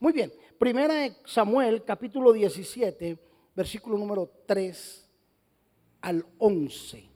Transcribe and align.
Muy 0.00 0.12
bien, 0.12 0.32
primera 0.58 0.94
de 0.94 1.14
Samuel, 1.24 1.84
capítulo 1.84 2.32
17, 2.32 3.16
versículo 3.54 3.96
número 3.96 4.28
3 4.44 5.08
al 6.00 6.26
11. 6.38 7.08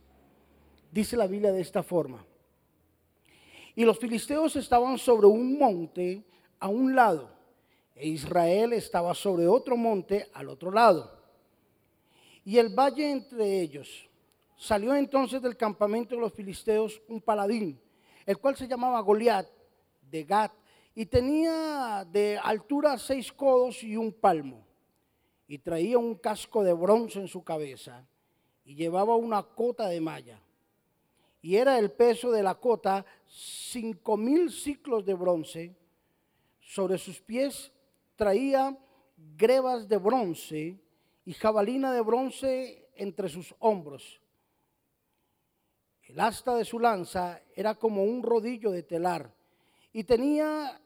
Dice 0.93 1.17
la 1.17 1.27
Biblia 1.27 1.51
de 1.51 1.61
esta 1.61 1.83
forma. 1.83 2.25
Y 3.75 3.85
los 3.85 3.99
filisteos 3.99 4.55
estaban 4.55 4.97
sobre 4.97 5.27
un 5.27 5.59
monte 5.59 6.25
a 6.61 6.69
un 6.69 6.95
lado, 6.95 7.31
e 7.97 8.09
Israel 8.09 8.73
estaba 8.73 9.13
sobre 9.13 9.49
otro 9.49 9.77
monte 9.77 10.29
al 10.33 10.49
otro 10.49 10.71
lado, 10.71 11.19
y 12.45 12.59
el 12.59 12.69
valle 12.69 13.11
entre 13.11 13.61
ellos. 13.61 14.09
Salió 14.57 14.95
entonces 14.95 15.43
del 15.43 15.57
campamento 15.57 16.15
de 16.15 16.21
los 16.21 16.33
filisteos 16.33 17.03
un 17.09 17.21
paladín, 17.21 17.81
el 18.25 18.39
cual 18.39 18.57
se 18.57 18.69
llamaba 18.69 19.01
Goliat 19.01 19.49
de 20.01 20.25
Gat, 20.25 20.53
y 20.99 21.07
tenía 21.07 22.05
de 22.11 22.37
altura 22.43 22.99
seis 22.99 23.33
codos 23.33 23.85
y 23.85 23.97
un 23.97 24.13
palmo, 24.13 24.67
y 25.47 25.59
traía 25.59 25.97
un 25.97 26.17
casco 26.17 26.65
de 26.65 26.73
bronce 26.73 27.21
en 27.21 27.29
su 27.29 27.45
cabeza, 27.45 28.05
y 28.65 28.75
llevaba 28.75 29.15
una 29.15 29.45
cota 29.45 29.87
de 29.87 30.01
malla 30.01 30.41
y 31.41 31.55
era 31.55 31.79
el 31.79 31.93
peso 31.93 32.33
de 32.33 32.43
la 32.43 32.57
cota 32.57 33.07
cinco 33.27 34.17
mil 34.17 34.51
ciclos 34.51 35.05
de 35.05 35.15
bronce. 35.15 35.77
Sobre 36.61 36.99
sus 36.99 37.21
pies 37.21 37.73
traía 38.17 38.77
grebas 39.37 39.89
de 39.89 39.99
bronce 39.99 40.81
y 41.25 41.33
jabalina 41.35 41.93
de 41.93 42.01
bronce 42.01 42.89
entre 42.97 43.29
sus 43.29 43.55
hombros. 43.61 44.21
El 46.03 46.19
asta 46.19 46.57
de 46.57 46.65
su 46.65 46.81
lanza 46.81 47.41
era 47.55 47.77
como 47.77 48.03
un 48.03 48.23
rodillo 48.23 48.73
de 48.73 48.83
telar 48.83 49.33
y 49.93 50.05
tenía, 50.05 50.81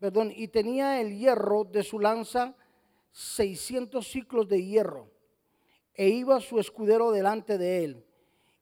perdón, 0.00 0.32
y 0.34 0.48
tenía 0.48 1.00
el 1.00 1.16
hierro 1.16 1.64
de 1.64 1.82
su 1.82 2.00
lanza 2.00 2.56
600 3.12 4.06
ciclos 4.06 4.48
de 4.48 4.64
hierro 4.64 5.10
e 5.94 6.08
iba 6.08 6.40
su 6.40 6.58
escudero 6.58 7.12
delante 7.12 7.58
de 7.58 7.84
él 7.84 8.04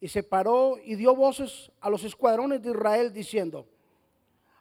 y 0.01 0.09
se 0.09 0.25
paró 0.25 0.77
y 0.83 0.97
dio 0.97 1.15
voces 1.15 1.71
a 1.81 1.91
los 1.91 2.03
escuadrones 2.03 2.61
de 2.61 2.71
Israel 2.71 3.13
diciendo, 3.13 3.67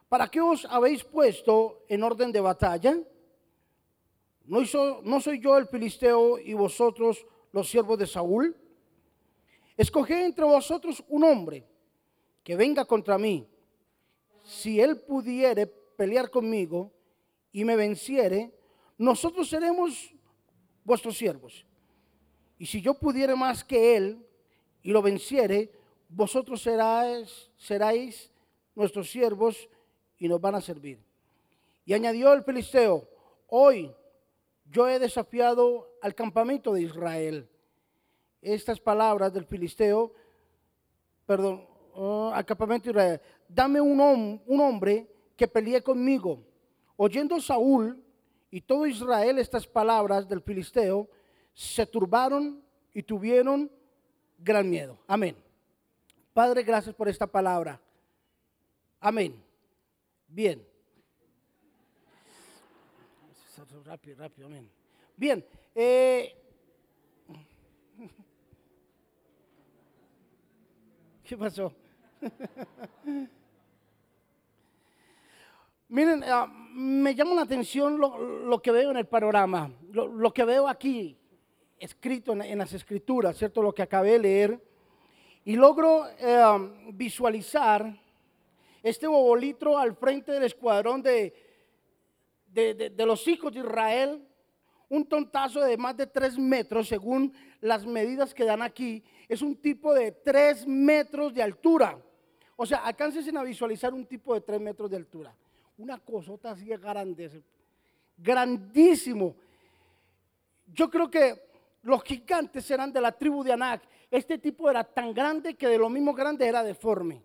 ¿para 0.07 0.27
qué 0.27 0.39
os 0.39 0.65
habéis 0.65 1.03
puesto 1.03 1.83
en 1.87 2.03
orden 2.03 2.31
de 2.31 2.41
batalla? 2.41 2.97
¿No, 4.45 4.59
¿No 5.03 5.19
soy 5.19 5.41
yo 5.41 5.57
el 5.57 5.67
filisteo 5.67 6.37
y 6.37 6.53
vosotros 6.53 7.25
los 7.51 7.67
siervos 7.69 7.97
de 7.97 8.05
Saúl? 8.05 8.55
Escoged 9.75 10.25
entre 10.25 10.45
vosotros 10.45 11.03
un 11.09 11.23
hombre 11.23 11.65
que 12.43 12.55
venga 12.55 12.85
contra 12.85 13.17
mí. 13.17 13.47
Si 14.43 14.79
él 14.79 15.01
pudiere 15.01 15.67
pelear 15.97 16.29
conmigo 16.29 16.93
y 17.51 17.65
me 17.65 17.75
venciere, 17.75 18.53
nosotros 18.97 19.49
seremos 19.49 20.13
vuestros 20.85 21.17
siervos. 21.17 21.65
Y 22.57 22.65
si 22.65 22.81
yo 22.81 22.93
pudiere 22.93 23.35
más 23.35 23.63
que 23.63 23.97
él, 23.97 24.23
y 24.81 24.91
lo 24.91 25.01
venciere, 25.01 25.69
vosotros 26.07 26.61
seráis, 26.61 28.31
nuestros 28.73 29.09
siervos 29.09 29.67
y 30.17 30.29
nos 30.29 30.39
van 30.39 30.55
a 30.55 30.61
servir. 30.61 31.03
Y 31.85 31.93
añadió 31.93 32.31
el 32.31 32.43
filisteo, 32.43 33.05
hoy 33.47 33.93
yo 34.65 34.87
he 34.87 34.99
desafiado 34.99 35.97
al 36.01 36.15
campamento 36.15 36.73
de 36.73 36.83
Israel. 36.83 37.49
Estas 38.41 38.79
palabras 38.79 39.33
del 39.33 39.45
filisteo, 39.45 40.13
perdón, 41.25 41.67
oh, 41.93 42.31
al 42.33 42.45
campamento 42.45 42.85
de 42.85 42.91
Israel, 42.91 43.21
dame 43.49 43.81
un, 43.81 44.41
un 44.45 44.61
hombre 44.61 45.07
que 45.37 45.47
pelee 45.47 45.81
conmigo. 45.81 46.43
Oyendo 46.97 47.39
Saúl 47.39 48.03
y 48.49 48.61
todo 48.61 48.87
Israel 48.87 49.37
estas 49.37 49.67
palabras 49.67 50.27
del 50.27 50.41
filisteo, 50.41 51.07
se 51.53 51.85
turbaron 51.85 52.63
y 52.93 53.03
tuvieron 53.03 53.71
gran 54.39 54.69
miedo. 54.69 54.97
Amén. 55.07 55.37
Padre, 56.33 56.63
gracias 56.63 56.95
por 56.95 57.07
esta 57.07 57.27
palabra. 57.27 57.79
Amén. 58.99 59.41
Bien. 60.27 60.67
Rápido, 63.85 64.17
rápido, 64.17 64.47
amén. 64.47 64.69
Bien. 65.15 65.45
Eh, 65.73 66.35
¿Qué 71.23 71.37
pasó? 71.37 71.73
Miren, 75.89 76.23
ah, 76.25 76.47
me 76.73 77.15
llama 77.15 77.35
la 77.35 77.43
atención 77.43 77.97
lo, 77.97 78.61
que 78.61 78.71
veo 78.71 78.91
en 78.91 78.97
el 78.97 79.07
panorama, 79.07 79.71
lo 79.91 80.33
que 80.33 80.43
veo 80.43 80.67
aquí 80.67 81.17
escrito 81.79 82.33
en, 82.33 82.57
las 82.57 82.73
escrituras, 82.73 83.37
¿cierto? 83.37 83.61
Lo 83.61 83.73
que 83.73 83.81
acabé 83.81 84.13
de 84.13 84.19
leer. 84.19 84.63
Y 85.45 85.55
logro 85.55 86.05
eh, 86.19 86.91
visualizar 86.93 87.95
este 88.83 89.07
bobolitro 89.07 89.77
al 89.77 89.95
frente 89.95 90.31
del 90.31 90.43
escuadrón 90.43 91.01
de, 91.01 91.33
de, 92.47 93.05
los 93.05 93.27
hijos 93.27 93.53
de 93.53 93.59
Israel, 93.59 94.27
un 94.89 95.05
tontazo 95.05 95.61
de 95.61 95.77
más 95.77 95.95
de 95.95 96.07
tres 96.07 96.37
metros, 96.37 96.87
según 96.87 97.33
las 97.61 97.85
medidas 97.85 98.33
que 98.33 98.45
dan 98.45 98.61
aquí, 98.61 99.03
es 99.27 99.41
un 99.41 99.55
tipo 99.55 99.93
de 99.93 100.11
tres 100.11 100.65
metros 100.67 101.33
de 101.33 101.43
altura. 101.43 101.97
O 102.55 102.65
sea, 102.65 102.79
alcáncesen 102.79 103.37
a 103.37 103.43
visualizar 103.43 103.93
un 103.93 104.05
tipo 104.05 104.33
de 104.33 104.41
tres 104.41 104.59
metros 104.59 104.89
de 104.89 104.97
altura. 104.97 105.35
Una 105.77 105.99
cosota 105.99 106.51
así 106.51 106.65
grande, 106.65 107.43
grandísimo. 108.17 109.35
Yo 110.73 110.89
creo 110.89 111.09
que 111.09 111.47
los 111.83 112.03
gigantes 112.03 112.69
eran 112.71 112.91
de 112.91 112.99
la 112.99 113.11
tribu 113.11 113.43
de 113.43 113.53
Anak. 113.53 113.83
Este 114.09 114.39
tipo 114.39 114.69
era 114.69 114.83
tan 114.83 115.13
grande 115.13 115.53
que 115.53 115.67
de 115.67 115.77
lo 115.77 115.89
mismo 115.89 116.13
grande 116.13 116.47
era 116.47 116.63
deforme. 116.63 117.23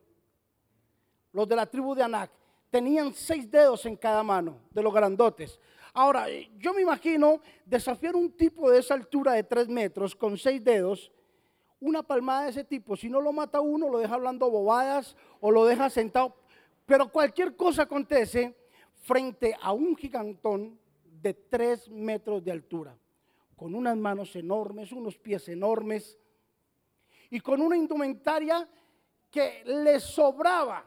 Los 1.33 1.49
de 1.49 1.57
la 1.57 1.67
tribu 1.67 1.95
de 1.95 2.03
Anak 2.03 2.31
tenían 2.71 3.15
seis 3.15 3.51
dedos 3.51 3.87
en 3.87 3.97
cada 3.97 4.23
mano, 4.23 4.59
de 4.71 4.83
los 4.83 4.93
grandotes. 4.93 5.59
Ahora, 5.95 6.27
yo 6.59 6.75
me 6.75 6.83
imagino 6.83 7.41
desafiar 7.65 8.17
un 8.17 8.33
tipo 8.33 8.71
de 8.71 8.81
esa 8.81 8.95
altura 8.95 9.33
de 9.33 9.45
tres 9.45 9.69
metros 9.69 10.15
con 10.15 10.37
seis 10.37 10.63
dedos, 10.63 11.11
una 11.81 12.03
palmada 12.03 12.45
de 12.45 12.51
ese 12.51 12.65
tipo. 12.65 12.97
Si 12.97 13.09
no 13.09 13.21
lo 13.21 13.33
mata 13.33 13.61
uno, 13.61 13.89
lo 13.89 13.99
deja 13.99 14.15
hablando 14.15 14.51
bobadas 14.51 15.17
o 15.41 15.51
lo 15.51 15.65
deja 15.65 15.89
sentado. 15.91 16.42
Pero 16.87 17.11
cualquier 17.11 17.57
cosa 17.57 17.83
acontece 17.83 18.57
frente 19.03 19.57
a 19.61 19.73
un 19.73 19.97
gigantón 19.97 20.79
de 21.05 21.35
tres 21.35 21.89
metros 21.89 22.43
de 22.43 22.53
altura 22.53 22.97
con 23.57 23.75
unas 23.75 23.97
manos 23.97 24.35
enormes, 24.35 24.91
unos 24.91 25.17
pies 25.17 25.49
enormes 25.49 26.19
y 27.31 27.41
con 27.41 27.61
una 27.61 27.77
indumentaria 27.77 28.69
que 29.31 29.63
le 29.65 30.01
sobraba. 30.01 30.85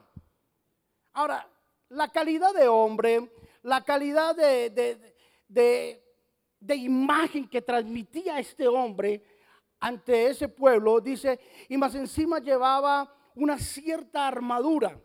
Ahora, 1.14 1.50
la 1.90 2.12
calidad 2.12 2.54
de 2.54 2.68
hombre, 2.68 3.32
la 3.64 3.82
calidad 3.82 4.36
de, 4.36 5.16
de, 5.48 6.76
imagen 6.76 7.48
que 7.48 7.62
transmitía 7.62 8.40
este 8.40 8.68
hombre 8.68 9.24
ante 9.80 10.28
ese 10.28 10.50
pueblo, 10.50 11.00
dice, 11.00 11.40
y 11.70 11.78
más 11.78 11.96
encima 11.96 12.40
llevaba 12.40 13.12
una 13.36 13.58
cierta 13.58 14.28
armadura 14.28 15.00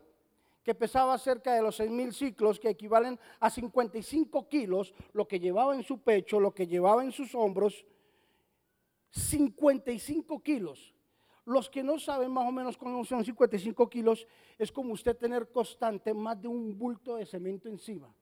que 0.62 0.74
pesaba 0.74 1.16
cerca 1.18 1.54
de 1.54 1.62
los 1.62 1.76
seis 1.76 1.90
mil 1.90 2.12
ciclos, 2.12 2.60
que 2.60 2.68
equivalen 2.68 3.18
a 3.38 3.50
55 3.50 4.48
kilos, 4.48 4.94
lo 5.12 5.26
que 5.26 5.40
llevaba 5.40 5.74
en 5.74 5.82
su 5.82 5.98
pecho, 5.98 6.38
lo 6.38 6.52
que 6.52 6.66
llevaba 6.66 7.02
en 7.02 7.12
sus 7.12 7.34
hombros, 7.34 7.84
55 9.10 10.42
kilos. 10.42 10.94
Los 11.46 11.70
que 11.70 11.82
no 11.82 11.98
saben 11.98 12.30
más 12.30 12.46
o 12.46 12.52
menos 12.52 12.76
cómo 12.76 13.04
son 13.04 13.24
55 13.24 13.88
kilos, 13.88 14.26
es 14.58 14.70
como 14.70 14.92
usted 14.92 15.16
tener 15.16 15.50
constante 15.50 16.12
más 16.12 16.40
de 16.40 16.48
un 16.48 16.78
bulto 16.78 17.16
de 17.16 17.26
cemento 17.26 17.68
encima. 17.68 18.14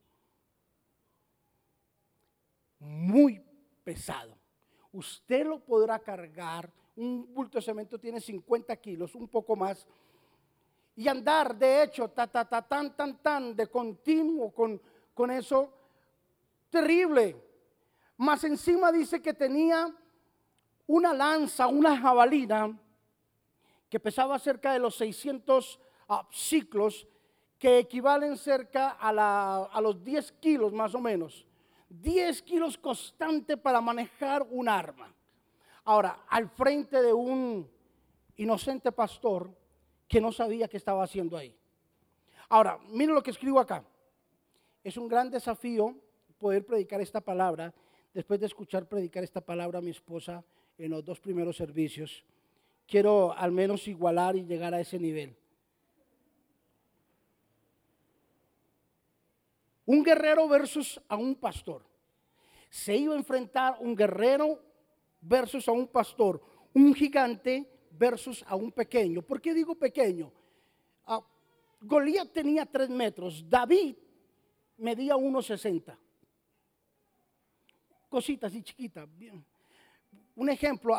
Muy 2.78 3.42
pesado. 3.82 4.38
Usted 4.92 5.44
lo 5.44 5.58
podrá 5.58 5.98
cargar, 5.98 6.72
un 6.96 7.32
bulto 7.34 7.58
de 7.58 7.62
cemento 7.62 7.98
tiene 7.98 8.20
50 8.20 8.74
kilos, 8.76 9.14
un 9.14 9.28
poco 9.28 9.56
más, 9.56 9.86
y 10.98 11.06
andar, 11.06 11.56
de 11.56 11.84
hecho, 11.84 12.08
ta, 12.08 12.26
ta, 12.26 12.44
ta, 12.44 12.60
tan, 12.60 12.96
tan, 12.96 13.22
tan, 13.22 13.54
de 13.54 13.68
continuo 13.68 14.50
con, 14.52 14.82
con 15.14 15.30
eso, 15.30 15.72
terrible. 16.68 17.36
Más 18.16 18.42
encima 18.42 18.90
dice 18.90 19.22
que 19.22 19.32
tenía 19.32 19.94
una 20.88 21.14
lanza, 21.14 21.68
una 21.68 21.96
jabalina, 21.96 22.76
que 23.88 24.00
pesaba 24.00 24.40
cerca 24.40 24.72
de 24.72 24.80
los 24.80 24.96
600 24.96 25.78
ah, 26.08 26.26
ciclos, 26.32 27.06
que 27.60 27.78
equivalen 27.78 28.36
cerca 28.36 28.96
a, 28.98 29.66
a 29.66 29.80
los 29.80 30.02
10 30.02 30.32
kilos 30.40 30.72
más 30.72 30.96
o 30.96 31.00
menos. 31.00 31.46
10 31.90 32.42
kilos 32.42 32.76
constante 32.76 33.56
para 33.56 33.80
manejar 33.80 34.44
un 34.50 34.68
arma. 34.68 35.14
Ahora, 35.84 36.24
al 36.28 36.48
frente 36.48 37.00
de 37.00 37.12
un 37.12 37.70
inocente 38.34 38.90
pastor, 38.90 39.48
que 40.08 40.20
no 40.20 40.32
sabía 40.32 40.68
qué 40.68 40.78
estaba 40.78 41.04
haciendo 41.04 41.36
ahí. 41.36 41.54
Ahora, 42.48 42.78
miren 42.88 43.14
lo 43.14 43.22
que 43.22 43.30
escribo 43.30 43.60
acá. 43.60 43.84
Es 44.82 44.96
un 44.96 45.06
gran 45.06 45.30
desafío 45.30 45.94
poder 46.38 46.64
predicar 46.64 47.00
esta 47.00 47.20
palabra, 47.20 47.74
después 48.14 48.40
de 48.40 48.46
escuchar 48.46 48.88
predicar 48.88 49.22
esta 49.22 49.40
palabra 49.40 49.80
a 49.80 49.82
mi 49.82 49.90
esposa 49.90 50.42
en 50.78 50.90
los 50.90 51.04
dos 51.04 51.20
primeros 51.20 51.56
servicios, 51.56 52.24
quiero 52.86 53.32
al 53.36 53.52
menos 53.52 53.86
igualar 53.86 54.36
y 54.36 54.44
llegar 54.44 54.72
a 54.72 54.80
ese 54.80 54.98
nivel. 54.98 55.36
Un 59.84 60.02
guerrero 60.02 60.48
versus 60.48 61.00
a 61.08 61.16
un 61.16 61.34
pastor. 61.34 61.82
Se 62.70 62.96
iba 62.96 63.14
a 63.14 63.18
enfrentar 63.18 63.76
un 63.80 63.94
guerrero 63.94 64.62
versus 65.20 65.66
a 65.68 65.72
un 65.72 65.88
pastor, 65.88 66.40
un 66.74 66.94
gigante 66.94 67.66
versus 67.98 68.44
a 68.46 68.54
un 68.54 68.70
pequeño. 68.70 69.22
¿Por 69.22 69.40
qué 69.40 69.52
digo 69.52 69.74
pequeño? 69.74 70.30
Uh, 71.06 71.20
Goliat 71.80 72.32
tenía 72.32 72.64
tres 72.64 72.88
metros, 72.88 73.44
David 73.48 73.96
medía 74.78 75.14
1,60. 75.16 75.96
Cositas 78.08 78.54
y 78.54 78.62
chiquitas. 78.62 79.08
Un 80.36 80.48
ejemplo, 80.48 80.96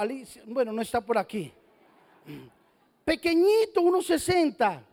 bueno, 0.48 0.72
no 0.72 0.81
está 0.81 1.01
por 1.01 1.18
aquí. 1.18 1.51
Pequeñito, 3.04 3.81
1,60. 3.81 4.84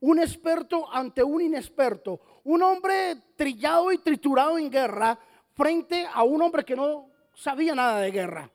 Un 0.00 0.18
experto 0.20 0.90
ante 0.90 1.22
un 1.22 1.42
inexperto. 1.42 2.40
Un 2.44 2.62
hombre 2.62 3.16
trillado 3.36 3.92
y 3.92 3.98
triturado 3.98 4.58
en 4.58 4.70
guerra 4.70 5.18
frente 5.52 6.06
a 6.06 6.22
un 6.22 6.40
hombre 6.42 6.64
que 6.64 6.74
no 6.74 7.10
sabía 7.34 7.74
nada 7.74 8.00
de 8.00 8.10
guerra. 8.10 8.50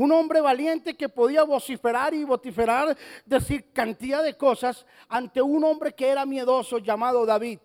Un 0.00 0.12
hombre 0.12 0.40
valiente 0.40 0.96
que 0.96 1.10
podía 1.10 1.42
vociferar 1.42 2.14
y 2.14 2.24
vociferar, 2.24 2.96
decir 3.26 3.70
cantidad 3.70 4.24
de 4.24 4.34
cosas 4.34 4.86
ante 5.10 5.42
un 5.42 5.62
hombre 5.62 5.92
que 5.92 6.08
era 6.08 6.24
miedoso 6.24 6.78
llamado 6.78 7.26
David. 7.26 7.58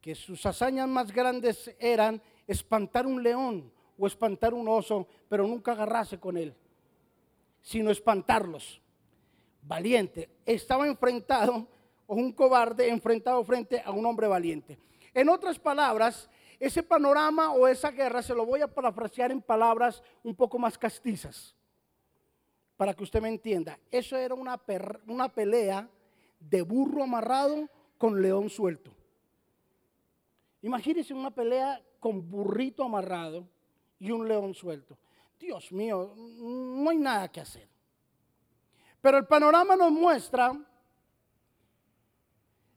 Que 0.00 0.16
sus 0.16 0.44
hazañas 0.44 0.88
más 0.88 1.12
grandes 1.12 1.72
eran 1.78 2.20
espantar 2.48 3.06
un 3.06 3.22
león 3.22 3.70
o 3.96 4.08
espantar 4.08 4.52
un 4.52 4.66
oso, 4.66 5.06
pero 5.28 5.46
nunca 5.46 5.70
agarrarse 5.70 6.18
con 6.18 6.36
él, 6.36 6.52
sino 7.62 7.92
espantarlos. 7.92 8.80
Valiente. 9.62 10.30
Estaba 10.44 10.88
enfrentado, 10.88 11.68
o 12.08 12.16
un 12.16 12.32
cobarde 12.32 12.88
enfrentado 12.88 13.44
frente 13.44 13.80
a 13.84 13.92
un 13.92 14.04
hombre 14.04 14.26
valiente. 14.26 14.80
En 15.14 15.28
otras 15.28 15.60
palabras, 15.60 16.28
ese 16.60 16.82
panorama 16.82 17.54
o 17.54 17.66
esa 17.66 17.90
guerra 17.90 18.22
se 18.22 18.34
lo 18.34 18.44
voy 18.44 18.60
a 18.60 18.68
parafrasear 18.68 19.32
en 19.32 19.40
palabras 19.40 20.02
un 20.22 20.36
poco 20.36 20.58
más 20.58 20.76
castizas, 20.76 21.56
para 22.76 22.92
que 22.92 23.02
usted 23.02 23.22
me 23.22 23.30
entienda. 23.30 23.78
Eso 23.90 24.16
era 24.16 24.34
una, 24.34 24.60
una 25.06 25.28
pelea 25.30 25.88
de 26.38 26.60
burro 26.60 27.02
amarrado 27.02 27.66
con 27.96 28.20
león 28.20 28.50
suelto. 28.50 28.94
Imagínense 30.60 31.14
una 31.14 31.30
pelea 31.30 31.82
con 31.98 32.30
burrito 32.30 32.84
amarrado 32.84 33.48
y 33.98 34.10
un 34.10 34.28
león 34.28 34.52
suelto. 34.52 34.98
Dios 35.38 35.72
mío, 35.72 36.14
no 36.14 36.90
hay 36.90 36.98
nada 36.98 37.32
que 37.32 37.40
hacer. 37.40 37.68
Pero 39.00 39.16
el 39.16 39.26
panorama 39.26 39.76
nos 39.76 39.90
muestra 39.90 40.54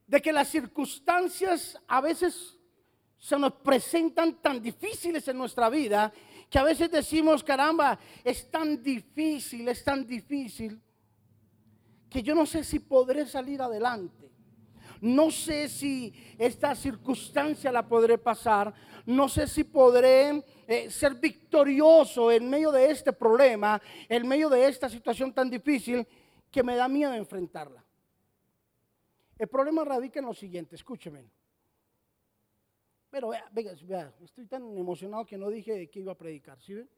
de 0.08 0.22
que 0.22 0.32
las 0.32 0.48
circunstancias 0.48 1.78
a 1.86 2.00
veces 2.00 2.58
se 3.24 3.40
nos 3.40 3.54
presentan 3.54 4.42
tan 4.42 4.62
difíciles 4.62 5.26
en 5.30 5.38
nuestra 5.38 5.70
vida 5.70 6.12
que 6.50 6.60
a 6.60 6.64
veces 6.64 6.92
decimos, 6.92 7.42
caramba, 7.42 7.98
es 8.22 8.52
tan 8.52 8.84
difícil, 8.84 9.66
es 9.70 9.82
tan 9.82 10.06
difícil, 10.06 10.78
que 12.10 12.22
yo 12.22 12.36
no 12.36 12.46
sé 12.46 12.66
si 12.66 12.80
podré 12.80 13.26
salir 13.26 13.62
adelante. 13.62 14.30
No 15.00 15.32
sé 15.32 15.70
si 15.70 16.14
esta 16.38 16.76
circunstancia 16.76 17.72
la 17.72 17.88
podré 17.88 18.18
pasar. 18.18 18.74
No 19.06 19.30
sé 19.30 19.48
si 19.48 19.64
podré 19.64 20.44
eh, 20.68 20.92
ser 20.92 21.16
victorioso 21.16 22.30
en 22.30 22.50
medio 22.50 22.74
de 22.74 22.92
este 22.92 23.14
problema, 23.14 23.82
en 24.10 24.28
medio 24.28 24.50
de 24.50 24.68
esta 24.68 24.90
situación 24.90 25.34
tan 25.34 25.50
difícil 25.50 26.06
que 26.52 26.62
me 26.62 26.76
da 26.76 26.90
miedo 26.90 27.14
enfrentarla. 27.14 27.86
El 29.38 29.48
problema 29.48 29.86
radica 29.86 30.20
en 30.20 30.26
lo 30.26 30.34
siguiente, 30.34 30.76
escúcheme. 30.76 31.24
Pero 33.14 33.28
vea, 33.28 33.48
vea, 33.52 34.12
estoy 34.24 34.48
tan 34.48 34.76
emocionado 34.76 35.24
que 35.24 35.38
no 35.38 35.48
dije 35.52 35.88
que 35.88 36.00
iba 36.00 36.14
a 36.14 36.18
predicar, 36.18 36.60
¿sí 36.60 36.74
ven? 36.74 36.90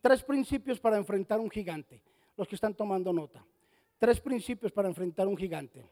Tres 0.00 0.22
principios 0.22 0.80
para 0.80 0.96
enfrentar 0.96 1.38
un 1.40 1.50
gigante, 1.50 2.00
los 2.34 2.48
que 2.48 2.54
están 2.54 2.72
tomando 2.72 3.12
nota. 3.12 3.44
Tres 3.98 4.22
principios 4.22 4.72
para 4.72 4.88
enfrentar 4.88 5.28
un 5.28 5.36
gigante. 5.36 5.86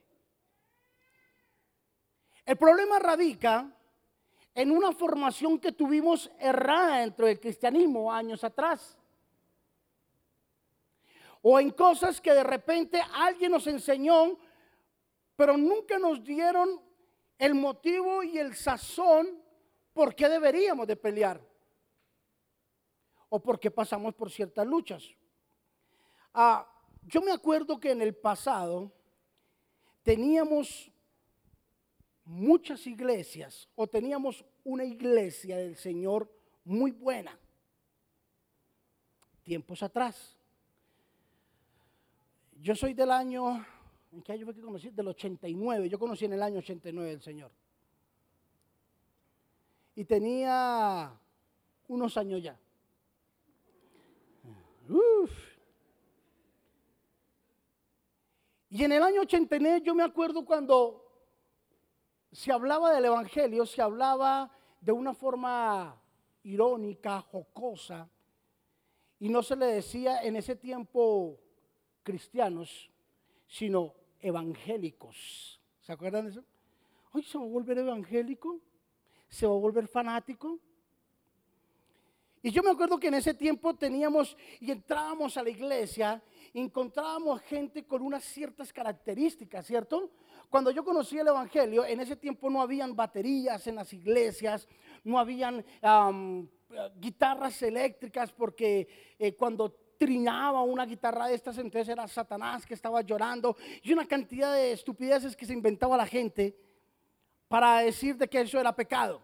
El 2.46 2.56
problema 2.56 2.98
radica 2.98 3.70
en 4.54 4.70
una 4.70 4.92
formación 4.92 5.58
que 5.58 5.72
tuvimos 5.72 6.30
errada 6.38 7.00
dentro 7.00 7.26
del 7.26 7.38
cristianismo 7.38 8.10
años 8.10 8.42
atrás. 8.44 8.96
O 11.42 11.60
en 11.60 11.68
cosas 11.72 12.18
que 12.18 12.32
de 12.32 12.44
repente 12.44 12.98
alguien 13.12 13.52
nos 13.52 13.66
enseñó, 13.66 14.38
pero 15.36 15.58
nunca 15.58 15.98
nos 15.98 16.24
dieron 16.24 16.91
el 17.38 17.54
motivo 17.54 18.22
y 18.22 18.38
el 18.38 18.54
sazón 18.54 19.42
por 19.92 20.14
qué 20.14 20.28
deberíamos 20.28 20.86
de 20.86 20.96
pelear 20.96 21.40
o 23.28 23.42
por 23.42 23.58
qué 23.58 23.70
pasamos 23.70 24.14
por 24.14 24.30
ciertas 24.30 24.66
luchas. 24.66 25.04
Ah, 26.34 26.68
yo 27.02 27.20
me 27.20 27.32
acuerdo 27.32 27.80
que 27.80 27.90
en 27.90 28.02
el 28.02 28.14
pasado 28.14 28.92
teníamos 30.02 30.90
muchas 32.24 32.86
iglesias 32.86 33.68
o 33.74 33.86
teníamos 33.86 34.44
una 34.64 34.84
iglesia 34.84 35.56
del 35.56 35.76
Señor 35.76 36.30
muy 36.64 36.90
buena. 36.90 37.38
Tiempos 39.42 39.82
atrás. 39.82 40.38
Yo 42.60 42.76
soy 42.76 42.94
del 42.94 43.10
año 43.10 43.66
¿En 44.12 44.22
qué 44.22 44.32
año 44.32 44.44
fue 44.44 44.54
que 44.54 44.60
conocí? 44.60 44.90
Del 44.90 45.08
89. 45.08 45.88
Yo 45.88 45.98
conocí 45.98 46.26
en 46.26 46.34
el 46.34 46.42
año 46.42 46.58
89 46.58 47.12
el 47.12 47.22
Señor. 47.22 47.50
Y 49.94 50.04
tenía 50.04 51.18
unos 51.88 52.16
años 52.16 52.42
ya. 52.42 52.58
Y 58.68 58.84
en 58.84 58.92
el 58.92 59.02
año 59.02 59.22
89 59.22 59.82
yo 59.84 59.94
me 59.94 60.02
acuerdo 60.02 60.44
cuando 60.44 61.02
se 62.30 62.50
hablaba 62.52 62.92
del 62.94 63.04
Evangelio, 63.04 63.66
se 63.66 63.82
hablaba 63.82 64.50
de 64.80 64.92
una 64.92 65.12
forma 65.12 66.00
irónica, 66.42 67.20
jocosa, 67.20 68.08
y 69.20 69.28
no 69.28 69.42
se 69.42 69.56
le 69.56 69.66
decía 69.66 70.22
en 70.22 70.36
ese 70.36 70.56
tiempo 70.56 71.38
cristianos, 72.02 72.90
sino 73.46 73.94
evangélicos. 74.22 75.60
¿Se 75.80 75.92
acuerdan 75.92 76.24
de 76.24 76.30
eso? 76.30 76.44
Hoy 77.12 77.22
se 77.22 77.36
va 77.36 77.44
a 77.44 77.48
volver 77.48 77.78
evangélico, 77.78 78.60
se 79.28 79.46
va 79.46 79.52
a 79.52 79.58
volver 79.58 79.86
fanático. 79.88 80.58
Y 82.42 82.50
yo 82.50 82.62
me 82.62 82.70
acuerdo 82.70 82.98
que 82.98 83.08
en 83.08 83.14
ese 83.14 83.34
tiempo 83.34 83.74
teníamos 83.74 84.36
y 84.60 84.70
entrábamos 84.70 85.36
a 85.36 85.42
la 85.42 85.50
iglesia, 85.50 86.22
encontrábamos 86.54 87.40
gente 87.42 87.84
con 87.84 88.02
unas 88.02 88.24
ciertas 88.24 88.72
características, 88.72 89.66
¿cierto? 89.66 90.10
Cuando 90.50 90.70
yo 90.70 90.84
conocí 90.84 91.18
el 91.18 91.28
Evangelio, 91.28 91.84
en 91.84 92.00
ese 92.00 92.16
tiempo 92.16 92.50
no 92.50 92.60
habían 92.60 92.96
baterías 92.96 93.66
en 93.66 93.76
las 93.76 93.92
iglesias, 93.92 94.68
no 95.04 95.18
habían 95.18 95.64
guitarras 96.96 97.62
eléctricas, 97.62 98.32
porque 98.32 99.14
eh, 99.18 99.34
cuando 99.34 99.81
trinaba 100.02 100.62
una 100.62 100.84
guitarra 100.84 101.28
de 101.28 101.34
estas, 101.36 101.56
entonces 101.58 101.88
era 101.88 102.08
Satanás 102.08 102.66
que 102.66 102.74
estaba 102.74 103.02
llorando 103.02 103.56
y 103.84 103.92
una 103.92 104.04
cantidad 104.04 104.52
de 104.52 104.72
estupideces 104.72 105.36
que 105.36 105.46
se 105.46 105.52
inventaba 105.52 105.96
la 105.96 106.06
gente 106.06 106.58
para 107.46 107.78
decir 107.78 108.16
de 108.16 108.26
que 108.28 108.40
eso 108.40 108.58
era 108.58 108.74
pecado. 108.74 109.22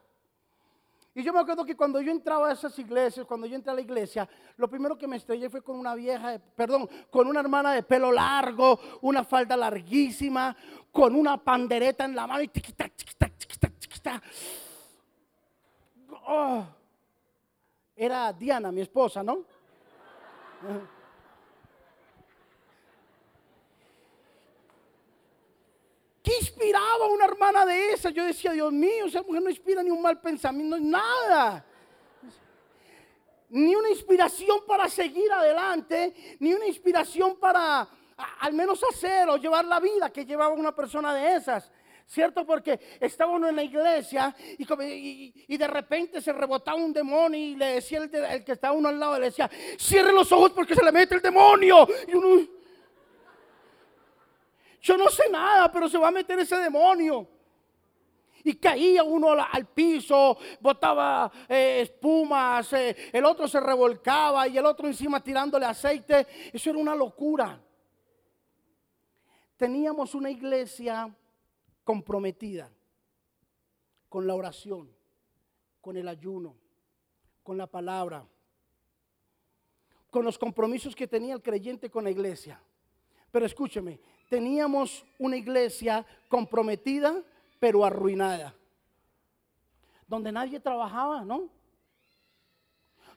Y 1.16 1.25
yo 1.25 1.32
me 1.32 1.40
acuerdo 1.40 1.64
que 1.64 1.75
cuando 1.75 2.00
yo 2.00 2.12
entraba 2.12 2.49
a 2.49 2.52
esas 2.52 2.78
iglesias, 2.78 3.26
cuando 3.26 3.49
yo 3.49 3.56
entré 3.56 3.73
a 3.73 3.75
la 3.75 3.80
iglesia, 3.80 4.28
lo 4.56 4.70
primero 4.70 4.97
que 4.97 5.08
me 5.08 5.16
estrellé 5.16 5.50
fue 5.50 5.62
con 5.62 5.76
una 5.76 5.97
vieja, 5.97 6.38
perdón, 6.54 6.88
con 7.11 7.26
una 7.26 7.40
hermana 7.40 7.73
de 7.73 7.82
pelo 7.82 8.12
largo, 8.12 8.78
una 9.00 9.25
falda 9.25 9.56
larguísima, 9.56 10.56
con 10.92 11.16
una 11.16 11.42
pandereta 11.42 12.04
en 12.04 12.14
la 12.14 12.25
mano 12.25 12.42
y 12.42 12.47
tiquita, 12.47 12.88
chiquita, 12.94 13.32
chiquita, 13.37 13.68
chiquita. 13.80 14.23
Oh. 16.28 16.64
Era 17.97 18.32
Diana, 18.32 18.70
mi 18.70 18.82
esposa, 18.82 19.25
¿no? 19.25 19.58
¿Qué 26.23 26.33
inspiraba 26.41 27.07
una 27.07 27.25
hermana 27.25 27.65
de 27.65 27.93
esa? 27.93 28.11
Yo 28.11 28.25
decía, 28.25 28.53
Dios 28.53 28.73
mío, 28.73 29.07
esa 29.07 29.23
mujer 29.23 29.43
no 29.43 29.50
inspira 29.50 29.83
ni 29.83 29.91
un 29.91 30.03
mal 30.03 30.21
pensamiento, 30.21 30.79
nada. 30.79 31.65
Ni 33.50 33.75
una 33.75 33.88
inspiración 33.88 34.61
para 34.67 34.88
seguir 34.88 35.33
adelante, 35.33 36.37
ni 36.41 36.53
una 36.53 36.67
inspiración 36.67 37.37
para 37.37 37.88
al 38.41 38.53
menos 38.53 38.83
hacer 38.83 39.29
o 39.29 39.37
llevar 39.37 39.65
la 39.65 39.81
vida 39.81 40.11
que 40.11 40.27
llevaba 40.27 40.53
una 40.55 40.75
persona 40.75 41.15
de 41.15 41.37
esas. 41.37 41.71
¿Cierto? 42.09 42.47
Porque 42.47 42.81
estaba 43.00 43.33
uno 43.33 43.50
en 43.50 43.57
la 43.57 43.62
iglesia 43.62 44.35
y, 44.57 45.59
de 45.59 45.67
repente 45.67 46.23
se 46.23 46.33
rebotaba 46.33 46.79
un 46.79 46.91
demonio 46.91 47.38
y 47.38 47.55
le 47.55 47.67
decía 47.75 47.99
el, 47.99 48.45
que 48.45 48.53
estaba 48.53 48.73
uno 48.73 48.88
al 48.88 48.99
lado, 48.99 49.19
le 49.19 49.27
decía, 49.27 49.50
cierre 49.77 50.11
los 50.11 50.33
ojos 50.33 50.53
porque 50.53 50.75
se 50.75 50.83
le 50.83 50.91
mete 50.91 51.17
el 51.17 51.21
demonio. 51.21 51.87
yo 54.81 54.97
no 54.97 55.11
sé 55.11 55.29
nada, 55.31 55.71
pero 55.71 55.87
se 55.87 55.99
va 55.99 56.09
a 56.09 56.11
meter 56.11 56.38
ese 56.38 56.57
demonio. 56.57 57.29
Y 58.43 58.55
caía 58.55 59.05
uno 59.05 59.33
al 59.33 59.67
piso, 59.67 60.38
botaba 60.61 61.31
eh, 61.47 61.81
espumas, 61.83 62.73
eh, 62.73 63.11
el 63.12 63.27
otro 63.27 63.47
se 63.47 63.61
revolcaba 63.61 64.49
y 64.49 64.57
el 64.57 64.65
otro 64.65 64.87
encima 64.87 65.23
tirándole 65.23 65.67
aceite. 65.67 66.27
Eso 66.55 66.71
era 66.71 66.79
una 66.79 66.95
locura. 66.95 67.61
Teníamos 69.59 70.15
una 70.15 70.31
iglesia 70.31 71.15
comprometida 71.88 72.71
con 74.11 74.26
la 74.26 74.35
oración, 74.35 74.95
con 75.80 75.97
el 75.97 76.07
ayuno, 76.07 76.54
con 77.42 77.57
la 77.57 77.66
palabra, 77.66 78.26
con 80.11 80.23
los 80.23 80.37
compromisos 80.37 80.95
que 80.95 81.07
tenía 81.07 81.33
el 81.33 81.40
creyente 81.40 81.88
con 81.88 82.04
la 82.04 82.11
iglesia. 82.11 82.61
Pero 83.30 83.47
escúcheme, 83.47 83.99
teníamos 84.28 85.02
una 85.18 85.38
iglesia 85.38 86.04
comprometida 86.28 87.23
pero 87.59 87.83
arruinada, 87.83 88.54
donde 90.07 90.30
nadie 90.30 90.61
trabajaba, 90.61 91.25
¿no? 91.25 91.49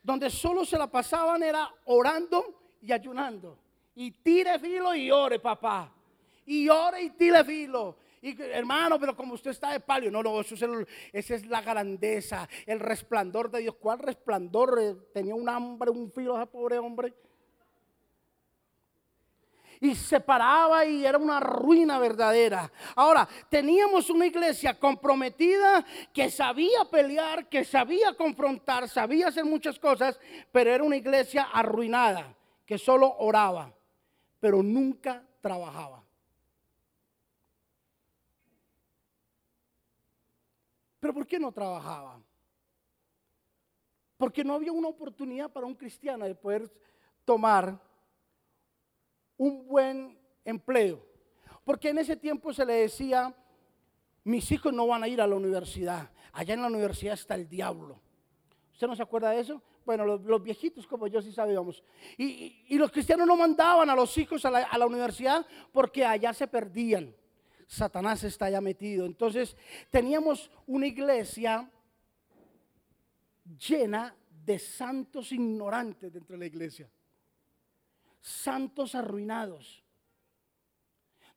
Donde 0.02 0.30
solo 0.30 0.64
se 0.64 0.78
la 0.78 0.90
pasaban 0.90 1.44
era 1.44 1.70
orando 1.84 2.78
y 2.82 2.94
ayunando. 2.94 3.58
Y 3.96 4.12
tire 4.12 4.58
filo 4.60 4.96
y 4.96 5.12
ore, 5.12 5.40
papá. 5.40 5.94
Y 6.46 6.70
ore 6.70 7.04
y 7.04 7.10
tire 7.10 7.44
filo. 7.44 7.98
Y 8.24 8.40
hermano, 8.40 9.00
pero 9.00 9.16
como 9.16 9.34
usted 9.34 9.50
está 9.50 9.72
de 9.72 9.80
palio, 9.80 10.12
no, 10.12 10.22
no, 10.22 10.40
eso 10.40 10.54
es 10.54 10.88
esa 11.12 11.36
es 11.36 11.46
la 11.48 11.62
grandeza, 11.62 12.48
el 12.68 12.80
resplandor 12.80 13.50
de 13.50 13.62
Dios. 13.62 13.76
¿Cuál 13.80 13.98
resplandor? 13.98 14.78
Eh, 14.80 14.96
tenía 15.12 15.34
un 15.34 15.50
hambre, 15.50 15.90
un 15.90 16.12
filo 16.12 16.38
ese 16.38 16.46
pobre 16.46 16.78
hombre. 16.78 17.16
Y 19.80 19.96
se 19.96 20.20
paraba 20.20 20.86
y 20.86 21.04
era 21.04 21.18
una 21.18 21.40
ruina 21.40 21.98
verdadera. 21.98 22.72
Ahora, 22.96 23.28
teníamos 23.50 24.12
una 24.12 24.28
iglesia 24.28 24.80
comprometida 24.80 25.84
que 26.14 26.30
sabía 26.30 26.86
pelear, 26.92 27.50
que 27.50 27.66
sabía 27.66 28.14
confrontar, 28.14 28.88
sabía 28.88 29.30
hacer 29.30 29.46
muchas 29.46 29.80
cosas, 29.80 30.20
pero 30.52 30.72
era 30.72 30.84
una 30.84 30.98
iglesia 30.98 31.50
arruinada, 31.52 32.36
que 32.68 32.78
solo 32.78 33.16
oraba, 33.18 33.74
pero 34.40 34.62
nunca 34.62 35.24
trabajaba. 35.42 36.01
Pero 41.02 41.16
¿por 41.16 41.26
qué 41.26 41.40
no 41.40 41.52
trabajaba? 41.52 42.22
Porque 44.18 44.44
no 44.44 44.54
había 44.54 44.72
una 44.72 44.88
oportunidad 44.88 45.52
para 45.52 45.66
un 45.66 45.74
cristiano 45.74 46.26
de 46.26 46.36
poder 46.36 46.72
tomar 47.26 47.82
un 49.36 49.68
buen 49.68 50.18
empleo. 50.46 51.04
Porque 51.66 51.90
en 51.90 51.98
ese 51.98 52.16
tiempo 52.16 52.54
se 52.54 52.64
le 52.64 52.74
decía, 52.74 53.36
mis 54.24 54.52
hijos 54.52 54.72
no 54.72 54.86
van 54.86 55.02
a 55.04 55.08
ir 55.08 55.20
a 55.20 55.28
la 55.28 55.36
universidad, 55.36 56.12
allá 56.34 56.54
en 56.54 56.62
la 56.62 56.68
universidad 56.68 57.16
está 57.16 57.34
el 57.34 57.50
diablo. 57.50 58.00
¿Usted 58.72 58.86
no 58.86 58.96
se 58.96 59.02
acuerda 59.02 59.32
de 59.32 59.40
eso? 59.40 59.62
Bueno, 59.84 60.06
los, 60.06 60.44
viejitos 60.44 60.86
como 60.86 61.08
yo 61.08 61.20
sí 61.24 61.32
sabíamos. 61.32 61.84
Y, 62.16 62.78
los 62.78 62.92
cristianos 62.92 63.26
no 63.26 63.36
mandaban 63.36 63.90
a 63.90 63.96
los 63.96 64.16
hijos 64.20 64.46
a 64.46 64.52
la, 64.52 64.60
a 64.60 64.78
la 64.78 64.86
universidad 64.86 65.48
porque 65.72 66.06
allá 66.06 66.32
se 66.32 66.48
perdían. 66.48 67.16
Satanás 67.72 68.22
está 68.26 68.50
ya 68.50 68.60
metido. 68.60 69.06
Entonces 69.06 69.56
teníamos 69.90 70.52
una 70.68 70.88
iglesia 70.88 71.72
llena 73.58 74.14
de 74.46 74.60
santos 74.60 75.32
ignorantes 75.32 76.12
dentro 76.12 76.34
de 76.34 76.40
la 76.40 76.46
iglesia. 76.48 76.92
Santos 78.20 78.94
arruinados. 78.94 79.82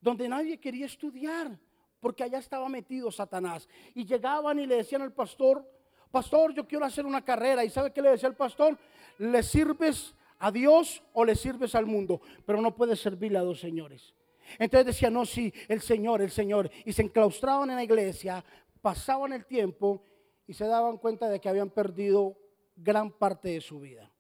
Donde 0.01 0.29
nadie 0.29 0.59
quería 0.59 0.87
estudiar 0.87 1.57
porque 2.01 2.25
allá 2.25 2.39
estaba 2.39 2.69
metido 2.69 3.13
Satanás. 3.13 3.69
Y 3.95 4.05
llegaban 4.05 4.59
y 4.59 4.67
le 4.67 4.79
decían 4.79 5.03
al 5.03 5.13
pastor, 5.13 5.65
pastor, 6.11 6.53
yo 6.53 6.67
quiero 6.67 6.85
hacer 6.85 7.07
una 7.07 7.25
carrera. 7.25 7.65
¿Y 7.65 7.71
sabe 7.71 7.93
qué 7.93 8.03
le 8.03 8.11
decía 8.11 8.29
el 8.29 8.35
pastor? 8.35 8.77
¿Le 9.19 9.41
sirves 9.45 10.17
a 10.41 10.51
Dios 10.51 11.01
o 11.13 11.25
le 11.25 11.37
sirves 11.37 11.77
al 11.77 11.87
mundo? 11.87 12.21
Pero 12.45 12.61
no 12.61 12.75
puedes 12.75 12.99
servirle 12.99 13.39
a 13.39 13.43
dos 13.43 13.61
señores. 13.61 14.15
Entonces 14.59 14.87
decía, 14.87 15.11
no, 15.11 15.25
sí, 15.25 15.53
el 15.69 15.81
Señor, 15.81 16.23
el 16.23 16.31
Señor. 16.31 16.71
Y 16.85 16.93
se 16.93 17.03
enclaustraban 17.03 17.71
en 17.71 17.77
la 17.77 17.85
iglesia, 17.85 18.45
pasaban 18.81 19.33
el 19.33 19.47
tiempo 19.47 20.05
y 20.47 20.55
se 20.55 20.67
daban 20.67 20.99
cuenta 20.99 21.29
de 21.29 21.41
que 21.41 21.49
habían 21.49 21.71
perdido 21.71 22.37
gran 22.77 23.11
parte 23.11 23.49
de 23.51 23.61
su 23.61 23.81
vida. 23.81 24.11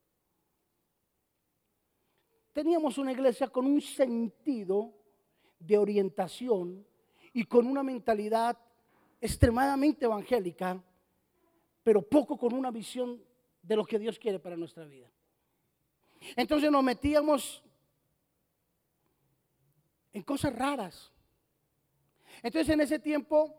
Teníamos 2.52 2.98
una 2.98 3.12
iglesia 3.12 3.48
con 3.48 3.66
un 3.66 3.80
sentido 3.80 4.94
de 5.58 5.76
orientación 5.76 6.86
y 7.32 7.44
con 7.44 7.66
una 7.66 7.82
mentalidad 7.82 8.56
extremadamente 9.20 10.04
evangélica, 10.04 10.82
pero 11.82 12.02
poco 12.02 12.38
con 12.38 12.54
una 12.54 12.70
visión 12.70 13.20
de 13.60 13.76
lo 13.76 13.84
que 13.84 13.98
Dios 13.98 14.18
quiere 14.18 14.38
para 14.38 14.56
nuestra 14.56 14.84
vida. 14.84 15.10
Entonces 16.36 16.70
nos 16.70 16.84
metíamos 16.84 17.62
en 20.14 20.22
cosas 20.22 20.54
raras. 20.56 21.12
Entonces 22.42 22.72
en 22.72 22.80
ese 22.80 22.98
tiempo 22.98 23.54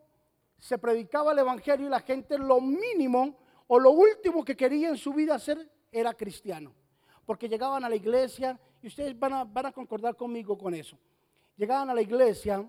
se 0.57 0.79
predicaba 0.79 1.33
el 1.33 1.39
Evangelio 1.39 1.85
y 1.85 1.89
la 1.89 1.99
gente 1.99 2.37
lo 2.37 2.59
mínimo 2.59 3.37
o 3.67 3.77
lo 3.79 3.91
último 3.91 4.43
que 4.43 4.55
quería 4.55 4.89
en 4.89 4.97
su 4.97 5.13
vida 5.13 5.35
hacer 5.35 5.69
era 5.91 6.13
cristiano. 6.13 6.73
Porque 7.25 7.49
llegaban 7.49 7.83
a 7.83 7.89
la 7.89 7.95
iglesia, 7.95 8.59
y 8.81 8.87
ustedes 8.87 9.17
van 9.17 9.33
a, 9.33 9.43
van 9.43 9.67
a 9.67 9.71
concordar 9.71 10.15
conmigo 10.15 10.57
con 10.57 10.73
eso. 10.73 10.97
Llegaban 11.57 11.89
a 11.89 11.93
la 11.93 12.01
iglesia 12.01 12.63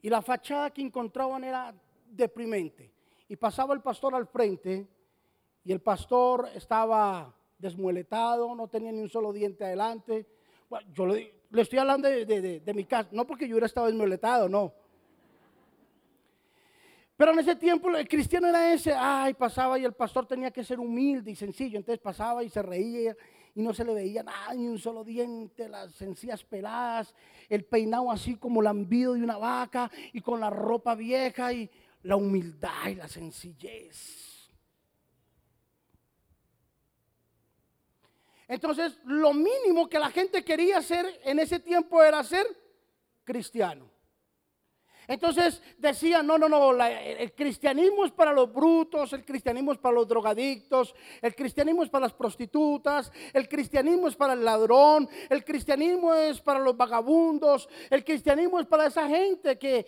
y 0.00 0.08
la 0.08 0.22
fachada 0.22 0.70
que 0.70 0.82
encontraban 0.82 1.44
era 1.44 1.74
deprimente. 2.06 2.90
Y 3.28 3.36
pasaba 3.36 3.74
el 3.74 3.82
pastor 3.82 4.14
al 4.14 4.26
frente 4.26 4.88
y 5.64 5.72
el 5.72 5.80
pastor 5.80 6.48
estaba 6.54 7.34
desmueletado, 7.58 8.54
no 8.54 8.66
tenía 8.66 8.90
ni 8.90 9.00
un 9.00 9.08
solo 9.08 9.32
diente 9.32 9.64
adelante. 9.64 10.26
yo 10.92 11.06
le, 11.06 11.41
le 11.52 11.62
estoy 11.62 11.78
hablando 11.78 12.08
de, 12.08 12.72
mi 12.74 12.84
casa, 12.84 13.08
no 13.12 13.26
porque 13.26 13.46
yo 13.46 13.54
hubiera 13.54 13.66
estado 13.66 13.86
desmoletado, 13.86 14.48
no. 14.48 14.72
Pero 17.16 17.32
en 17.32 17.38
ese 17.38 17.54
tiempo 17.54 17.90
el 17.90 18.08
cristiano 18.08 18.48
era 18.48 18.72
ese, 18.72 18.92
ay, 18.94 19.34
pasaba 19.34 19.78
y 19.78 19.84
el 19.84 19.92
pastor 19.92 20.26
tenía 20.26 20.50
que 20.50 20.64
ser 20.64 20.80
humilde 20.80 21.30
y 21.30 21.36
sencillo, 21.36 21.78
entonces 21.78 22.00
pasaba 22.00 22.42
y 22.42 22.48
se 22.48 22.62
reía 22.62 23.14
y 23.54 23.62
no 23.62 23.74
se 23.74 23.84
le 23.84 23.92
veía 23.92 24.22
nada, 24.22 24.54
ni 24.54 24.66
un 24.66 24.78
solo 24.78 25.04
diente, 25.04 25.68
las 25.68 26.00
encías 26.00 26.42
peladas, 26.42 27.14
el 27.50 27.64
peinado 27.64 28.10
así 28.10 28.36
como 28.36 28.62
lambido 28.62 29.12
de 29.12 29.22
una 29.22 29.36
vaca 29.36 29.90
y 30.12 30.22
con 30.22 30.40
la 30.40 30.48
ropa 30.48 30.94
vieja 30.94 31.52
y 31.52 31.70
la 32.02 32.16
humildad 32.16 32.88
y 32.88 32.94
la 32.94 33.08
sencillez. 33.08 34.31
Entonces, 38.52 38.98
lo 39.06 39.32
mínimo 39.32 39.88
que 39.88 39.98
la 39.98 40.10
gente 40.10 40.44
quería 40.44 40.76
hacer 40.76 41.06
en 41.24 41.38
ese 41.38 41.58
tiempo 41.58 42.02
era 42.02 42.22
ser 42.22 42.46
cristiano. 43.24 43.88
Entonces 45.08 45.62
decían, 45.78 46.26
no, 46.26 46.36
no, 46.36 46.50
no, 46.50 46.84
el 46.84 47.32
cristianismo 47.32 48.04
es 48.04 48.12
para 48.12 48.30
los 48.30 48.52
brutos, 48.52 49.14
el 49.14 49.24
cristianismo 49.24 49.72
es 49.72 49.78
para 49.78 49.94
los 49.94 50.06
drogadictos, 50.06 50.94
el 51.22 51.34
cristianismo 51.34 51.82
es 51.82 51.88
para 51.88 52.04
las 52.04 52.12
prostitutas, 52.12 53.10
el 53.32 53.48
cristianismo 53.48 54.06
es 54.06 54.16
para 54.16 54.34
el 54.34 54.44
ladrón, 54.44 55.08
el 55.30 55.42
cristianismo 55.46 56.12
es 56.12 56.38
para 56.42 56.58
los 56.58 56.76
vagabundos, 56.76 57.70
el 57.88 58.04
cristianismo 58.04 58.60
es 58.60 58.66
para 58.66 58.86
esa 58.86 59.08
gente 59.08 59.58
que, 59.58 59.86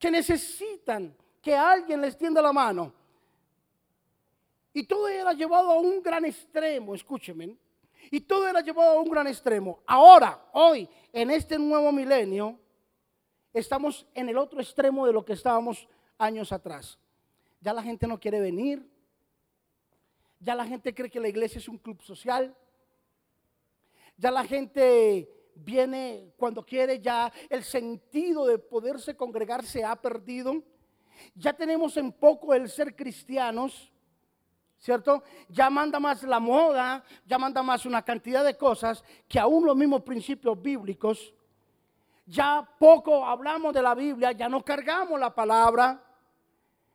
que 0.00 0.10
necesitan 0.10 1.16
que 1.40 1.54
alguien 1.54 2.00
les 2.00 2.18
tienda 2.18 2.42
la 2.42 2.52
mano. 2.52 3.01
Y 4.72 4.84
todo 4.84 5.08
era 5.08 5.32
llevado 5.32 5.70
a 5.70 5.78
un 5.78 6.02
gran 6.02 6.24
extremo, 6.24 6.94
escúcheme. 6.94 7.56
Y 8.10 8.20
todo 8.20 8.48
era 8.48 8.60
llevado 8.60 8.98
a 8.98 9.00
un 9.00 9.10
gran 9.10 9.26
extremo. 9.26 9.80
Ahora, 9.86 10.48
hoy, 10.52 10.88
en 11.12 11.30
este 11.30 11.58
nuevo 11.58 11.92
milenio, 11.92 12.58
estamos 13.52 14.06
en 14.14 14.28
el 14.28 14.38
otro 14.38 14.60
extremo 14.60 15.06
de 15.06 15.12
lo 15.12 15.24
que 15.24 15.34
estábamos 15.34 15.88
años 16.18 16.52
atrás. 16.52 16.98
Ya 17.60 17.72
la 17.72 17.82
gente 17.82 18.06
no 18.06 18.18
quiere 18.18 18.40
venir. 18.40 18.88
Ya 20.40 20.54
la 20.54 20.66
gente 20.66 20.92
cree 20.94 21.10
que 21.10 21.20
la 21.20 21.28
iglesia 21.28 21.58
es 21.58 21.68
un 21.68 21.78
club 21.78 22.02
social. 22.02 22.56
Ya 24.16 24.30
la 24.30 24.44
gente 24.44 25.28
viene 25.54 26.32
cuando 26.36 26.64
quiere, 26.64 27.00
ya 27.00 27.32
el 27.48 27.62
sentido 27.62 28.46
de 28.46 28.58
poderse 28.58 29.16
congregar 29.16 29.64
se 29.64 29.84
ha 29.84 29.94
perdido. 29.94 30.62
Ya 31.34 31.52
tenemos 31.52 31.96
en 31.96 32.10
poco 32.10 32.54
el 32.54 32.68
ser 32.68 32.96
cristianos 32.96 33.91
¿cierto? 34.82 35.22
Ya 35.48 35.70
manda 35.70 36.00
más 36.00 36.24
la 36.24 36.40
moda, 36.40 37.04
ya 37.24 37.38
manda 37.38 37.62
más 37.62 37.86
una 37.86 38.02
cantidad 38.02 38.44
de 38.44 38.56
cosas 38.56 39.04
que 39.28 39.38
aún 39.38 39.64
los 39.64 39.76
mismos 39.76 40.02
principios 40.02 40.60
bíblicos. 40.60 41.32
ya 42.24 42.66
poco 42.78 43.24
hablamos 43.26 43.74
de 43.74 43.82
la 43.82 43.94
Biblia, 43.94 44.32
ya 44.32 44.48
no 44.48 44.64
cargamos 44.64 45.18
la 45.18 45.34
palabra, 45.34 46.02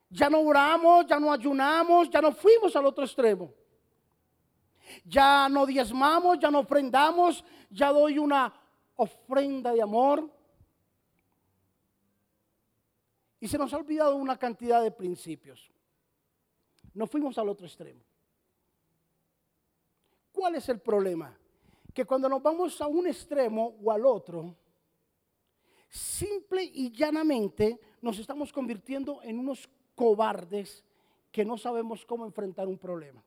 ya 0.10 0.30
no 0.30 0.40
oramos, 0.40 1.06
ya 1.06 1.20
no 1.20 1.32
ayunamos, 1.32 2.10
ya 2.10 2.22
no 2.22 2.32
fuimos 2.32 2.76
al 2.76 2.86
otro 2.86 3.04
extremo. 3.04 3.54
Ya 5.04 5.48
no 5.50 5.66
diezmamos, 5.66 6.40
ya 6.40 6.50
no 6.50 6.60
ofrendamos, 6.60 7.44
ya 7.70 7.92
doy 7.92 8.18
una 8.18 8.54
ofrenda 8.96 9.74
de 9.74 9.82
amor. 9.82 10.30
Y 13.40 13.48
se 13.48 13.58
nos 13.58 13.74
ha 13.74 13.78
olvidado 13.78 14.16
una 14.16 14.38
cantidad 14.38 14.82
de 14.82 14.92
principios. 14.92 15.70
No 16.98 17.06
fuimos 17.06 17.38
al 17.38 17.48
otro 17.48 17.68
extremo. 17.68 18.02
¿Cuál 20.32 20.56
es 20.56 20.68
el 20.68 20.80
problema? 20.80 21.38
Que 21.94 22.06
cuando 22.06 22.28
nos 22.28 22.42
vamos 22.42 22.82
a 22.82 22.88
un 22.88 23.06
extremo 23.06 23.78
o 23.84 23.92
al 23.92 24.04
otro, 24.04 24.56
simple 25.88 26.64
y 26.64 26.92
llanamente 26.92 27.80
nos 28.02 28.18
estamos 28.18 28.52
convirtiendo 28.52 29.22
en 29.22 29.38
unos 29.38 29.70
cobardes 29.94 30.84
que 31.32 31.46
no 31.46 31.56
sabemos 31.56 32.04
cómo 32.04 32.26
enfrentar 32.26 32.68
un 32.68 32.80
problema. 32.80 33.24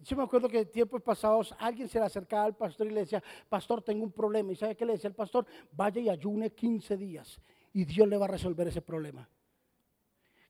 Yo 0.00 0.14
me 0.14 0.24
acuerdo 0.24 0.50
que 0.50 0.58
en 0.58 0.70
tiempos 0.70 1.00
pasados 1.00 1.54
alguien 1.58 1.88
se 1.88 1.98
le 1.98 2.04
acercaba 2.04 2.44
al 2.44 2.54
pastor 2.54 2.86
y 2.86 2.90
le 2.90 3.00
decía, 3.00 3.22
pastor, 3.48 3.80
tengo 3.80 4.04
un 4.04 4.12
problema. 4.12 4.52
¿Y 4.52 4.56
sabe 4.56 4.76
qué 4.76 4.84
le 4.84 4.92
decía 4.92 5.08
el 5.08 5.16
pastor? 5.16 5.46
Vaya 5.72 6.02
y 6.02 6.10
ayune 6.10 6.50
15 6.50 6.98
días 6.98 7.40
y 7.72 7.86
Dios 7.86 8.06
le 8.06 8.18
va 8.18 8.26
a 8.26 8.28
resolver 8.28 8.68
ese 8.68 8.82
problema. 8.82 9.26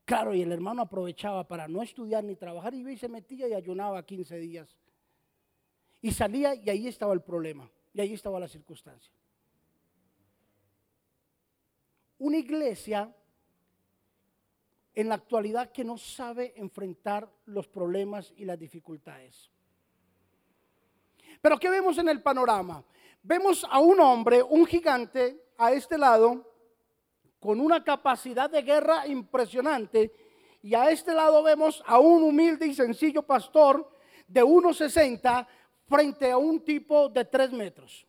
Claro, 0.09 0.33
y 0.33 0.41
el 0.41 0.51
hermano 0.51 0.81
aprovechaba 0.81 1.47
para 1.47 1.67
no 1.67 1.83
estudiar 1.83 2.23
ni 2.23 2.35
trabajar 2.35 2.73
y 2.73 2.97
se 2.97 3.07
metía 3.07 3.47
y 3.47 3.53
ayunaba 3.53 4.03
15 4.03 4.39
días. 4.39 4.75
Y 6.01 6.09
salía 6.09 6.55
y 6.55 6.67
ahí 6.67 6.87
estaba 6.87 7.13
el 7.13 7.21
problema, 7.21 7.69
y 7.93 8.01
ahí 8.01 8.15
estaba 8.15 8.39
la 8.39 8.47
circunstancia. 8.47 9.13
Una 12.17 12.37
iglesia 12.37 13.15
en 14.95 15.09
la 15.09 15.13
actualidad 15.13 15.71
que 15.71 15.83
no 15.83 15.95
sabe 15.99 16.53
enfrentar 16.55 17.29
los 17.45 17.67
problemas 17.67 18.33
y 18.35 18.45
las 18.45 18.57
dificultades. 18.57 19.51
Pero 21.39 21.59
¿qué 21.59 21.69
vemos 21.69 21.99
en 21.99 22.09
el 22.09 22.23
panorama? 22.23 22.83
Vemos 23.21 23.63
a 23.69 23.79
un 23.79 23.99
hombre, 23.99 24.41
un 24.41 24.65
gigante, 24.65 25.51
a 25.55 25.71
este 25.71 25.99
lado, 25.99 26.48
con 27.39 27.59
una 27.59 27.83
capacidad 27.83 28.49
de 28.49 28.61
guerra 28.61 29.07
impresionante, 29.07 30.11
y 30.61 30.75
a 30.75 30.89
este 30.89 31.13
lado 31.13 31.41
vemos 31.41 31.81
a 31.85 31.99
un 31.99 32.23
humilde 32.23 32.67
y 32.67 32.73
sencillo 32.73 33.23
pastor 33.23 33.89
de 34.27 34.43
1,60 34.43 35.47
frente 35.87 36.31
a 36.31 36.37
un 36.37 36.63
tipo 36.63 37.09
de 37.09 37.25
3 37.25 37.51
metros. 37.53 38.05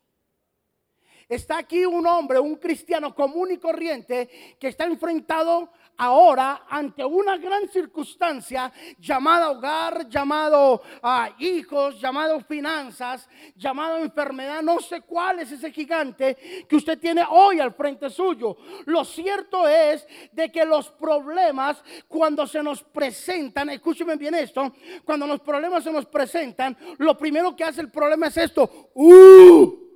Está 1.28 1.58
aquí 1.58 1.86
un 1.86 2.04
hombre, 2.08 2.40
un 2.40 2.56
cristiano 2.56 3.14
común 3.14 3.52
y 3.52 3.58
corriente, 3.58 4.56
que 4.58 4.66
está 4.66 4.84
enfrentado 4.84 5.70
ahora 6.00 6.64
ante 6.68 7.04
una 7.04 7.36
gran 7.36 7.68
circunstancia 7.68 8.72
llamada 8.98 9.50
hogar, 9.50 10.08
llamado 10.08 10.82
ah, 11.02 11.30
hijos, 11.38 12.00
llamado 12.00 12.40
finanzas, 12.40 13.28
llamado 13.54 13.98
enfermedad. 13.98 14.62
No 14.62 14.80
sé 14.80 15.02
cuál 15.02 15.40
es 15.40 15.52
ese 15.52 15.70
gigante 15.70 16.66
que 16.66 16.76
usted 16.76 16.98
tiene 16.98 17.22
hoy 17.28 17.60
al 17.60 17.74
frente 17.74 18.08
suyo. 18.08 18.56
Lo 18.86 19.04
cierto 19.04 19.68
es 19.68 20.06
de 20.32 20.50
que 20.50 20.64
los 20.64 20.90
problemas 20.90 21.82
cuando 22.08 22.46
se 22.46 22.62
nos 22.62 22.82
presentan, 22.82 23.68
escúcheme 23.68 24.16
bien 24.16 24.34
esto, 24.34 24.74
cuando 25.04 25.26
los 25.26 25.40
problemas 25.40 25.84
se 25.84 25.92
nos 25.92 26.06
presentan, 26.06 26.76
lo 26.98 27.16
primero 27.18 27.54
que 27.54 27.64
hace 27.64 27.82
el 27.82 27.90
problema 27.90 28.28
es 28.28 28.36
esto. 28.38 28.90
¡Uh! 28.94 29.90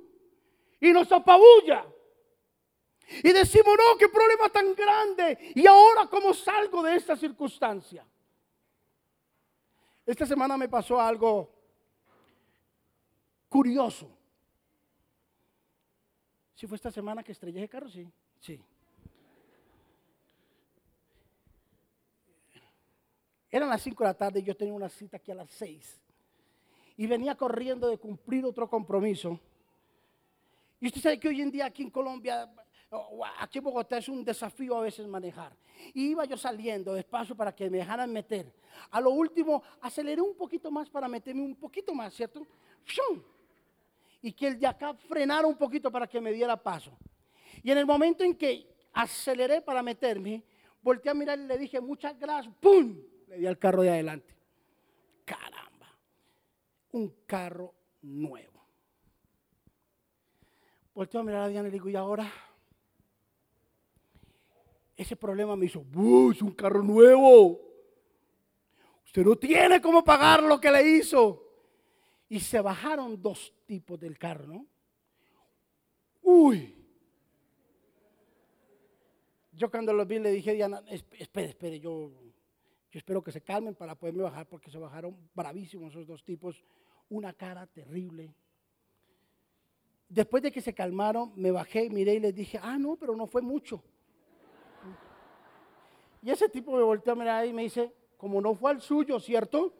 y 0.79 0.91
nos 0.93 1.11
apabulla. 1.11 1.85
Y 3.23 3.31
decimos, 3.31 3.75
no, 3.77 3.97
qué 3.97 4.07
problema 4.09 4.49
tan 4.49 4.73
grande. 4.73 5.51
Y 5.55 5.67
ahora, 5.67 6.07
¿cómo 6.07 6.33
salgo 6.33 6.81
de 6.83 6.95
esta 6.95 7.15
circunstancia? 7.15 8.05
Esta 10.05 10.25
semana 10.25 10.57
me 10.57 10.69
pasó 10.69 10.99
algo 10.99 11.51
curioso. 13.49 14.09
Si 16.55 16.67
fue 16.67 16.75
esta 16.75 16.91
semana 16.91 17.23
que 17.23 17.31
estrellé 17.31 17.61
el 17.61 17.69
carro, 17.69 17.89
sí. 17.89 18.07
Sí. 18.39 18.63
Eran 23.51 23.69
las 23.69 23.81
5 23.81 24.03
de 24.03 24.09
la 24.09 24.13
tarde 24.13 24.39
y 24.39 24.43
yo 24.43 24.55
tenía 24.55 24.73
una 24.73 24.89
cita 24.89 25.17
aquí 25.17 25.31
a 25.31 25.35
las 25.35 25.49
6. 25.51 26.03
Y 26.97 27.07
venía 27.07 27.35
corriendo 27.35 27.87
de 27.87 27.97
cumplir 27.97 28.45
otro 28.45 28.69
compromiso. 28.69 29.39
Y 30.79 30.87
usted 30.87 31.01
sabe 31.01 31.19
que 31.19 31.29
hoy 31.29 31.41
en 31.41 31.51
día 31.51 31.65
aquí 31.65 31.83
en 31.83 31.89
Colombia, 31.89 32.49
aquí 33.39 33.57
en 33.57 33.63
Bogotá 33.63 33.97
es 33.97 34.09
un 34.09 34.23
desafío 34.23 34.77
a 34.77 34.81
veces 34.81 35.07
manejar. 35.07 35.55
Y 35.93 36.11
iba 36.11 36.25
yo 36.25 36.37
saliendo 36.37 36.93
despacio 36.93 37.35
para 37.35 37.53
que 37.53 37.69
me 37.69 37.77
dejaran 37.77 38.11
meter. 38.11 38.51
A 38.91 39.01
lo 39.01 39.11
último, 39.11 39.63
aceleré 39.81 40.21
un 40.21 40.35
poquito 40.35 40.71
más 40.71 40.89
para 40.89 41.07
meterme 41.07 41.41
un 41.41 41.55
poquito 41.55 41.93
más, 41.93 42.13
¿cierto? 42.13 42.45
Y 44.21 44.31
que 44.31 44.47
el 44.47 44.59
de 44.59 44.67
acá 44.67 44.93
frenara 44.93 45.47
un 45.47 45.57
poquito 45.57 45.91
para 45.91 46.07
que 46.07 46.21
me 46.21 46.31
diera 46.31 46.55
paso. 46.61 46.97
Y 47.63 47.71
en 47.71 47.77
el 47.77 47.85
momento 47.85 48.23
en 48.23 48.35
que 48.35 48.67
aceleré 48.93 49.61
para 49.61 49.83
meterme, 49.83 50.43
volteé 50.81 51.11
a 51.11 51.15
mirar 51.15 51.39
y 51.39 51.43
le 51.43 51.57
dije, 51.57 51.79
muchas 51.81 52.17
gracias, 52.17 52.53
¡pum! 52.59 52.97
Le 53.27 53.37
di 53.37 53.45
al 53.45 53.57
carro 53.57 53.81
de 53.81 53.89
adelante. 53.89 54.35
Caramba, 55.25 55.97
un 56.91 57.23
carro 57.25 57.73
nuevo. 58.01 58.55
Volteo 60.93 61.21
a 61.21 61.23
mirar 61.23 61.41
a 61.41 61.47
Diana 61.49 61.67
y 61.67 61.71
le 61.71 61.75
digo, 61.75 61.89
¿y 61.89 61.95
ahora? 61.95 62.31
Ese 64.95 65.15
problema 65.15 65.55
me 65.55 65.65
hizo, 65.65 65.85
¡Es 66.31 66.41
un 66.41 66.51
carro 66.51 66.81
nuevo! 66.81 67.61
Usted 69.05 69.23
no 69.23 69.35
tiene 69.35 69.81
cómo 69.81 70.03
pagar 70.03 70.43
lo 70.43 70.59
que 70.59 70.71
le 70.71 70.97
hizo. 70.97 71.41
Y 72.27 72.39
se 72.39 72.59
bajaron 72.59 73.21
dos 73.21 73.53
tipos 73.65 73.99
del 73.99 74.17
carro, 74.17 74.47
¿no? 74.47 74.67
¡Uy! 76.21 76.73
Yo 79.51 79.69
cuando 79.69 79.93
los 79.93 80.07
vi 80.07 80.19
le 80.19 80.31
dije 80.31 80.53
Diana, 80.53 80.83
espere, 80.89 81.47
espere, 81.47 81.79
yo, 81.79 82.11
yo 82.91 82.97
espero 82.97 83.23
que 83.23 83.31
se 83.31 83.41
calmen 83.41 83.75
para 83.75 83.95
poderme 83.95 84.23
bajar 84.23 84.47
porque 84.47 84.69
se 84.69 84.77
bajaron 84.77 85.15
bravísimos 85.33 85.91
esos 85.91 86.07
dos 86.07 86.23
tipos. 86.23 86.63
Una 87.09 87.31
cara 87.31 87.67
terrible 87.67 88.33
Después 90.09 90.43
de 90.43 90.51
que 90.51 90.61
se 90.61 90.73
calmaron, 90.73 91.33
me 91.35 91.51
bajé, 91.51 91.89
miré 91.89 92.15
y 92.15 92.19
les 92.19 92.35
dije, 92.35 92.59
ah, 92.61 92.77
no, 92.77 92.95
pero 92.95 93.15
no 93.15 93.25
fue 93.25 93.41
mucho. 93.41 93.83
Y 96.25 96.31
ese 96.31 96.49
tipo 96.49 96.71
me 96.71 96.81
volteó 96.81 97.13
a 97.13 97.15
mirar 97.15 97.45
y 97.45 97.53
me 97.53 97.61
dice, 97.61 97.93
como 98.17 98.41
no 98.41 98.55
fue 98.55 98.71
al 98.71 98.81
suyo, 98.81 99.19
¿cierto? 99.19 99.71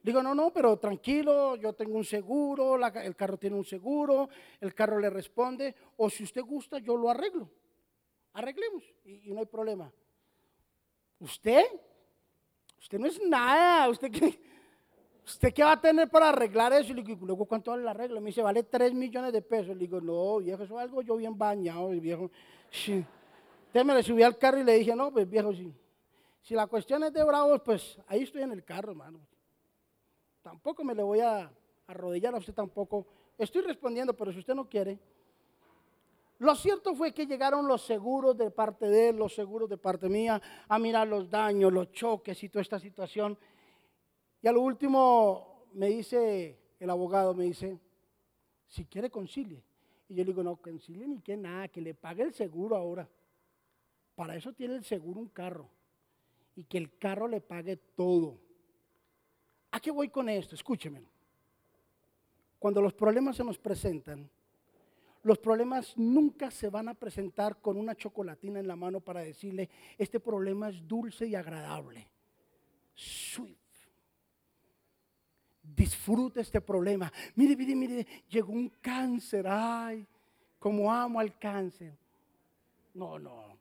Digo, 0.00 0.22
no, 0.22 0.32
no, 0.32 0.52
pero 0.52 0.76
tranquilo, 0.76 1.56
yo 1.56 1.72
tengo 1.72 1.96
un 1.96 2.04
seguro, 2.04 2.76
el 2.76 3.16
carro 3.16 3.36
tiene 3.36 3.56
un 3.56 3.64
seguro, 3.64 4.28
el 4.60 4.74
carro 4.74 5.00
le 5.00 5.10
responde, 5.10 5.74
o 5.96 6.08
si 6.08 6.22
usted 6.22 6.42
gusta, 6.42 6.78
yo 6.78 6.96
lo 6.96 7.10
arreglo. 7.10 7.50
Arreglemos 8.34 8.84
y, 9.04 9.32
no 9.32 9.40
hay 9.40 9.46
problema. 9.46 9.92
¿Usted? 11.18 11.64
Usted 12.78 13.00
no 13.00 13.08
es 13.08 13.20
nada, 13.20 13.88
usted 13.88 14.08
que 14.08 14.40
¿Usted 15.26 15.52
qué 15.52 15.64
va 15.64 15.72
a 15.72 15.80
tener 15.80 16.08
para 16.08 16.28
arreglar 16.28 16.72
eso? 16.74 16.92
Y 16.92 16.94
le 16.94 17.02
digo, 17.02 17.26
luego, 17.26 17.44
¿cuánto 17.44 17.72
vale 17.72 17.82
la 17.82 17.92
regla? 17.92 18.20
Me 18.20 18.26
dice, 18.26 18.42
vale 18.42 18.62
3 18.62 18.94
millones 18.94 19.32
de 19.32 19.42
pesos. 19.42 19.68
Le 19.68 19.86
digo, 19.86 20.00
no, 20.00 20.38
viejo, 20.38 20.62
eso 20.62 20.78
es 20.78 20.80
algo 20.80 21.02
yo 21.02 21.16
bien 21.16 21.36
bañado, 21.36 21.88
viejo. 21.90 22.30
Sí. 22.70 23.04
Entonces 23.72 23.86
me 23.86 23.94
le 23.94 24.02
subí 24.02 24.22
al 24.22 24.36
carro 24.36 24.58
y 24.58 24.64
le 24.64 24.74
dije, 24.74 24.94
no, 24.94 25.10
pues 25.10 25.26
viejo. 25.26 25.50
Si 26.42 26.54
la 26.54 26.66
cuestión 26.66 27.04
es 27.04 27.12
de 27.14 27.24
bravos, 27.24 27.62
pues 27.64 27.98
ahí 28.06 28.24
estoy 28.24 28.42
en 28.42 28.52
el 28.52 28.62
carro, 28.62 28.90
hermano. 28.90 29.18
Tampoco 30.42 30.84
me 30.84 30.94
le 30.94 31.02
voy 31.02 31.20
a 31.20 31.50
arrodillar 31.86 32.34
a 32.34 32.36
usted 32.36 32.52
tampoco. 32.52 33.06
Estoy 33.38 33.62
respondiendo, 33.62 34.14
pero 34.14 34.30
si 34.30 34.40
usted 34.40 34.54
no 34.54 34.68
quiere. 34.68 34.98
Lo 36.40 36.54
cierto 36.54 36.94
fue 36.94 37.14
que 37.14 37.26
llegaron 37.26 37.66
los 37.66 37.80
seguros 37.80 38.36
de 38.36 38.50
parte 38.50 38.90
de 38.90 39.08
él, 39.08 39.16
los 39.16 39.34
seguros 39.34 39.70
de 39.70 39.78
parte 39.78 40.06
mía, 40.06 40.42
a 40.68 40.78
mirar 40.78 41.08
los 41.08 41.30
daños, 41.30 41.72
los 41.72 41.92
choques 41.92 42.42
y 42.42 42.50
toda 42.50 42.60
esta 42.60 42.78
situación. 42.78 43.38
Y 44.42 44.48
a 44.48 44.52
lo 44.52 44.60
último 44.60 45.64
me 45.72 45.86
dice 45.86 46.58
el 46.78 46.90
abogado, 46.90 47.32
me 47.32 47.44
dice, 47.44 47.80
si 48.66 48.84
quiere 48.84 49.08
concilie. 49.08 49.64
Y 50.10 50.14
yo 50.14 50.24
le 50.24 50.32
digo, 50.32 50.42
no, 50.42 50.56
concilie 50.56 51.08
ni 51.08 51.22
que 51.22 51.38
nada, 51.38 51.68
que 51.68 51.80
le 51.80 51.94
pague 51.94 52.22
el 52.22 52.34
seguro 52.34 52.76
ahora. 52.76 53.08
Para 54.14 54.36
eso 54.36 54.52
tiene 54.52 54.74
el 54.74 54.84
seguro 54.84 55.20
un 55.20 55.28
carro. 55.28 55.68
Y 56.54 56.64
que 56.64 56.78
el 56.78 56.96
carro 56.98 57.28
le 57.28 57.40
pague 57.40 57.76
todo. 57.76 58.38
¿A 59.70 59.80
qué 59.80 59.90
voy 59.90 60.08
con 60.08 60.28
esto? 60.28 60.54
Escúcheme. 60.54 61.02
Cuando 62.58 62.80
los 62.80 62.92
problemas 62.92 63.36
se 63.36 63.44
nos 63.44 63.58
presentan, 63.58 64.28
los 65.22 65.38
problemas 65.38 65.96
nunca 65.96 66.50
se 66.50 66.68
van 66.68 66.88
a 66.88 66.94
presentar 66.94 67.60
con 67.60 67.76
una 67.76 67.94
chocolatina 67.94 68.60
en 68.60 68.68
la 68.68 68.76
mano 68.76 69.00
para 69.00 69.20
decirle, 69.20 69.70
este 69.96 70.20
problema 70.20 70.68
es 70.68 70.86
dulce 70.86 71.26
y 71.26 71.34
agradable. 71.34 72.06
Sweet 72.94 73.62
disfruta 75.62 76.40
este 76.40 76.60
problema. 76.60 77.12
Mire, 77.36 77.56
mire, 77.56 77.74
mire, 77.74 78.06
llegó 78.28 78.52
un 78.52 78.68
cáncer. 78.80 79.46
Ay, 79.48 80.06
como 80.58 80.92
amo 80.92 81.20
al 81.20 81.38
cáncer. 81.38 81.96
No, 82.94 83.18
no. 83.18 83.51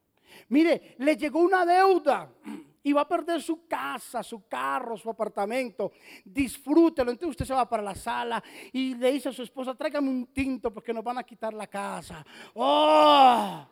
Mire, 0.49 0.95
le 0.99 1.15
llegó 1.15 1.39
una 1.39 1.65
deuda 1.65 2.31
y 2.83 2.93
va 2.93 3.01
a 3.01 3.07
perder 3.07 3.41
su 3.41 3.67
casa, 3.67 4.23
su 4.23 4.47
carro, 4.47 4.97
su 4.97 5.09
apartamento. 5.09 5.91
Disfrútelo. 6.23 7.11
Entonces 7.11 7.31
usted 7.31 7.45
se 7.45 7.53
va 7.53 7.67
para 7.67 7.83
la 7.83 7.95
sala 7.95 8.43
y 8.71 8.95
le 8.95 9.11
dice 9.11 9.29
a 9.29 9.33
su 9.33 9.43
esposa, 9.43 9.75
tráigame 9.75 10.09
un 10.09 10.27
tinto 10.27 10.73
porque 10.73 10.93
nos 10.93 11.03
van 11.03 11.17
a 11.17 11.23
quitar 11.23 11.53
la 11.53 11.67
casa. 11.67 12.25
¡Oh! 12.55 13.65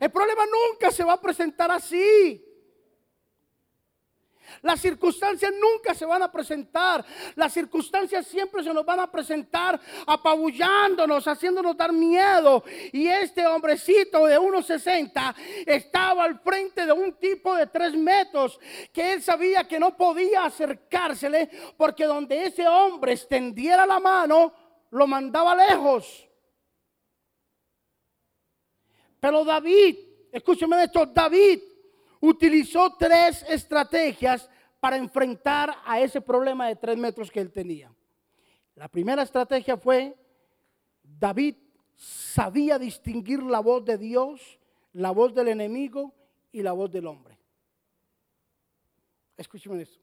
El 0.00 0.10
problema 0.10 0.42
nunca 0.44 0.90
se 0.90 1.04
va 1.04 1.14
a 1.14 1.20
presentar 1.20 1.70
así. 1.70 2.44
Las 4.62 4.80
circunstancias 4.80 5.52
nunca 5.52 5.94
se 5.94 6.06
van 6.06 6.22
a 6.22 6.30
presentar. 6.30 7.04
Las 7.34 7.52
circunstancias 7.52 8.26
siempre 8.26 8.62
se 8.62 8.72
nos 8.72 8.84
van 8.84 9.00
a 9.00 9.10
presentar 9.10 9.80
apabullándonos, 10.06 11.26
haciéndonos 11.26 11.76
dar 11.76 11.92
miedo. 11.92 12.64
Y 12.92 13.06
este 13.08 13.46
hombrecito 13.46 14.26
de 14.26 14.38
1,60 14.38 15.34
estaba 15.66 16.24
al 16.24 16.40
frente 16.40 16.86
de 16.86 16.92
un 16.92 17.14
tipo 17.14 17.54
de 17.54 17.66
3 17.66 17.94
metros 17.94 18.58
que 18.92 19.14
él 19.14 19.22
sabía 19.22 19.66
que 19.66 19.78
no 19.78 19.96
podía 19.96 20.44
acercársele 20.44 21.50
porque 21.76 22.04
donde 22.04 22.46
ese 22.46 22.66
hombre 22.66 23.12
extendiera 23.12 23.86
la 23.86 24.00
mano, 24.00 24.52
lo 24.90 25.06
mandaba 25.06 25.54
lejos. 25.54 26.26
Pero 29.20 29.44
David, 29.44 29.96
escúcheme 30.32 30.84
esto, 30.84 31.06
David 31.06 31.60
utilizó 32.20 32.94
tres 32.98 33.44
estrategias 33.48 34.48
para 34.80 34.96
enfrentar 34.96 35.74
a 35.84 36.00
ese 36.00 36.20
problema 36.20 36.68
de 36.68 36.76
tres 36.76 36.96
metros 36.96 37.30
que 37.30 37.40
él 37.40 37.50
tenía. 37.50 37.92
La 38.74 38.88
primera 38.88 39.22
estrategia 39.22 39.76
fue, 39.76 40.16
David 41.02 41.56
sabía 41.94 42.78
distinguir 42.78 43.42
la 43.42 43.60
voz 43.60 43.84
de 43.84 43.96
Dios, 43.96 44.58
la 44.92 45.10
voz 45.10 45.34
del 45.34 45.48
enemigo 45.48 46.14
y 46.52 46.62
la 46.62 46.72
voz 46.72 46.90
del 46.90 47.06
hombre. 47.06 47.38
Escúcheme 49.36 49.82
eso. 49.82 50.00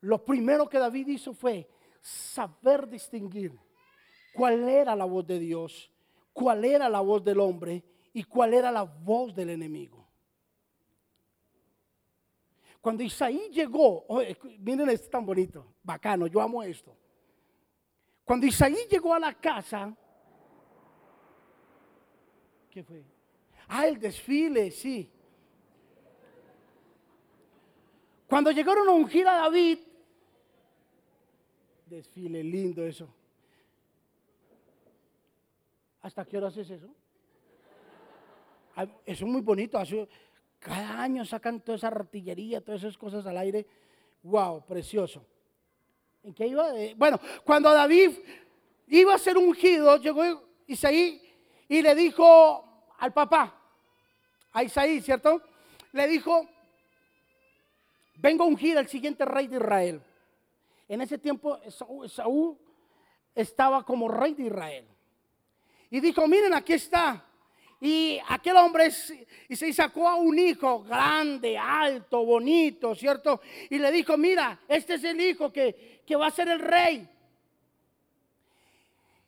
Lo 0.00 0.24
primero 0.24 0.68
que 0.68 0.78
David 0.78 1.08
hizo 1.08 1.34
fue 1.34 1.68
saber 2.00 2.88
distinguir 2.88 3.58
cuál 4.34 4.68
era 4.68 4.94
la 4.94 5.04
voz 5.04 5.26
de 5.26 5.38
Dios, 5.38 5.90
cuál 6.32 6.64
era 6.64 6.88
la 6.88 7.00
voz 7.00 7.24
del 7.24 7.40
hombre 7.40 7.82
y 8.12 8.22
cuál 8.22 8.54
era 8.54 8.70
la 8.70 8.82
voz 8.84 9.34
del 9.34 9.50
enemigo. 9.50 10.05
Cuando 12.80 13.02
Isaí 13.02 13.50
llegó, 13.50 14.06
miren 14.58 14.88
esto 14.90 15.08
tan 15.08 15.26
bonito, 15.26 15.74
bacano, 15.82 16.26
yo 16.26 16.40
amo 16.40 16.62
esto. 16.62 16.96
Cuando 18.24 18.46
Isaí 18.46 18.76
llegó 18.90 19.14
a 19.14 19.18
la 19.18 19.34
casa, 19.34 19.96
¿qué 22.70 22.82
fue? 22.82 23.04
Ah, 23.68 23.86
el 23.86 23.98
desfile, 23.98 24.70
sí. 24.70 25.10
Cuando 28.28 28.50
llegaron 28.50 28.88
a 28.88 28.92
ungir 28.92 29.26
a 29.26 29.34
David, 29.34 29.78
desfile 31.86 32.42
lindo 32.42 32.84
eso. 32.84 33.08
¿Hasta 36.02 36.24
qué 36.24 36.36
hora 36.36 36.48
haces 36.48 36.70
eso? 36.70 36.88
Ah, 38.76 38.84
eso 39.04 39.24
es 39.24 39.30
muy 39.30 39.40
bonito. 39.40 39.78
Cada 40.66 41.00
año 41.00 41.24
sacan 41.24 41.60
toda 41.60 41.76
esa 41.76 41.86
artillería, 41.86 42.60
todas 42.60 42.82
esas 42.82 42.98
cosas 42.98 43.24
al 43.24 43.38
aire. 43.38 43.64
Wow, 44.24 44.66
precioso. 44.66 45.24
¿En 46.24 46.34
qué 46.34 46.48
iba? 46.48 46.72
Bueno, 46.96 47.20
cuando 47.44 47.72
David 47.72 48.10
iba 48.88 49.14
a 49.14 49.18
ser 49.18 49.38
ungido, 49.38 49.96
llegó 49.98 50.24
Isaí 50.66 51.22
y 51.68 51.82
le 51.82 51.94
dijo 51.94 52.84
al 52.98 53.12
papá, 53.12 53.62
a 54.52 54.64
Isaí, 54.64 55.00
¿cierto? 55.00 55.40
Le 55.92 56.08
dijo, 56.08 56.48
vengo 58.16 58.42
a 58.42 58.48
ungir 58.48 58.76
al 58.76 58.88
siguiente 58.88 59.24
rey 59.24 59.46
de 59.46 59.58
Israel. 59.58 60.02
En 60.88 61.00
ese 61.00 61.16
tiempo 61.18 61.60
Saúl 62.08 62.58
estaba 63.36 63.84
como 63.84 64.08
rey 64.08 64.34
de 64.34 64.46
Israel. 64.46 64.84
Y 65.90 66.00
dijo, 66.00 66.26
miren, 66.26 66.54
aquí 66.54 66.72
está. 66.72 67.24
Y 67.80 68.18
aquel 68.28 68.56
hombre 68.56 68.90
y 69.48 69.56
se 69.56 69.72
sacó 69.72 70.08
a 70.08 70.14
un 70.14 70.38
hijo 70.38 70.82
grande, 70.82 71.58
alto, 71.58 72.24
bonito, 72.24 72.94
¿cierto? 72.94 73.40
Y 73.68 73.78
le 73.78 73.92
dijo, 73.92 74.16
mira, 74.16 74.60
este 74.66 74.94
es 74.94 75.04
el 75.04 75.20
hijo 75.20 75.52
que, 75.52 76.00
va 76.18 76.26
a 76.26 76.30
ser 76.30 76.48
el 76.48 76.60
rey. 76.60 77.08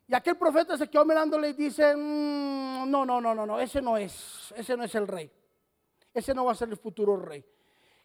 Y 0.08 0.14
aquel 0.14 0.37
profeta 0.37 0.78
se 0.78 0.88
quedó 0.88 1.04
mirándole 1.04 1.50
y 1.50 1.52
dice, 1.52 1.94
mm, 1.94 2.90
no, 2.90 3.04
no, 3.04 3.20
no, 3.20 3.34
no, 3.34 3.44
no, 3.44 3.61
ese 3.61 3.82
no 3.82 3.98
es, 3.98 4.52
ese 4.56 4.76
no 4.76 4.84
es 4.84 4.94
el 4.94 5.06
rey. 5.06 5.30
Ese 6.14 6.32
no 6.32 6.46
va 6.46 6.52
a 6.52 6.54
ser 6.54 6.70
el 6.70 6.78
futuro 6.78 7.16
rey. 7.16 7.44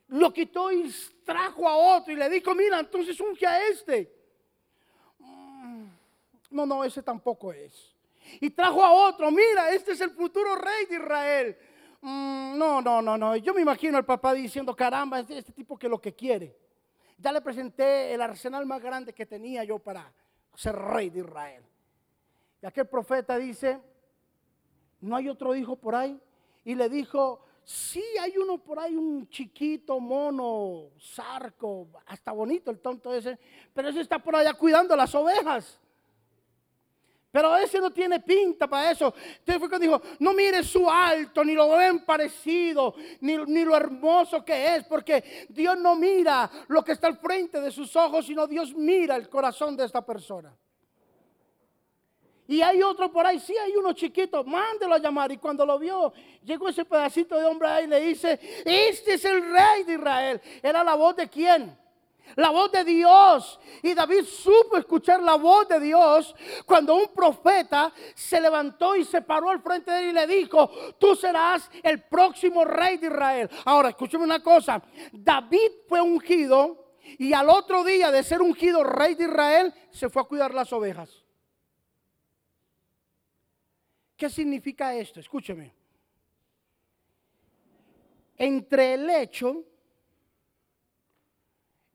Lo 0.10 0.34
quitó 0.34 0.70
y 0.74 0.94
trajo 1.24 1.68
a 1.70 1.98
otro 1.98 2.12
y 2.12 2.18
le 2.18 2.30
dijo, 2.30 2.54
mira, 2.54 2.82
entonces 2.82 3.18
unge 3.22 3.48
a 3.48 3.66
este. 3.70 4.14
Mm, 5.20 5.86
no, 6.50 6.66
no, 6.66 6.84
ese 6.84 7.02
tampoco 7.02 7.54
es 7.54 7.93
y 8.40 8.50
trajo 8.50 8.84
a 8.84 8.92
otro. 8.92 9.32
Mira, 9.32 9.72
este 9.72 9.94
es 9.94 10.02
el 10.02 10.12
futuro 10.12 10.56
rey 10.56 10.86
de 10.90 10.96
Israel. 10.96 11.58
Mm, 12.02 12.58
no, 12.58 12.82
no, 12.82 13.02
no, 13.02 13.18
no. 13.18 13.36
Yo 13.38 13.54
me 13.54 13.62
imagino 13.62 13.98
al 13.98 14.06
papá 14.06 14.34
diciendo, 14.34 14.76
caramba, 14.76 15.20
este, 15.20 15.38
este 15.38 15.52
tipo 15.52 15.78
que 15.78 15.88
lo 15.88 16.02
que 16.02 16.14
quiere. 16.14 16.58
Ya 17.18 17.32
le 17.32 17.42
presenté 17.42 18.14
el 18.14 18.22
arsenal 18.22 18.66
más 18.66 18.82
grande 18.82 19.14
que 19.14 19.26
tenía 19.26 19.64
yo 19.64 19.80
para 19.80 20.12
ser 20.56 20.76
rey 20.76 21.10
de 21.10 21.20
Israel. 21.20 21.64
Y 22.62 22.66
aquel 22.66 22.88
profeta 22.88 23.38
dice, 23.38 23.80
¿no 25.02 25.16
hay 25.16 25.30
otro 25.30 25.56
hijo 25.56 25.76
por 25.76 25.96
ahí? 25.96 26.20
Y 26.66 26.76
le 26.76 26.90
dijo, 26.90 27.46
sí, 27.64 28.04
hay 28.22 28.38
uno 28.38 28.58
por 28.58 28.80
ahí, 28.80 28.96
un 28.96 29.28
chiquito, 29.30 30.00
mono, 30.00 30.92
zarco, 31.00 31.88
hasta 32.06 32.32
bonito 32.32 32.72
el 32.72 32.80
tonto 32.80 33.14
ese, 33.14 33.38
pero 33.74 33.90
ese 33.90 34.02
está 34.02 34.20
por 34.20 34.36
allá 34.36 34.54
cuidando 34.54 34.96
las 34.96 35.14
ovejas. 35.16 35.80
Pero 37.34 37.58
ese 37.58 37.80
no 37.82 37.90
tiene 37.90 38.20
pinta 38.20 38.68
para 38.68 38.92
eso. 38.92 39.12
Entonces 39.16 39.58
fue 39.58 39.68
cuando 39.68 39.80
dijo, 39.80 40.02
no 40.20 40.36
mire 40.36 40.62
su 40.62 40.88
alto, 40.88 41.44
ni 41.44 41.54
lo 41.54 41.68
ven 41.70 42.06
parecido, 42.06 42.94
ni, 43.22 43.38
ni, 43.38 43.66
lo 43.66 43.76
hermoso 43.76 44.46
que 44.46 44.76
es, 44.76 44.84
porque 44.84 45.48
Dios 45.50 45.76
no 45.80 45.96
mira 45.96 46.48
lo 46.68 46.84
que 46.84 46.92
está 46.92 47.08
al 47.08 47.18
frente 47.18 47.60
de 47.60 47.72
sus 47.72 47.96
ojos, 47.96 48.28
sino 48.28 48.46
Dios 48.46 48.76
mira 48.76 49.16
el 49.16 49.30
corazón 49.30 49.76
de 49.76 49.84
esta 49.84 50.06
persona. 50.06 50.56
Y 52.48 52.62
hay 52.62 52.84
otro 52.84 53.12
por 53.12 53.26
ahí, 53.26 53.40
sí 53.40 53.56
hay 53.58 53.76
uno 53.76 53.94
chiquito, 53.94 54.44
mándelo 54.44 54.94
a 54.94 55.00
llamar. 55.00 55.32
Y 55.32 55.38
cuando 55.38 55.66
lo 55.66 55.80
vio, 55.80 56.14
llegó 56.44 56.70
ese 56.70 56.86
pedacito 56.86 57.36
de 57.36 57.46
hombre 57.46 57.68
ahí 57.68 57.86
y 57.86 57.88
le 57.88 58.00
dice, 58.00 58.40
este 58.64 59.16
es 59.16 59.26
el 59.26 59.42
rey 59.42 59.84
de 59.86 59.94
Israel. 59.94 60.42
¿Era 60.62 60.84
la 60.84 60.94
voz 60.94 61.16
de 61.16 61.28
quién? 61.28 61.76
La 62.36 62.50
voz 62.50 62.72
de 62.72 62.84
Dios. 62.84 63.60
Y 63.82 63.94
David 63.94 64.24
supo 64.26 64.78
escuchar 64.78 65.22
la 65.22 65.36
voz 65.36 65.68
de 65.68 65.80
Dios 65.80 66.36
cuando 66.66 66.96
un 66.96 67.14
profeta 67.14 67.94
se 68.16 68.40
levantó 68.40 68.96
y 68.96 69.06
se 69.06 69.22
paró 69.22 69.50
al 69.50 69.62
frente 69.62 69.92
de 69.92 70.00
él 70.00 70.10
y 70.10 70.14
le 70.14 70.28
dijo, 70.28 70.70
tú 70.98 71.16
serás 71.16 71.70
el 71.82 72.04
próximo 72.04 72.66
rey 72.66 72.98
de 72.98 73.08
Israel. 73.08 73.50
Ahora, 73.66 73.90
escúcheme 73.90 74.24
una 74.24 74.42
cosa, 74.42 74.82
David 75.12 75.72
fue 75.88 76.02
ungido 76.02 76.84
y 77.18 77.34
al 77.34 77.50
otro 77.50 77.84
día 77.84 78.12
de 78.12 78.24
ser 78.24 78.42
ungido 78.42 78.84
rey 78.84 79.16
de 79.16 79.26
Israel, 79.26 79.74
se 79.92 80.10
fue 80.10 80.22
a 80.22 80.26
cuidar 80.26 80.54
las 80.54 80.72
ovejas. 80.72 81.24
¿Qué 84.16 84.30
significa 84.30 84.96
esto? 84.96 85.20
Escúcheme. 85.20 85.74
Entre 88.38 88.94
el 88.94 89.10
hecho 89.10 89.64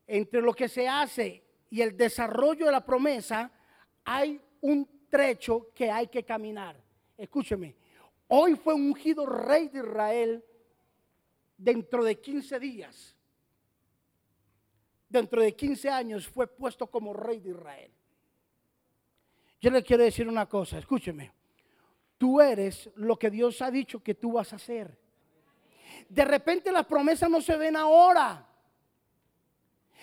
entre 0.08 0.40
lo 0.40 0.54
que 0.54 0.68
se 0.68 0.88
hace 0.88 1.44
y 1.70 1.82
el 1.82 1.96
desarrollo 1.96 2.66
de 2.66 2.72
la 2.72 2.84
promesa, 2.84 3.52
hay 4.04 4.40
un 4.62 5.06
trecho 5.08 5.70
que 5.74 5.90
hay 5.90 6.08
que 6.08 6.24
caminar. 6.24 6.82
Escúcheme, 7.16 7.76
hoy 8.26 8.56
fue 8.56 8.74
ungido 8.74 9.26
rey 9.26 9.68
de 9.68 9.80
Israel 9.80 10.44
dentro 11.56 12.02
de 12.02 12.18
15 12.18 12.58
días. 12.58 13.14
Dentro 15.08 15.42
de 15.42 15.54
15 15.54 15.90
años 15.90 16.26
fue 16.26 16.46
puesto 16.46 16.86
como 16.86 17.12
rey 17.12 17.40
de 17.40 17.50
Israel. 17.50 17.92
Yo 19.60 19.70
le 19.70 19.82
quiero 19.82 20.04
decir 20.04 20.26
una 20.26 20.46
cosa, 20.46 20.78
escúcheme. 20.78 21.32
Tú 22.16 22.40
eres 22.40 22.90
lo 22.96 23.18
que 23.18 23.30
Dios 23.30 23.60
ha 23.60 23.70
dicho 23.70 24.02
que 24.02 24.14
tú 24.14 24.32
vas 24.32 24.52
a 24.52 24.56
hacer. 24.56 24.98
De 26.08 26.24
repente 26.24 26.72
las 26.72 26.86
promesas 26.86 27.28
no 27.30 27.40
se 27.40 27.56
ven 27.56 27.76
ahora. 27.76 28.47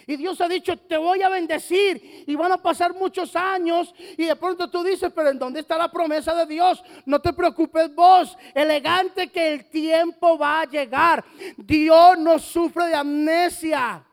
Y 0.07 0.15
Dios 0.17 0.39
ha 0.41 0.47
dicho, 0.47 0.77
te 0.77 0.97
voy 0.97 1.21
a 1.21 1.29
bendecir. 1.29 2.23
Y 2.27 2.35
van 2.35 2.51
a 2.51 2.61
pasar 2.61 2.93
muchos 2.93 3.35
años. 3.35 3.93
Y 4.17 4.25
de 4.25 4.35
pronto 4.35 4.69
tú 4.69 4.83
dices, 4.83 5.11
pero 5.13 5.29
¿en 5.29 5.39
dónde 5.39 5.61
está 5.61 5.77
la 5.77 5.91
promesa 5.91 6.35
de 6.35 6.45
Dios? 6.45 6.83
No 7.05 7.19
te 7.19 7.33
preocupes 7.33 7.93
vos, 7.93 8.37
elegante 8.53 9.29
que 9.29 9.53
el 9.53 9.69
tiempo 9.69 10.37
va 10.37 10.61
a 10.61 10.65
llegar. 10.65 11.23
Dios 11.57 12.17
no 12.19 12.39
sufre 12.39 12.87
de 12.87 12.95
amnesia. 12.95 14.05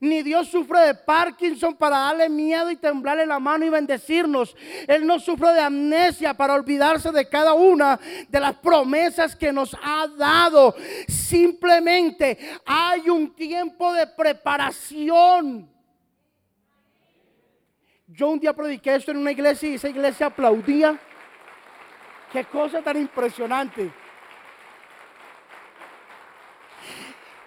Ni 0.00 0.22
Dios 0.22 0.48
sufre 0.48 0.80
de 0.80 0.94
Parkinson 0.94 1.74
para 1.74 1.98
darle 1.98 2.28
miedo 2.28 2.70
y 2.70 2.76
temblarle 2.76 3.26
la 3.26 3.38
mano 3.38 3.64
y 3.64 3.68
bendecirnos. 3.68 4.56
Él 4.86 5.06
no 5.06 5.18
sufre 5.18 5.52
de 5.52 5.60
amnesia 5.60 6.34
para 6.34 6.54
olvidarse 6.54 7.10
de 7.10 7.28
cada 7.28 7.54
una 7.54 7.98
de 8.28 8.40
las 8.40 8.54
promesas 8.56 9.34
que 9.34 9.52
nos 9.52 9.76
ha 9.82 10.06
dado. 10.16 10.74
Simplemente 11.08 12.38
hay 12.64 13.08
un 13.10 13.34
tiempo 13.34 13.92
de 13.92 14.06
preparación. 14.06 15.68
Yo 18.06 18.30
un 18.30 18.40
día 18.40 18.54
prediqué 18.54 18.94
esto 18.94 19.10
en 19.10 19.18
una 19.18 19.32
iglesia 19.32 19.68
y 19.68 19.74
esa 19.74 19.88
iglesia 19.88 20.26
aplaudía. 20.26 20.98
Qué 22.32 22.44
cosa 22.44 22.82
tan 22.82 22.96
impresionante. 22.96 23.92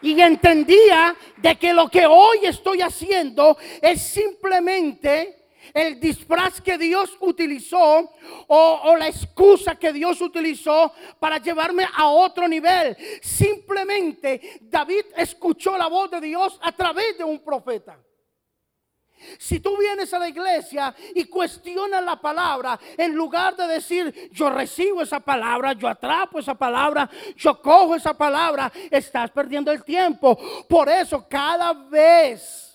Y 0.01 0.19
entendía 0.19 1.15
de 1.37 1.55
que 1.55 1.73
lo 1.73 1.89
que 1.89 2.05
hoy 2.05 2.39
estoy 2.43 2.81
haciendo 2.81 3.57
es 3.81 4.01
simplemente 4.01 5.41
el 5.73 5.99
disfraz 5.99 6.61
que 6.61 6.77
Dios 6.77 7.15
utilizó 7.21 8.11
o, 8.47 8.95
la 8.97 9.07
excusa 9.07 9.75
que 9.75 9.93
Dios 9.93 10.21
utilizó 10.21 10.91
para 11.19 11.37
llevarme 11.37 11.85
a 11.95 12.07
otro 12.07 12.47
nivel. 12.47 12.97
Simplemente 13.21 14.59
David 14.61 15.05
escuchó 15.15 15.77
la 15.77 15.87
voz 15.87 16.11
de 16.11 16.21
Dios 16.21 16.59
a 16.61 16.71
través 16.71 17.17
de 17.17 17.23
un 17.23 17.39
profeta. 17.39 17.97
Si 19.37 19.59
tú 19.59 19.77
vienes 19.77 20.13
a 20.13 20.19
la 20.19 20.29
iglesia 20.29 20.93
y 21.15 21.25
cuestionas 21.25 22.03
la 22.03 22.19
palabra, 22.19 22.79
en 22.97 23.13
lugar 23.13 23.55
de 23.55 23.67
decir, 23.67 24.29
yo 24.31 24.49
recibo 24.49 25.01
esa 25.01 25.19
palabra, 25.19 25.73
yo 25.73 25.87
atrapo 25.87 26.39
esa 26.39 26.55
palabra, 26.55 27.09
yo 27.35 27.61
cojo 27.61 27.95
esa 27.95 28.13
palabra, 28.13 28.71
estás 28.89 29.31
perdiendo 29.31 29.71
el 29.71 29.83
tiempo. 29.83 30.37
Por 30.67 30.89
eso 30.89 31.27
cada 31.27 31.73
vez 31.73 32.71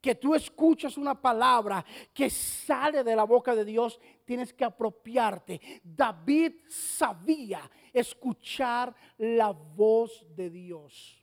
que 0.00 0.14
tú 0.14 0.34
escuchas 0.34 0.96
una 0.96 1.20
palabra 1.20 1.84
que 2.14 2.30
sale 2.30 3.04
de 3.04 3.14
la 3.14 3.24
boca 3.24 3.54
de 3.54 3.64
Dios, 3.64 4.00
tienes 4.24 4.52
que 4.52 4.64
apropiarte. 4.64 5.60
David 5.84 6.52
sabía 6.68 7.70
escuchar 7.92 8.94
la 9.18 9.50
voz 9.50 10.24
de 10.34 10.48
Dios. 10.48 11.19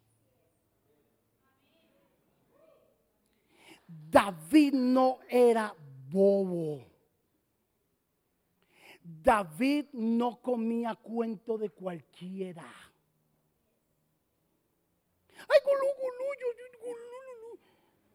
David 3.88 4.74
no 4.74 5.20
era 5.30 5.74
bobo. 6.10 6.84
David 9.02 9.86
no 9.94 10.42
comía 10.42 10.96
cuento 10.96 11.58
de 11.58 11.70
cualquiera. 11.70 12.66
Ay, 15.40 15.60
gulú, 15.64 15.86
gulú, 16.02 16.28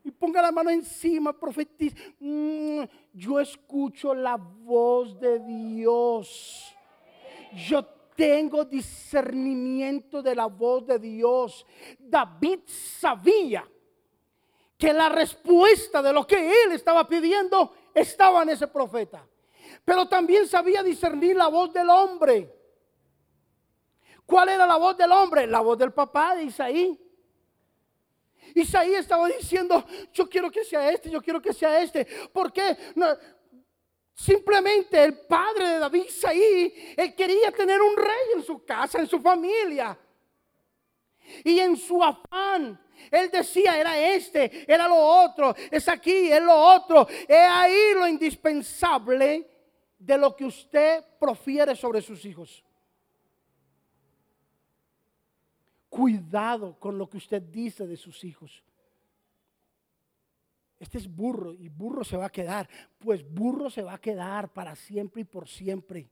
y 0.05 0.11
ponga 0.11 0.43
la 0.43 0.51
mano 0.51 0.71
encima, 0.71 1.33
profetiza. 1.33 1.97
Mm, 2.19 2.83
yo 3.13 3.41
escucho 3.41 4.15
la 4.15 4.37
voz 4.37 5.19
de 5.19 5.39
Dios. 5.39 6.75
Yo 7.69 7.85
tengo 8.17 8.65
discernimiento 8.65 10.23
de 10.23 10.35
la 10.35 10.47
voz 10.47 10.87
de 10.87 10.99
Dios. 10.99 11.65
David 11.99 12.61
sabía 12.67 13.69
que 14.83 14.93
la 14.93 15.09
respuesta 15.09 16.03
de 16.03 16.13
lo 16.13 16.27
que 16.27 16.65
él 16.65 16.73
estaba 16.73 17.07
pidiendo 17.07 17.73
estaba 17.95 18.43
en 18.43 18.49
ese 18.49 18.67
profeta. 18.67 19.25
Pero 19.85 20.09
también 20.09 20.49
sabía 20.49 20.83
discernir 20.83 21.37
la 21.37 21.47
voz 21.47 21.73
del 21.73 21.89
hombre. 21.89 22.53
¿Cuál 24.27 24.49
era 24.49 24.67
la 24.67 24.75
voz 24.75 24.97
del 24.97 25.13
hombre? 25.13 25.47
La 25.47 25.61
voz 25.61 25.79
del 25.79 25.93
papá 25.93 26.35
de 26.35 26.43
Isaí. 26.43 27.01
Isaí 28.57 28.95
estaba 28.95 29.29
diciendo, 29.29 29.87
yo 30.13 30.29
quiero 30.29 30.51
que 30.51 30.65
sea 30.65 30.91
este, 30.91 31.09
yo 31.11 31.23
quiero 31.23 31.41
que 31.41 31.53
sea 31.53 31.81
este. 31.81 32.05
¿Por 32.33 32.53
qué? 32.53 32.77
simplemente 34.15 35.05
el 35.05 35.17
padre 35.21 35.69
de 35.69 35.79
David, 35.79 36.07
Isaí, 36.09 36.95
él 36.97 37.15
quería 37.15 37.53
tener 37.53 37.81
un 37.81 37.97
rey 37.97 38.35
en 38.35 38.43
su 38.43 38.65
casa, 38.65 38.99
en 38.99 39.07
su 39.07 39.21
familia. 39.21 39.97
Y 41.45 41.61
en 41.61 41.77
su 41.77 42.03
afán 42.03 42.81
él 43.11 43.31
decía, 43.31 43.79
era 43.79 43.99
este, 43.99 44.71
era 44.71 44.89
lo 44.89 44.97
otro, 44.97 45.55
es 45.71 45.89
aquí, 45.89 46.31
es 46.31 46.43
lo 46.43 46.55
otro. 46.55 47.07
Es 47.09 47.49
ahí 47.49 47.95
lo 47.95 48.09
indispensable 48.09 49.49
de 49.99 50.19
lo 50.19 50.35
que 50.35 50.45
usted 50.45 51.05
profiere 51.19 51.77
sobre 51.77 52.03
sus 52.03 52.25
hijos. 52.25 52.65
Cuidado 55.89 56.79
con 56.79 56.97
lo 56.97 57.09
que 57.09 57.19
usted 57.19 57.43
dice 57.43 57.87
de 57.87 57.97
sus 57.97 58.25
hijos. 58.25 58.63
Este 60.81 60.99
es 60.99 61.15
burro 61.15 61.53
y 61.53 61.69
burro 61.69 62.03
se 62.03 62.17
va 62.17 62.27
a 62.27 62.31
quedar. 62.31 62.69
Pues 62.99 63.23
burro 63.23 63.71
se 63.71 63.83
va 63.83 63.95
a 63.95 64.01
quedar 64.01 64.53
para 64.53 64.75
siempre 64.75 65.21
y 65.23 65.25
por 65.25 65.47
siempre. 65.47 66.09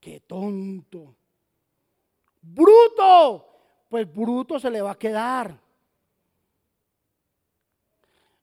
Qué 0.00 0.20
tonto. 0.20 1.14
Bruto 2.40 3.49
pues 3.90 4.10
bruto 4.10 4.58
se 4.60 4.70
le 4.70 4.80
va 4.80 4.92
a 4.92 4.98
quedar. 4.98 5.60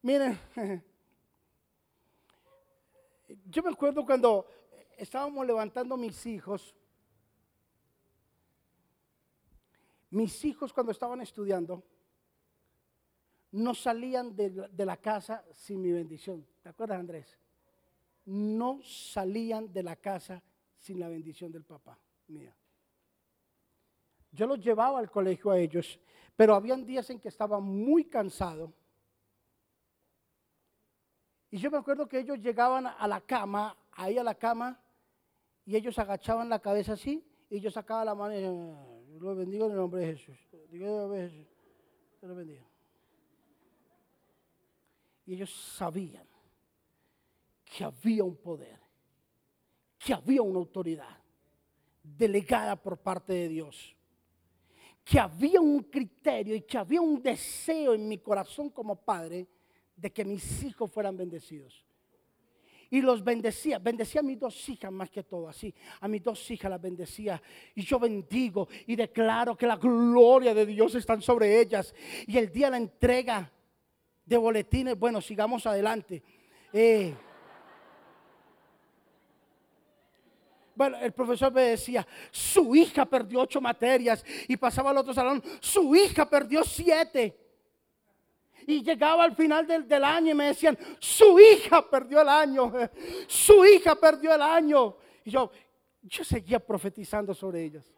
Miren, 0.01 0.37
yo 3.45 3.63
me 3.63 3.71
acuerdo 3.71 4.05
cuando 4.05 4.45
estábamos 4.97 5.47
levantando 5.47 5.95
mis 5.95 6.25
hijos, 6.25 6.75
mis 10.09 10.43
hijos 10.43 10.73
cuando 10.73 10.91
estaban 10.91 11.21
estudiando, 11.21 11.81
no 13.51 13.73
salían 13.73 14.35
de, 14.35 14.69
la 14.85 14.97
casa 14.97 15.45
sin 15.53 15.81
mi 15.81 15.93
bendición. 15.93 16.45
¿Te 16.61 16.67
acuerdas, 16.67 16.99
Andrés? 16.99 17.39
No 18.25 18.81
salían 18.83 19.71
de 19.71 19.83
la 19.83 19.95
casa 19.95 20.43
sin 20.77 20.99
la 20.99 21.07
bendición 21.07 21.53
del 21.53 21.63
papá. 21.63 21.97
Mira. 22.27 22.53
Yo 24.37 24.45
los 24.45 24.59
llevaba 24.59 24.99
al 24.99 25.09
colegio 25.09 25.49
a 25.49 25.57
ellos, 25.57 25.99
pero 26.35 26.53
habían 26.53 26.85
días 26.85 27.09
en 27.09 27.19
que 27.19 27.27
estaba 27.27 27.59
muy 27.59 28.05
cansado. 28.05 28.71
Y 31.49 31.57
yo 31.57 31.71
me 31.71 31.79
acuerdo 31.79 32.07
que 32.07 32.19
ellos 32.19 32.37
llegaban 32.37 32.85
a 32.85 33.07
la 33.07 33.19
cama, 33.21 33.75
ahí 33.93 34.15
a 34.19 34.23
la 34.23 34.35
cama, 34.35 34.79
y 35.65 35.75
ellos 35.75 35.97
agachaban 35.97 36.49
la 36.49 36.59
cabeza 36.59 36.93
así, 36.93 37.25
y 37.49 37.59
yo 37.59 37.71
sacaba 37.71 38.05
la 38.05 38.13
mano 38.13 38.33
y 38.33 38.35
decía, 38.35 38.51
lo 39.19 39.35
bendigo 39.35 39.65
en 39.65 39.71
el 39.71 39.77
nombre 39.77 40.01
de 40.01 40.15
Jesús. 40.15 40.37
Digo, 40.69 40.85
lo 42.21 42.35
bendiga. 42.35 42.63
Y 45.25 45.33
ellos 45.33 45.51
sabían 45.75 46.27
que 47.65 47.83
había 47.83 48.23
un 48.23 48.35
poder, 48.35 48.79
que 49.97 50.13
había 50.13 50.43
una 50.43 50.59
autoridad 50.59 51.17
delegada 52.03 52.75
por 52.75 52.99
parte 52.99 53.33
de 53.33 53.47
Dios 53.47 53.96
que 55.09 55.19
había 55.19 55.61
un 55.61 55.83
criterio 55.83 56.53
y 56.53 56.61
que 56.61 56.77
había 56.77 56.99
un 56.99 57.23
deseo 57.23 57.93
en 57.93 58.09
mi 58.09 58.17
corazón 58.17 58.69
como 58.71 58.97
padre 58.97 59.47
de 59.95 60.11
que 60.11 60.25
mis 60.25 60.63
hijos 60.63 60.91
fueran 60.91 61.15
bendecidos. 61.15 61.85
Y 62.89 63.01
los 63.01 63.23
bendecía, 63.23 63.79
bendecía 63.79 64.19
a 64.19 64.23
mis 64.23 64.37
dos 64.37 64.67
hijas 64.67 64.91
más 64.91 65.09
que 65.09 65.23
todo, 65.23 65.47
así. 65.47 65.73
A 66.01 66.09
mis 66.09 66.21
dos 66.21 66.51
hijas 66.51 66.69
las 66.69 66.81
bendecía. 66.81 67.41
Y 67.75 67.83
yo 67.83 67.99
bendigo 67.99 68.67
y 68.85 68.97
declaro 68.97 69.55
que 69.55 69.65
la 69.65 69.77
gloria 69.77 70.53
de 70.53 70.65
Dios 70.65 70.93
está 70.95 71.19
sobre 71.21 71.61
ellas. 71.61 71.95
Y 72.27 72.37
el 72.37 72.51
día 72.51 72.67
de 72.67 72.71
la 72.71 72.77
entrega 72.77 73.51
de 74.25 74.37
boletines, 74.37 74.99
bueno, 74.99 75.21
sigamos 75.21 75.65
adelante. 75.65 76.21
Eh, 76.73 77.13
Bueno, 80.77 80.95
el 80.99 81.11
profesor 81.11 81.51
me 81.51 81.63
decía, 81.63 82.05
su 82.29 82.75
hija 82.75 83.03
perdió 83.03 83.41
ocho 83.41 83.59
materias 83.59 84.23
y 84.47 84.57
pasaba 84.57 84.91
al 84.91 84.97
otro 84.97 85.11
salón, 85.11 85.41
su 85.59 85.95
hija 85.95 86.29
perdió 86.29 86.63
siete. 86.63 87.35
Y 88.67 88.83
llegaba 88.83 89.23
al 89.23 89.35
final 89.35 89.65
del, 89.65 89.87
del 89.87 90.03
año 90.03 90.33
y 90.33 90.35
me 90.35 90.45
decían, 90.45 90.77
su 90.99 91.39
hija 91.39 91.89
perdió 91.89 92.21
el 92.21 92.29
año, 92.29 92.71
su 93.27 93.65
hija 93.65 93.95
perdió 93.95 94.35
el 94.35 94.41
año. 94.43 94.97
Y 95.25 95.31
yo, 95.31 95.49
yo 96.03 96.23
seguía 96.23 96.59
profetizando 96.59 97.33
sobre 97.33 97.63
ellas. 97.63 97.91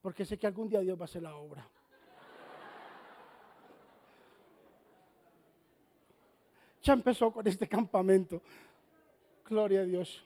Porque 0.00 0.24
sé 0.24 0.38
que 0.38 0.46
algún 0.46 0.68
día 0.68 0.78
Dios 0.78 0.96
va 0.96 1.02
a 1.02 1.04
hacer 1.06 1.22
la 1.22 1.34
obra. 1.34 1.68
Ya 6.82 6.92
empezó 6.92 7.32
con 7.32 7.44
este 7.48 7.66
campamento. 7.66 8.40
Gloria 9.50 9.80
a 9.80 9.84
Dios. 9.84 10.22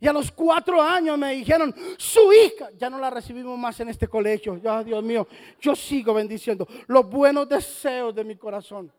Y 0.00 0.08
a 0.08 0.12
los 0.12 0.32
cuatro 0.32 0.80
años 0.80 1.18
me 1.18 1.34
dijeron, 1.34 1.74
su 1.98 2.32
hija, 2.32 2.70
ya 2.76 2.88
no 2.88 2.98
la 2.98 3.10
recibimos 3.10 3.58
más 3.58 3.78
en 3.80 3.90
este 3.90 4.08
colegio. 4.08 4.56
Ya, 4.56 4.82
Dios 4.82 5.04
mío, 5.04 5.28
yo 5.60 5.76
sigo 5.76 6.14
bendiciendo 6.14 6.66
los 6.86 7.08
buenos 7.08 7.46
deseos 7.46 8.14
de 8.14 8.24
mi 8.24 8.36
corazón. 8.36 8.90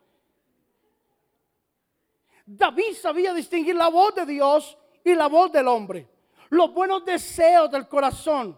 David 2.46 2.94
sabía 2.94 3.34
distinguir 3.34 3.76
la 3.76 3.90
voz 3.90 4.14
de 4.14 4.26
Dios 4.26 4.78
y 5.04 5.16
la 5.16 5.28
voz 5.28 5.52
del 5.52 5.68
hombre. 5.68 6.08
Los 6.50 6.72
buenos 6.72 7.04
deseos 7.04 7.72
del 7.72 7.88
corazón. 7.88 8.58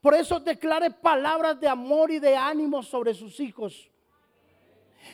Por 0.00 0.14
eso 0.14 0.40
declare 0.40 0.90
palabras 0.90 1.58
de 1.60 1.68
amor 1.68 2.10
y 2.10 2.18
de 2.18 2.36
ánimo 2.36 2.82
sobre 2.82 3.14
sus 3.14 3.38
hijos. 3.38 3.88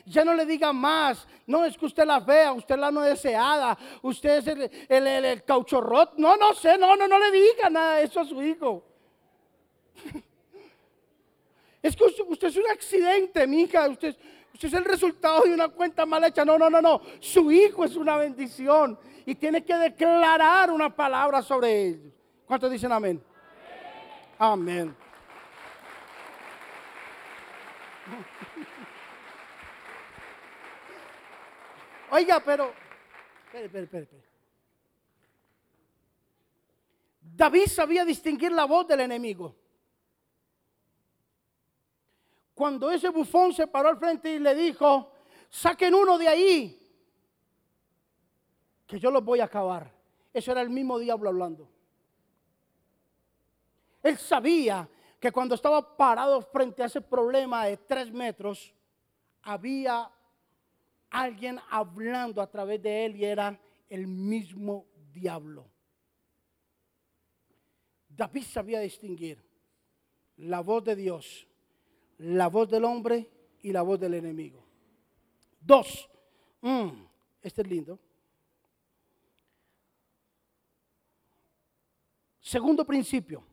Ya 0.06 0.24
no 0.24 0.34
le 0.34 0.46
diga 0.46 0.72
más. 0.72 1.26
No 1.46 1.64
es 1.64 1.76
que 1.76 1.86
usted 1.86 2.04
la 2.04 2.20
vea, 2.20 2.52
usted 2.52 2.76
la 2.76 2.90
no 2.90 3.00
deseada, 3.00 3.76
usted 4.02 4.38
es 4.38 4.46
el, 4.88 5.06
el, 5.06 5.44
cauchorrot. 5.44 6.14
No, 6.16 6.36
no 6.36 6.54
sé, 6.54 6.78
no, 6.78 6.96
no, 6.96 7.08
no 7.08 7.18
le 7.18 7.30
diga 7.30 7.68
nada 7.68 7.96
de 7.96 8.04
eso 8.04 8.20
a 8.20 8.24
su 8.24 8.42
hijo. 8.42 8.84
Es 11.82 11.96
que 11.96 12.04
usted, 12.04 12.46
es 12.46 12.56
un 12.56 12.70
accidente, 12.70 13.44
mija. 13.44 13.88
Usted, 13.88 14.16
usted 14.54 14.68
es 14.68 14.74
el 14.74 14.84
resultado 14.84 15.42
de 15.42 15.52
una 15.52 15.68
cuenta 15.68 16.06
mal 16.06 16.22
hecha. 16.22 16.44
No, 16.44 16.56
no, 16.56 16.70
no, 16.70 16.80
no. 16.80 17.00
Su 17.18 17.50
hijo 17.50 17.84
es 17.84 17.96
una 17.96 18.16
bendición 18.16 18.96
y 19.26 19.34
tiene 19.34 19.64
que 19.64 19.74
declarar 19.74 20.70
una 20.70 20.94
palabra 20.94 21.42
sobre 21.42 21.86
ellos. 21.86 22.12
¿Cuántos 22.46 22.70
dicen 22.70 22.92
amén? 22.92 23.20
Amén. 24.38 24.94
Oiga, 32.12 32.42
pero. 32.44 32.72
Espere, 33.46 33.64
espere, 33.64 34.02
espere. 34.04 34.22
David 37.20 37.66
sabía 37.66 38.04
distinguir 38.04 38.52
la 38.52 38.66
voz 38.66 38.86
del 38.86 39.00
enemigo. 39.00 39.56
Cuando 42.54 42.90
ese 42.90 43.08
bufón 43.08 43.54
se 43.54 43.66
paró 43.66 43.88
al 43.88 43.96
frente 43.96 44.34
y 44.34 44.38
le 44.38 44.54
dijo, 44.54 45.10
saquen 45.48 45.94
uno 45.94 46.18
de 46.18 46.28
ahí, 46.28 46.78
que 48.86 49.00
yo 49.00 49.10
los 49.10 49.24
voy 49.24 49.40
a 49.40 49.44
acabar. 49.44 49.90
Eso 50.34 50.52
era 50.52 50.60
el 50.60 50.68
mismo 50.68 50.98
diablo 50.98 51.30
hablando. 51.30 51.66
Él 54.02 54.18
sabía 54.18 54.86
que 55.18 55.32
cuando 55.32 55.54
estaba 55.54 55.96
parado 55.96 56.42
frente 56.42 56.82
a 56.82 56.86
ese 56.86 57.00
problema 57.00 57.64
de 57.64 57.78
tres 57.78 58.12
metros, 58.12 58.74
había 59.42 60.10
alguien 61.12 61.60
hablando 61.70 62.40
a 62.40 62.50
través 62.50 62.82
de 62.82 63.04
él 63.04 63.16
y 63.16 63.24
era 63.24 63.60
el 63.88 64.06
mismo 64.06 64.86
diablo. 65.12 65.70
David 68.08 68.44
sabía 68.44 68.80
distinguir 68.80 69.42
la 70.36 70.60
voz 70.60 70.84
de 70.84 70.96
Dios, 70.96 71.46
la 72.18 72.48
voz 72.48 72.68
del 72.70 72.84
hombre 72.84 73.30
y 73.62 73.72
la 73.72 73.82
voz 73.82 74.00
del 74.00 74.14
enemigo. 74.14 74.64
Dos, 75.60 76.08
mm, 76.62 76.88
este 77.42 77.62
es 77.62 77.68
lindo. 77.68 77.98
Segundo 82.40 82.84
principio. 82.84 83.44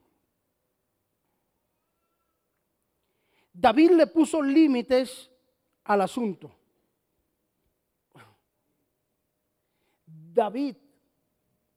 David 3.54 3.92
le 3.92 4.08
puso 4.08 4.42
límites 4.42 5.30
al 5.84 6.02
asunto. 6.02 6.59
David 10.40 10.78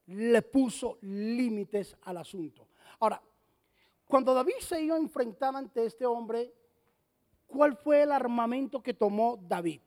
le 0.06 0.40
puso 0.42 0.98
límites 1.00 1.96
al 2.02 2.18
asunto. 2.18 2.68
Ahora, 3.00 3.20
cuando 4.06 4.32
David 4.32 4.54
se 4.60 4.80
iba 4.80 4.94
a 4.94 5.00
enfrentar 5.00 5.56
ante 5.56 5.84
este 5.84 6.06
hombre, 6.06 6.54
¿cuál 7.48 7.76
fue 7.76 8.02
el 8.02 8.12
armamento 8.12 8.80
que 8.80 8.94
tomó 8.94 9.36
David? 9.48 9.80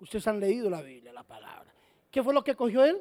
Ustedes 0.00 0.26
han 0.26 0.40
leído 0.40 0.68
la 0.68 0.82
Biblia, 0.82 1.12
la 1.12 1.22
palabra. 1.22 1.72
¿Qué 2.10 2.20
fue 2.20 2.34
lo 2.34 2.42
que 2.42 2.56
cogió 2.56 2.84
él? 2.84 3.00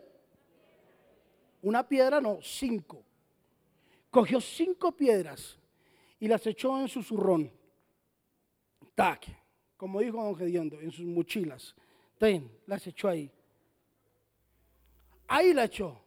Una 1.63 1.87
piedra, 1.87 2.21
no, 2.21 2.37
cinco. 2.43 3.03
Cogió 4.11 4.39
cinco 4.39 4.91
piedras 4.91 5.57
y 6.19 6.27
las 6.27 6.45
echó 6.45 6.79
en 6.79 6.87
su 6.87 7.01
zurrón. 7.01 7.51
Tac, 8.93 9.25
como 9.75 10.01
dijo 10.01 10.23
don 10.23 10.35
Gediondo, 10.35 10.79
en 10.81 10.91
sus 10.91 11.05
mochilas. 11.05 11.75
Ten, 12.19 12.51
las 12.67 12.85
echó 12.85 13.07
ahí. 13.07 13.31
Ahí 15.27 15.53
la 15.53 15.65
echó. 15.65 15.99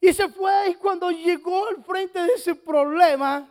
Y 0.00 0.12
se 0.12 0.28
fue 0.28 0.70
y 0.70 0.74
cuando 0.74 1.10
llegó 1.10 1.66
al 1.68 1.84
frente 1.84 2.22
de 2.22 2.32
ese 2.34 2.54
problema, 2.54 3.48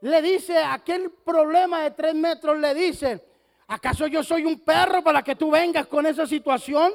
le 0.00 0.22
dice, 0.22 0.58
aquel 0.58 1.10
problema 1.10 1.82
de 1.82 1.90
tres 1.92 2.14
metros, 2.14 2.58
le 2.58 2.74
dice, 2.74 3.24
¿acaso 3.66 4.06
yo 4.06 4.22
soy 4.22 4.44
un 4.44 4.60
perro 4.60 5.02
para 5.02 5.22
que 5.22 5.34
tú 5.34 5.50
vengas 5.50 5.86
con 5.86 6.06
esa 6.06 6.26
situación? 6.26 6.92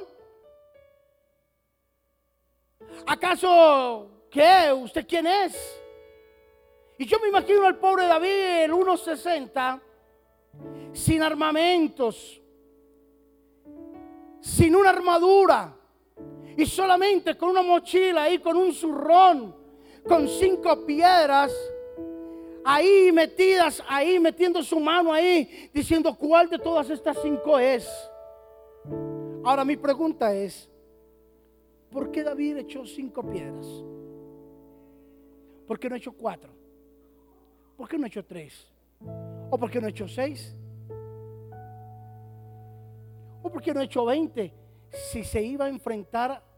¿Acaso 3.05 4.25
qué? 4.29 4.71
¿Usted 4.71 5.05
quién 5.07 5.27
es? 5.27 5.81
Y 6.97 7.05
yo 7.05 7.19
me 7.19 7.29
imagino 7.29 7.65
al 7.65 7.77
pobre 7.77 8.05
David, 8.05 8.63
el 8.63 8.71
1.60, 8.71 9.81
sin 10.93 11.23
armamentos, 11.23 12.41
sin 14.41 14.75
una 14.75 14.89
armadura, 14.89 15.78
y 16.59 16.65
solamente 16.65 17.37
con 17.37 17.51
una 17.51 17.61
mochila 17.61 18.23
ahí, 18.23 18.37
con 18.39 18.57
un 18.57 18.73
zurrón, 18.73 19.55
con 20.05 20.27
cinco 20.27 20.85
piedras, 20.85 21.53
ahí 22.65 23.13
metidas, 23.13 23.81
ahí 23.87 24.19
metiendo 24.19 24.61
su 24.61 24.77
mano 24.77 25.13
ahí, 25.13 25.69
diciendo 25.73 26.13
cuál 26.13 26.49
de 26.49 26.59
todas 26.59 26.89
estas 26.89 27.17
cinco 27.21 27.57
es. 27.57 27.87
Ahora 29.45 29.63
mi 29.63 29.77
pregunta 29.77 30.35
es, 30.35 30.69
¿por 31.89 32.11
qué 32.11 32.23
David 32.23 32.57
echó 32.57 32.85
cinco 32.85 33.23
piedras? 33.23 33.65
¿Por 35.65 35.79
qué 35.79 35.89
no 35.89 35.95
echó 35.95 36.11
cuatro? 36.11 36.51
¿Por 37.77 37.87
qué 37.87 37.97
no 37.97 38.05
echó 38.05 38.25
tres? 38.25 38.67
¿O 39.49 39.57
por 39.57 39.71
qué 39.71 39.79
no 39.79 39.87
echó 39.87 40.09
seis? 40.09 40.53
¿O 43.41 43.49
por 43.49 43.61
qué 43.61 43.73
no 43.73 43.79
echó 43.79 44.03
veinte? 44.03 44.53
Si 44.91 45.23
se 45.23 45.41
iba 45.41 45.63
a 45.63 45.69
enfrentar 45.69 46.48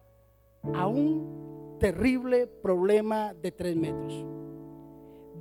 a 0.73 0.87
un 0.87 1.77
terrible 1.79 2.47
problema 2.47 3.33
de 3.33 3.51
tres 3.51 3.75
metros. 3.75 4.25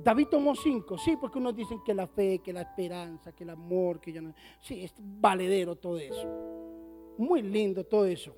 David 0.03 0.27
tomó 0.31 0.55
cinco, 0.55 0.97
sí, 0.97 1.15
porque 1.15 1.37
unos 1.37 1.55
dicen 1.55 1.79
que 1.85 1.93
la 1.93 2.07
fe, 2.07 2.39
que 2.39 2.51
la 2.51 2.61
esperanza, 2.61 3.31
que 3.31 3.43
el 3.43 3.51
amor, 3.51 3.99
que 3.99 4.11
ya 4.11 4.21
no. 4.21 4.33
Sí, 4.59 4.83
es 4.83 4.93
valedero 4.97 5.75
todo 5.75 5.99
eso. 5.99 6.27
Muy 7.17 7.43
lindo 7.43 7.83
todo 7.83 8.05
eso. 8.05 8.35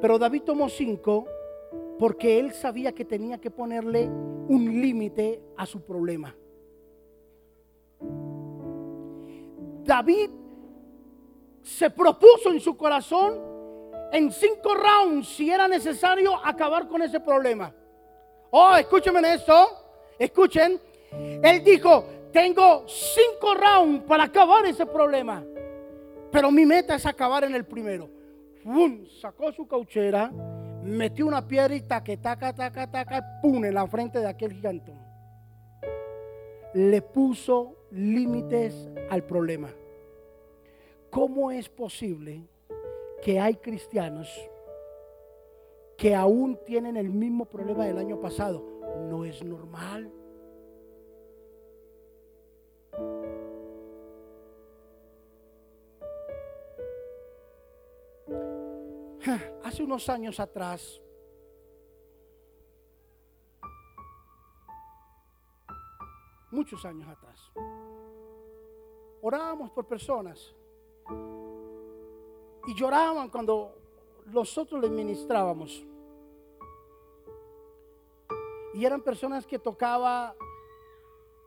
Pero 0.00 0.18
David 0.18 0.42
tomó 0.42 0.68
cinco 0.68 1.26
porque 1.98 2.38
él 2.38 2.52
sabía 2.52 2.92
que 2.92 3.04
tenía 3.04 3.40
que 3.40 3.50
ponerle 3.50 4.06
un 4.08 4.80
límite 4.80 5.42
a 5.56 5.64
su 5.64 5.82
problema. 5.82 6.36
David 9.84 10.30
se 11.62 11.88
propuso 11.90 12.50
en 12.50 12.60
su 12.60 12.76
corazón 12.76 13.53
en 14.14 14.30
cinco 14.30 14.76
rounds 14.76 15.26
si 15.26 15.50
era 15.50 15.66
necesario 15.66 16.36
acabar 16.36 16.86
con 16.86 17.02
ese 17.02 17.18
problema. 17.18 17.74
Oh, 18.50 18.76
escúchenme 18.76 19.18
en 19.18 19.24
esto. 19.24 19.52
Escuchen. 20.16 20.80
Él 21.42 21.64
dijo, 21.64 22.06
tengo 22.32 22.84
cinco 22.86 23.54
rounds 23.54 24.04
para 24.04 24.24
acabar 24.24 24.64
ese 24.66 24.86
problema. 24.86 25.44
Pero 26.30 26.52
mi 26.52 26.64
meta 26.64 26.94
es 26.94 27.04
acabar 27.06 27.42
en 27.42 27.56
el 27.56 27.64
primero. 27.64 28.08
Sacó 29.20 29.50
su 29.50 29.66
cauchera, 29.66 30.30
metió 30.84 31.26
una 31.26 31.46
piedra 31.46 31.74
y 31.74 31.80
taque, 31.80 32.16
taca, 32.16 32.54
taca, 32.54 32.88
taca, 32.88 33.40
pum, 33.42 33.64
en 33.64 33.74
la 33.74 33.86
frente 33.88 34.20
de 34.20 34.28
aquel 34.28 34.52
gigantón. 34.52 34.96
Le 36.72 37.02
puso 37.02 37.88
límites 37.90 38.88
al 39.10 39.24
problema. 39.24 39.70
¿Cómo 41.10 41.50
es 41.50 41.68
posible 41.68 42.53
que 43.24 43.40
hay 43.40 43.56
cristianos 43.56 44.28
que 45.96 46.14
aún 46.14 46.60
tienen 46.66 46.98
el 46.98 47.08
mismo 47.08 47.46
problema 47.46 47.86
del 47.86 47.96
año 47.96 48.20
pasado. 48.20 48.62
No 49.08 49.24
es 49.24 49.42
normal. 49.42 50.12
Hace 59.64 59.82
unos 59.82 60.06
años 60.10 60.38
atrás, 60.38 61.00
muchos 66.50 66.84
años 66.84 67.08
atrás, 67.08 67.50
orábamos 69.22 69.70
por 69.70 69.86
personas 69.86 70.54
y 72.66 72.74
lloraban 72.74 73.28
cuando 73.28 73.74
nosotros 74.26 74.80
les 74.80 74.90
ministrábamos. 74.90 75.84
Y 78.74 78.84
eran 78.84 79.02
personas 79.02 79.46
que 79.46 79.58
tocaba 79.58 80.34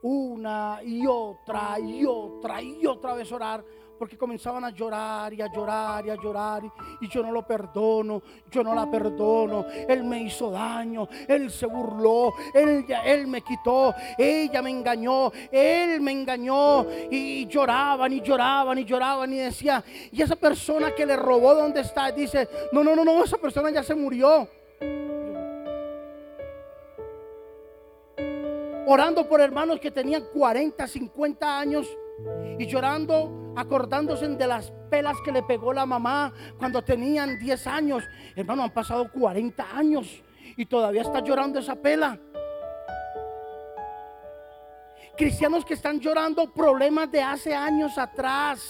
una 0.02 0.80
y 0.84 1.06
otra 1.06 1.78
y 1.80 2.04
otra 2.06 2.62
y 2.62 2.86
otra 2.86 3.14
vez 3.14 3.30
orar 3.32 3.64
porque 3.98 4.16
comenzaban 4.16 4.64
a 4.64 4.70
llorar 4.70 5.34
y 5.34 5.42
a 5.42 5.52
llorar 5.52 6.06
y 6.06 6.10
a 6.10 6.14
llorar 6.14 6.62
y, 7.00 7.08
yo 7.08 7.22
no 7.22 7.32
lo 7.32 7.46
perdono, 7.46 8.22
yo 8.50 8.62
no 8.62 8.74
la 8.74 8.90
perdono, 8.90 9.66
él 9.88 10.04
me 10.04 10.22
hizo 10.22 10.50
daño, 10.50 11.08
él 11.26 11.50
se 11.50 11.66
burló, 11.66 12.32
él, 12.54 12.86
él 13.04 13.26
me 13.26 13.42
quitó, 13.42 13.94
ella 14.16 14.62
me 14.62 14.70
engañó, 14.70 15.32
él 15.50 16.00
me 16.00 16.12
engañó. 16.12 16.86
Y, 17.10 17.46
lloraban 17.46 18.12
y 18.12 18.20
lloraban 18.20 18.78
y 18.78 18.84
lloraban 18.84 19.32
y 19.32 19.38
decía, 19.38 19.82
y 20.12 20.22
esa 20.22 20.36
persona 20.36 20.94
que 20.94 21.06
le 21.06 21.16
robó 21.16 21.54
donde 21.54 21.80
está, 21.80 22.10
dice, 22.12 22.48
no, 22.72 22.84
no, 22.84 22.94
no, 22.94 23.04
no, 23.04 23.24
esa 23.24 23.38
persona 23.38 23.70
ya 23.70 23.82
se 23.82 23.94
murió. 23.94 24.48
Orando 28.86 29.28
por 29.28 29.40
hermanos 29.40 29.80
que 29.80 29.90
tenían 29.90 30.24
40, 30.32 30.86
50 30.86 31.58
años 31.58 31.86
y 32.58 32.66
llorando, 32.66 33.54
acordándose 33.56 34.28
de 34.28 34.46
las 34.46 34.72
pelas 34.90 35.16
que 35.24 35.32
le 35.32 35.42
pegó 35.42 35.72
la 35.72 35.86
mamá 35.86 36.32
cuando 36.58 36.82
tenían 36.82 37.38
10 37.38 37.66
años. 37.66 38.04
Hermano, 38.34 38.64
han 38.64 38.72
pasado 38.72 39.10
40 39.10 39.76
años 39.76 40.22
y 40.56 40.66
todavía 40.66 41.02
está 41.02 41.20
llorando 41.20 41.58
esa 41.58 41.76
pela. 41.76 42.18
Cristianos 45.16 45.64
que 45.64 45.74
están 45.74 45.98
llorando 45.98 46.52
problemas 46.52 47.10
de 47.10 47.20
hace 47.20 47.54
años 47.54 47.96
atrás. 47.98 48.60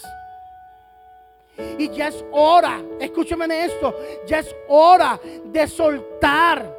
Y 1.76 1.90
ya 1.90 2.08
es 2.08 2.24
hora, 2.30 2.80
escúcheme 3.00 3.64
esto, 3.64 3.94
ya 4.26 4.38
es 4.38 4.54
hora 4.68 5.18
de 5.46 5.66
soltar 5.66 6.72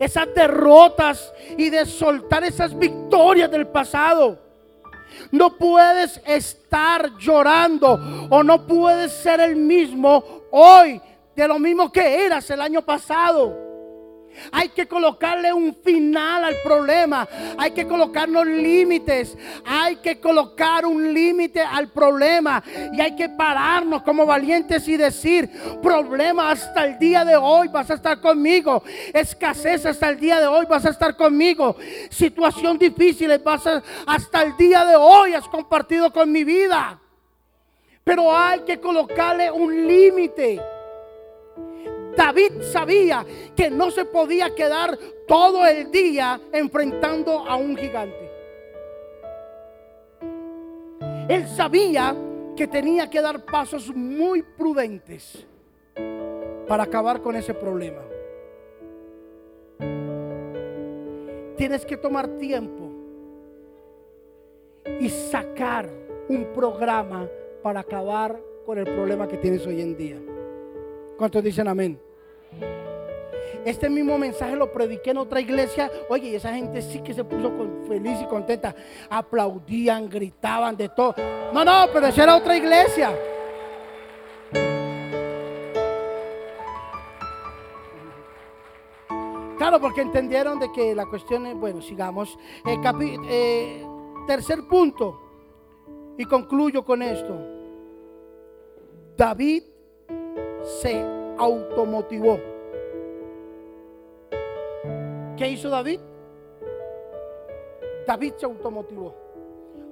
esas 0.00 0.34
derrotas 0.34 1.32
y 1.56 1.68
de 1.68 1.84
soltar 1.84 2.44
esas 2.44 2.76
victorias 2.76 3.50
del 3.50 3.66
pasado. 3.66 4.45
No 5.30 5.56
puedes 5.56 6.20
estar 6.26 7.16
llorando 7.18 7.98
o 8.30 8.42
no 8.42 8.66
puedes 8.66 9.12
ser 9.12 9.40
el 9.40 9.56
mismo 9.56 10.42
hoy 10.50 11.00
de 11.34 11.48
lo 11.48 11.58
mismo 11.58 11.92
que 11.92 12.24
eras 12.24 12.48
el 12.50 12.60
año 12.60 12.82
pasado. 12.82 13.65
Hay 14.52 14.70
que 14.70 14.86
colocarle 14.86 15.52
un 15.52 15.74
final 15.74 16.44
al 16.44 16.56
problema. 16.62 17.28
Hay 17.58 17.70
que 17.72 17.86
colocarnos 17.86 18.46
límites. 18.46 19.36
Hay 19.64 19.96
que 19.96 20.20
colocar 20.20 20.86
un 20.86 21.12
límite 21.12 21.60
al 21.60 21.88
problema. 21.88 22.62
Y 22.92 23.00
hay 23.00 23.14
que 23.16 23.28
pararnos 23.28 24.02
como 24.02 24.26
valientes 24.26 24.86
y 24.88 24.96
decir, 24.96 25.50
problema 25.82 26.50
hasta 26.50 26.84
el 26.84 26.98
día 26.98 27.24
de 27.24 27.36
hoy 27.36 27.68
vas 27.68 27.90
a 27.90 27.94
estar 27.94 28.20
conmigo. 28.20 28.82
Escasez 29.12 29.86
hasta 29.86 30.08
el 30.08 30.18
día 30.18 30.40
de 30.40 30.46
hoy 30.46 30.66
vas 30.66 30.84
a 30.84 30.90
estar 30.90 31.16
conmigo. 31.16 31.76
Situación 32.10 32.78
difícil 32.78 33.36
vas 33.44 33.66
hasta 34.06 34.42
el 34.42 34.56
día 34.56 34.84
de 34.84 34.96
hoy 34.96 35.34
has 35.34 35.48
compartido 35.48 36.12
con 36.12 36.30
mi 36.30 36.44
vida. 36.44 37.00
Pero 38.04 38.36
hay 38.36 38.60
que 38.60 38.78
colocarle 38.78 39.50
un 39.50 39.86
límite. 39.86 40.60
David 42.16 42.62
sabía 42.62 43.24
que 43.54 43.70
no 43.70 43.90
se 43.90 44.04
podía 44.06 44.54
quedar 44.54 44.98
todo 45.28 45.66
el 45.66 45.90
día 45.90 46.40
enfrentando 46.52 47.46
a 47.46 47.56
un 47.56 47.76
gigante. 47.76 48.30
Él 51.28 51.46
sabía 51.48 52.16
que 52.56 52.66
tenía 52.66 53.10
que 53.10 53.20
dar 53.20 53.44
pasos 53.44 53.94
muy 53.94 54.42
prudentes 54.42 55.44
para 56.66 56.84
acabar 56.84 57.20
con 57.20 57.36
ese 57.36 57.52
problema. 57.52 58.02
Tienes 61.56 61.84
que 61.84 61.96
tomar 61.96 62.28
tiempo 62.38 62.90
y 65.00 65.08
sacar 65.08 65.88
un 66.28 66.46
programa 66.54 67.28
para 67.62 67.80
acabar 67.80 68.40
con 68.64 68.78
el 68.78 68.84
problema 68.84 69.26
que 69.26 69.36
tienes 69.36 69.66
hoy 69.66 69.80
en 69.80 69.96
día. 69.96 70.20
¿Cuántos 71.16 71.42
dicen 71.42 71.66
amén? 71.68 72.05
Este 73.64 73.90
mismo 73.90 74.16
mensaje 74.16 74.54
lo 74.54 74.72
prediqué 74.72 75.10
en 75.10 75.18
otra 75.18 75.40
iglesia. 75.40 75.90
Oye, 76.08 76.28
y 76.28 76.34
esa 76.36 76.52
gente 76.52 76.80
sí 76.82 77.00
que 77.00 77.12
se 77.12 77.24
puso 77.24 77.52
feliz 77.88 78.20
y 78.22 78.26
contenta. 78.26 78.74
Aplaudían, 79.10 80.08
gritaban 80.08 80.76
de 80.76 80.88
todo. 80.88 81.14
No, 81.52 81.64
no, 81.64 81.86
pero 81.92 82.06
esa 82.06 82.22
era 82.22 82.36
otra 82.36 82.56
iglesia. 82.56 83.10
Claro, 89.58 89.80
porque 89.80 90.02
entendieron 90.02 90.60
de 90.60 90.70
que 90.70 90.94
la 90.94 91.06
cuestión 91.06 91.46
es, 91.46 91.56
bueno, 91.56 91.82
sigamos. 91.82 92.38
Eh, 92.66 92.78
eh, 93.28 93.86
tercer 94.28 94.60
punto, 94.68 95.26
y 96.18 96.24
concluyo 96.24 96.84
con 96.84 97.02
esto. 97.02 97.36
David 99.16 99.64
se 100.80 101.04
automotivó. 101.38 102.38
¿Qué 105.36 105.50
hizo 105.50 105.68
David? 105.68 106.00
David 108.06 108.34
se 108.36 108.46
automotivó. 108.46 109.14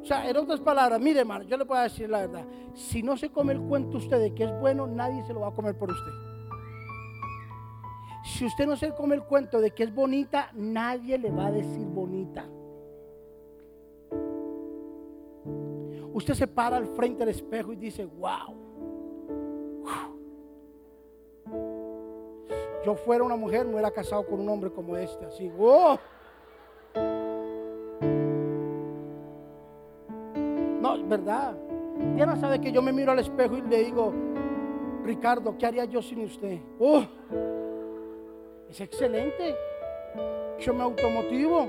O 0.01 0.05
sea, 0.07 0.29
en 0.29 0.37
otras 0.37 0.61
palabras, 0.61 1.01
mire 1.01 1.21
hermano, 1.21 1.45
yo 1.45 1.57
le 1.57 1.65
puedo 1.65 1.83
decir 1.83 2.11
la 2.11 2.21
verdad. 2.21 2.45
Si 2.75 3.03
no 3.03 3.17
se 3.17 3.31
come 3.31 3.55
el 3.55 3.61
cuento 3.61 3.99
usted 3.99 4.19
de 4.19 4.35
que 4.35 4.45
es 4.45 4.61
bueno, 4.61 4.87
nadie 4.87 5.25
se 5.25 5.33
lo 5.33 5.41
va 5.41 5.49
a 5.49 5.55
comer 5.55 5.77
por 5.77 5.91
usted. 5.91 6.13
Si 8.25 8.45
usted 8.47 8.67
no 8.67 8.77
se 8.77 8.95
come 8.95 9.15
el 9.15 9.25
cuento 9.25 9.61
de 9.61 9.71
que 9.71 9.85
es 9.85 9.95
bonita, 9.95 10.51
nadie 10.55 11.19
le 11.19 11.31
va 11.31 11.47
a 11.47 11.53
decir 11.53 11.87
bonita. 11.87 12.47
Usted 16.13 16.35
se 16.35 16.47
para 16.47 16.77
al 16.77 16.87
frente 16.87 17.21
del 17.21 17.31
espejo 17.31 17.73
y 17.73 17.77
dice, 17.77 18.05
wow. 18.07 18.64
Yo 22.85 22.95
fuera 22.95 23.25
una 23.25 23.37
mujer, 23.37 23.67
me 23.67 23.73
hubiera 23.73 23.91
casado 23.91 24.27
con 24.27 24.41
un 24.41 24.49
hombre 24.49 24.71
como 24.71 24.97
este. 24.97 25.25
Así, 25.25 25.51
oh. 25.59 25.99
No, 30.81 30.95
es 30.95 31.09
verdad. 31.09 31.55
Diana 32.15 32.37
sabe 32.37 32.61
que 32.61 32.71
yo 32.71 32.83
me 32.83 32.93
miro 32.93 33.13
al 33.13 33.21
espejo 33.21 33.57
y 33.57 33.63
le 33.63 33.85
digo, 33.85 34.13
Ricardo, 35.05 35.57
¿qué 35.57 35.67
haría 35.67 35.85
yo 35.87 36.03
sin 36.03 36.25
usted? 36.25 36.59
Oh, 36.79 37.03
es 38.69 38.81
excelente. 38.81 39.57
Yo 40.59 40.75
me 40.75 40.83
automotivo. 40.83 41.69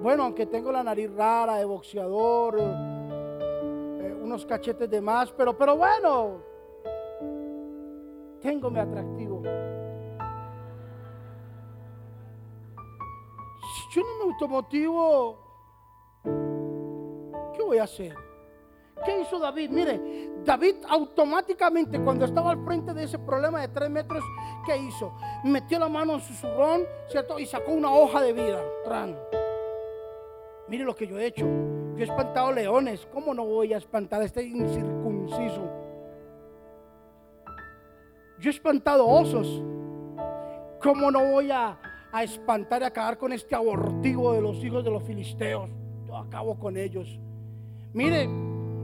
Bueno, 0.00 0.24
aunque 0.24 0.46
tengo 0.46 0.70
la 0.70 0.84
nariz 0.84 1.10
rara 1.12 1.56
de 1.56 1.64
boxeador, 1.64 2.58
eh, 2.60 4.14
unos 4.22 4.44
cachetes 4.44 4.88
de 4.88 5.00
más, 5.00 5.32
pero, 5.32 5.56
pero 5.56 5.76
bueno, 5.76 6.53
tengo 8.44 8.70
mi 8.70 8.78
atractivo. 8.78 9.42
Si 13.74 13.96
yo 13.96 14.02
no 14.02 14.18
me 14.18 14.32
automotivo, 14.32 15.38
¿qué 17.56 17.62
voy 17.62 17.78
a 17.78 17.84
hacer? 17.84 18.14
¿Qué 19.02 19.22
hizo 19.22 19.38
David? 19.38 19.70
Mire, 19.70 20.00
David 20.44 20.76
automáticamente 20.88 21.98
cuando 22.00 22.26
estaba 22.26 22.50
al 22.50 22.62
frente 22.64 22.92
de 22.92 23.04
ese 23.04 23.18
problema 23.18 23.62
de 23.62 23.68
tres 23.68 23.88
metros, 23.88 24.22
¿qué 24.66 24.76
hizo? 24.76 25.14
Metió 25.44 25.78
la 25.78 25.88
mano 25.88 26.14
en 26.14 26.20
su 26.20 26.34
zurrón, 26.34 26.82
¿cierto? 27.08 27.38
Y 27.38 27.46
sacó 27.46 27.72
una 27.72 27.90
hoja 27.90 28.20
de 28.20 28.34
vida. 28.34 28.62
Tran. 28.84 29.18
Mire 30.68 30.84
lo 30.84 30.94
que 30.94 31.06
yo 31.06 31.18
he 31.18 31.26
hecho. 31.26 31.46
Yo 31.96 31.98
he 31.98 32.04
espantado 32.04 32.52
leones. 32.52 33.08
¿Cómo 33.10 33.32
no 33.32 33.46
voy 33.46 33.72
a 33.72 33.78
espantar 33.78 34.20
a 34.20 34.24
este 34.26 34.42
incircunciso? 34.42 35.83
Yo 38.44 38.50
he 38.50 38.52
espantado 38.52 39.06
osos. 39.06 39.62
¿Cómo 40.78 41.10
no 41.10 41.24
voy 41.30 41.50
a, 41.50 41.78
espantar 42.22 42.82
y 42.82 42.84
acabar 42.84 43.16
con 43.16 43.32
este 43.32 43.54
abortivo 43.54 44.34
de 44.34 44.42
los 44.42 44.62
hijos 44.62 44.84
de 44.84 44.90
los 44.90 45.02
filisteos? 45.02 45.70
Yo 46.06 46.14
acabo 46.14 46.58
con 46.58 46.76
ellos. 46.76 47.18
Mire, 47.94 48.24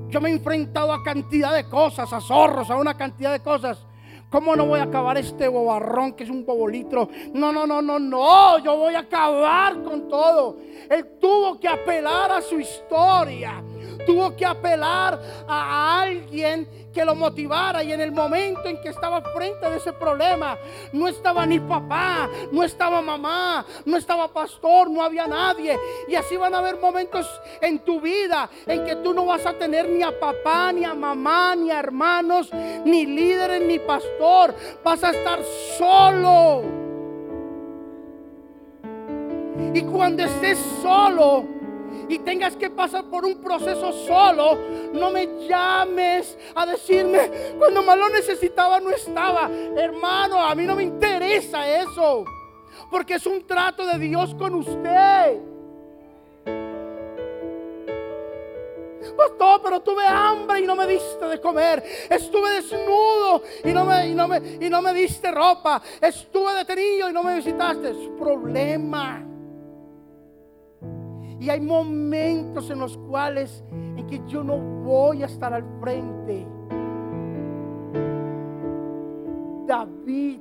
yo 0.08 0.18
me 0.18 0.30
he 0.30 0.32
enfrentado 0.32 0.94
a 0.94 1.02
cantidad 1.02 1.54
de 1.54 1.68
cosas, 1.68 2.11
a 2.11 2.22
zorros, 2.22 2.70
a 2.70 2.76
una 2.76 2.96
cantidad 2.96 3.32
de 3.32 3.40
cosas. 3.40 3.86
¿Cómo 4.30 4.56
no 4.56 4.64
voy 4.64 4.80
a 4.80 4.84
acabar 4.84 5.18
este 5.18 5.46
bobarrón 5.46 6.14
que 6.14 6.24
es 6.24 6.30
un 6.30 6.46
bobolitro? 6.46 7.11
No, 7.34 7.52
no, 7.52 7.66
no, 7.66 7.82
no, 7.82 7.98
no. 7.98 8.58
Yo 8.61 8.78
voy 8.78 8.94
a 8.94 9.00
acabar 9.00 9.82
con 9.82 10.08
todo. 10.08 10.56
Él 10.88 11.18
tuvo 11.20 11.61
que 11.61 11.68
apelar 11.68 12.32
a 12.32 12.40
su 12.40 12.58
historia. 12.58 13.62
Tuvo 14.07 14.36
que 14.36 14.44
apelar 14.44 15.20
a 15.46 16.03
alguien 16.03 16.68
que 16.92 17.05
lo 17.05 17.14
motivara. 17.14 17.82
Y 17.82 17.92
en 17.92 18.01
el 18.01 18.12
momento 18.12 18.64
en 18.64 18.80
que 18.80 18.88
estaba 18.88 19.20
frente 19.22 19.66
a 19.66 19.74
ese 19.74 19.92
problema, 19.92 20.59
no 20.92 21.09
estaba 21.09 21.46
ni 21.46 21.61
papá, 21.61 22.28
no 22.53 22.62
estaba 22.62 23.01
mamá, 23.01 23.64
no 23.84 23.96
estaba 23.96 24.28
pastor, 24.28 24.90
no 24.90 25.03
había 25.03 25.26
nadie. 25.26 25.78
Y 26.09 26.14
así 26.14 26.36
van 26.36 26.55
a 26.55 26.59
haber 26.59 26.78
momentos 26.78 27.28
en 27.61 27.80
tu 27.80 28.01
vida 28.01 28.48
en 28.66 28.84
que 28.84 28.96
tú 28.96 29.14
no 29.14 29.26
vas 29.26 29.46
a 29.46 29.53
tener 29.55 29.88
ni 29.88 30.03
a 30.03 30.18
papá, 30.18 30.72
ni 30.72 30.84
a 30.84 30.94
mamá, 30.94 31.55
ni 31.57 31.70
a 31.70 31.78
hermanos, 31.78 32.51
ni 32.84 33.07
líderes, 33.07 33.62
ni 33.62 33.78
pastor. 33.78 34.55
Vas 34.84 35.03
a 35.05 35.11
estar 35.11 35.40
solo. 35.78 36.62
Y 39.72 39.82
cuando 39.82 40.24
estés 40.24 40.59
solo, 40.82 41.59
y 42.11 42.18
tengas 42.18 42.56
que 42.56 42.68
pasar 42.68 43.04
por 43.04 43.24
un 43.24 43.40
proceso 43.40 43.92
solo, 43.92 44.58
no 44.92 45.11
me 45.11 45.46
llames 45.46 46.36
a 46.54 46.66
decirme 46.66 47.30
cuando 47.56 47.82
más 47.82 47.96
lo 47.96 48.08
necesitaba 48.08 48.80
no 48.80 48.90
estaba. 48.90 49.48
Hermano, 49.76 50.42
a 50.42 50.54
mí 50.56 50.64
no 50.64 50.74
me 50.74 50.82
interesa 50.82 51.68
eso, 51.68 52.24
porque 52.90 53.14
es 53.14 53.26
un 53.26 53.46
trato 53.46 53.86
de 53.86 53.98
Dios 53.98 54.34
con 54.34 54.54
usted. 54.56 55.38
Pastor, 59.16 59.61
pero 59.62 59.80
tuve 59.80 60.06
hambre 60.06 60.61
y 60.61 60.66
no 60.66 60.74
me 60.74 60.86
diste 60.86 61.24
de 61.26 61.40
comer. 61.40 61.82
Estuve 62.08 62.50
desnudo 62.50 63.42
y 63.64 63.72
no 63.72 63.84
me, 63.84 64.08
y 64.08 64.14
no 64.14 64.26
me, 64.26 64.38
y 64.61 64.68
no 64.68 64.82
me 64.82 64.92
diste 64.92 65.30
ropa. 65.30 65.80
Estuve 66.00 66.54
detenido 66.54 67.08
y 67.08 67.12
no 67.12 67.22
me 67.22 67.36
visitaste. 67.36 67.90
Es 67.90 68.08
problema. 68.18 69.30
Y 71.41 71.49
hay 71.49 71.61
momentos 71.62 72.68
en 72.70 72.78
los 72.78 72.99
cuales 72.99 73.64
en 73.70 74.07
que 74.07 74.20
yo 74.26 74.45
no 74.45 74.59
voy 74.59 75.22
a 75.22 75.26
estar 75.26 75.55
al 75.55 75.64
frente. 75.80 76.47
David 79.66 80.41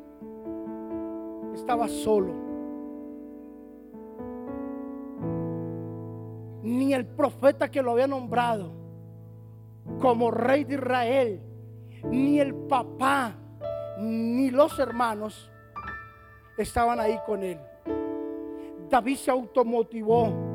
estaba 1.55 1.87
solo. 1.87 2.33
Ni 6.63 6.93
el 6.93 7.05
profeta 7.05 7.71
que 7.71 7.81
lo 7.81 7.91
había 7.91 8.07
nombrado 8.07 8.73
como 10.01 10.31
rey 10.31 10.65
de 10.65 10.73
Israel, 10.75 11.41
ni 12.03 12.41
el 12.41 12.53
papá, 12.53 13.35
ni 14.01 14.51
los 14.51 14.77
hermanos 14.79 15.49
estaban 16.57 16.99
ahí 16.99 17.17
con 17.25 17.41
él. 17.41 17.57
David 18.89 19.15
se 19.15 19.31
automotivó 19.31 20.48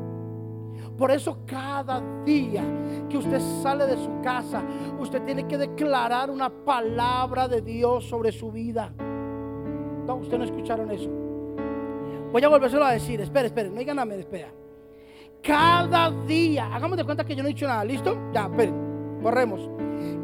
por 0.96 1.10
eso 1.10 1.38
cada 1.46 2.00
día 2.24 2.62
que 3.08 3.18
usted 3.18 3.40
sale 3.62 3.86
de 3.86 3.96
su 3.96 4.20
casa, 4.22 4.62
usted 5.00 5.22
tiene 5.22 5.46
que 5.46 5.58
declarar 5.58 6.30
una 6.30 6.50
palabra 6.50 7.48
de 7.48 7.60
Dios 7.60 8.04
sobre 8.04 8.30
su 8.30 8.52
vida. 8.52 8.92
No, 8.98 10.16
ustedes 10.16 10.38
no 10.38 10.44
escucharon 10.44 10.90
eso. 10.90 11.10
Voy 12.30 12.42
a 12.42 12.48
volvérselo 12.48 12.84
a 12.84 12.92
decir. 12.92 13.20
Espera, 13.20 13.46
espere, 13.46 13.70
no 13.70 13.78
digan 13.78 14.06
me 14.06 14.16
espera. 14.16 14.52
Cada 15.42 16.10
día, 16.26 16.74
hagamos 16.74 16.96
de 16.96 17.04
cuenta 17.04 17.24
que 17.24 17.34
yo 17.34 17.42
no 17.42 17.48
he 17.48 17.52
dicho 17.52 17.66
nada, 17.66 17.84
¿listo? 17.84 18.16
Ya, 18.32 18.44
esperen, 18.44 19.20
corremos. 19.22 19.68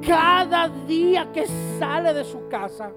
Cada 0.07 0.69
día 0.69 1.31
que 1.33 1.47
sale 1.79 2.15
de 2.15 2.25
su 2.25 2.49
casa, 2.49 2.91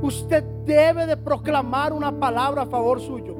usted 0.00 0.44
debe 0.64 1.06
de 1.06 1.16
proclamar 1.16 1.92
una 1.92 2.12
palabra 2.18 2.62
a 2.62 2.66
favor 2.66 3.00
suyo. 3.00 3.39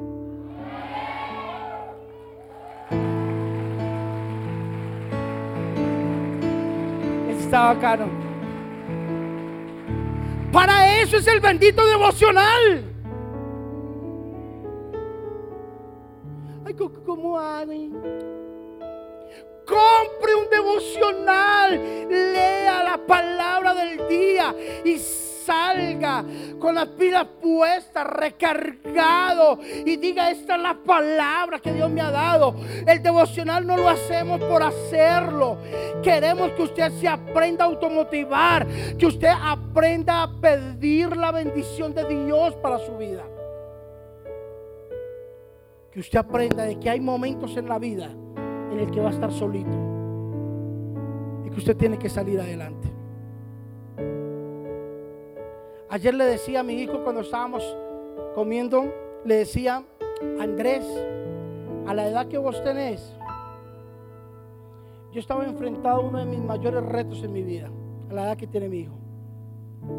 Está 7.51 7.73
bacano. 7.73 8.07
Para 10.53 11.01
eso 11.01 11.17
es 11.17 11.27
el 11.27 11.41
bendito 11.41 11.85
devocional. 11.85 12.85
Ay, 16.65 16.73
¿cómo 17.05 17.37
hago? 17.37 17.73
Compre 19.65 20.35
un 20.35 20.49
devocional, 20.49 21.71
lea 22.09 22.83
la 22.83 22.97
palabra 23.05 23.73
del 23.75 24.07
día 24.07 24.55
y 24.85 24.97
salga 25.45 26.23
con 26.59 26.75
las 26.75 26.87
pilas 26.87 27.25
puestas, 27.41 28.05
recargado 28.05 29.59
y 29.85 29.97
diga, 29.97 30.31
esta 30.31 30.55
es 30.55 30.61
la 30.61 30.75
palabra 30.75 31.59
que 31.59 31.73
Dios 31.73 31.89
me 31.89 32.01
ha 32.01 32.11
dado. 32.11 32.55
El 32.85 33.01
devocional 33.01 33.65
no 33.65 33.77
lo 33.77 33.89
hacemos 33.89 34.39
por 34.41 34.63
hacerlo. 34.63 35.57
Queremos 36.03 36.51
que 36.51 36.63
usted 36.63 36.91
se 36.99 37.07
aprenda 37.07 37.65
a 37.65 37.67
automotivar, 37.67 38.67
que 38.97 39.05
usted 39.05 39.31
aprenda 39.41 40.23
a 40.23 40.31
pedir 40.31 41.15
la 41.15 41.31
bendición 41.31 41.93
de 41.93 42.05
Dios 42.05 42.55
para 42.55 42.79
su 42.79 42.97
vida. 42.97 43.23
Que 45.91 45.99
usted 45.99 46.19
aprenda 46.19 46.63
de 46.63 46.79
que 46.79 46.89
hay 46.89 46.99
momentos 46.99 47.57
en 47.57 47.67
la 47.67 47.77
vida 47.77 48.09
en 48.71 48.79
el 48.79 48.89
que 48.91 49.01
va 49.01 49.09
a 49.09 49.11
estar 49.11 49.31
solito 49.31 49.77
y 51.45 51.49
que 51.49 51.57
usted 51.57 51.75
tiene 51.75 51.99
que 51.99 52.09
salir 52.09 52.39
adelante. 52.39 53.00
Ayer 55.91 56.13
le 56.13 56.23
decía 56.23 56.61
a 56.61 56.63
mi 56.63 56.75
hijo 56.75 57.03
cuando 57.03 57.19
estábamos 57.19 57.75
comiendo, 58.33 58.85
le 59.25 59.35
decía, 59.35 59.83
Andrés, 60.39 60.85
a 61.85 61.93
la 61.93 62.07
edad 62.07 62.29
que 62.29 62.37
vos 62.37 62.63
tenés, 62.63 63.13
yo 65.11 65.19
estaba 65.19 65.43
enfrentado 65.43 65.97
a 65.97 65.99
uno 65.99 66.19
de 66.19 66.25
mis 66.25 66.39
mayores 66.39 66.81
retos 66.85 67.21
en 67.23 67.33
mi 67.33 67.43
vida, 67.43 67.69
a 68.09 68.13
la 68.13 68.23
edad 68.23 68.37
que 68.37 68.47
tiene 68.47 68.69
mi 68.69 68.79
hijo. 68.79 68.93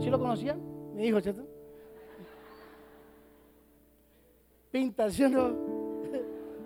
¿Sí 0.00 0.08
lo 0.08 0.18
conocía? 0.18 0.56
Mi 0.94 1.08
hijo, 1.08 1.20
¿cierto? 1.20 1.42
Pinta, 4.70 5.10
¿sí 5.10 5.28
no? 5.28 5.50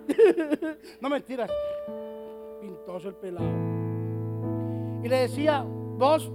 no 1.01 1.09
mentiras. 1.09 1.51
Pintoso 2.61 3.09
el 3.09 3.15
pelado. 3.15 3.45
Y 5.03 5.09
le 5.09 5.17
decía, 5.17 5.65
vos 5.67 6.31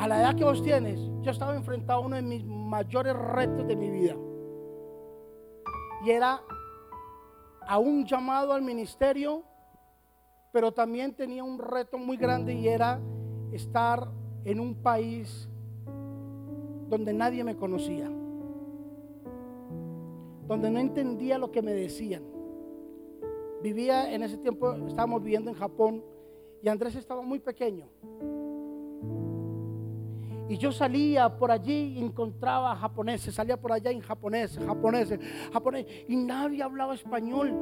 a 0.00 0.08
la 0.08 0.18
edad 0.18 0.34
que 0.34 0.44
vos 0.44 0.62
tienes, 0.62 0.98
yo 1.20 1.30
estaba 1.30 1.54
enfrentado 1.54 2.00
a 2.02 2.06
uno 2.06 2.16
de 2.16 2.22
mis 2.22 2.42
mayores 2.42 3.14
retos 3.14 3.68
de 3.68 3.76
mi 3.76 3.90
vida. 3.90 4.16
Y 6.06 6.10
era 6.10 6.40
a 7.68 7.78
un 7.78 8.06
llamado 8.06 8.54
al 8.54 8.62
ministerio, 8.62 9.42
pero 10.52 10.72
también 10.72 11.14
tenía 11.14 11.44
un 11.44 11.58
reto 11.58 11.98
muy 11.98 12.16
grande 12.16 12.54
y 12.54 12.66
era 12.66 12.98
estar 13.52 14.08
en 14.46 14.58
un 14.58 14.74
país 14.74 15.50
donde 16.88 17.12
nadie 17.12 17.44
me 17.44 17.54
conocía, 17.54 18.10
donde 20.48 20.70
no 20.70 20.78
entendía 20.78 21.36
lo 21.36 21.52
que 21.52 21.60
me 21.60 21.74
decían. 21.74 22.24
Vivía 23.62 24.10
en 24.10 24.22
ese 24.22 24.38
tiempo, 24.38 24.72
estábamos 24.88 25.22
viviendo 25.22 25.50
en 25.50 25.56
Japón 25.56 26.02
y 26.62 26.70
Andrés 26.70 26.94
estaba 26.94 27.20
muy 27.20 27.38
pequeño. 27.38 27.86
Y 30.50 30.58
yo 30.58 30.72
salía 30.72 31.28
por 31.28 31.52
allí 31.52 31.94
y 31.96 31.98
encontraba 32.00 32.74
japoneses, 32.74 33.32
salía 33.32 33.56
por 33.56 33.70
allá 33.70 33.92
en 33.92 34.00
japoneses, 34.00 34.58
japoneses, 34.66 35.20
japoneses, 35.52 36.04
y 36.08 36.16
nadie 36.16 36.60
hablaba 36.60 36.92
español. 36.92 37.54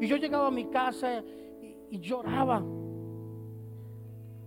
Y 0.00 0.06
yo 0.06 0.16
llegaba 0.16 0.46
a 0.46 0.52
mi 0.52 0.66
casa 0.66 1.24
y, 1.90 1.98
lloraba, 1.98 2.62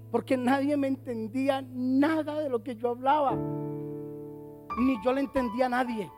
porque 0.09 0.37
nadie 0.37 0.77
me 0.77 0.87
entendía 0.87 1.61
nada 1.61 2.39
de 2.39 2.47
lo 2.47 2.63
que 2.63 2.77
yo 2.77 2.91
hablaba, 2.91 3.35
ni 3.35 4.95
yo 5.03 5.11
le 5.11 5.19
entendía 5.19 5.65
a 5.65 5.69
nadie. 5.69 6.09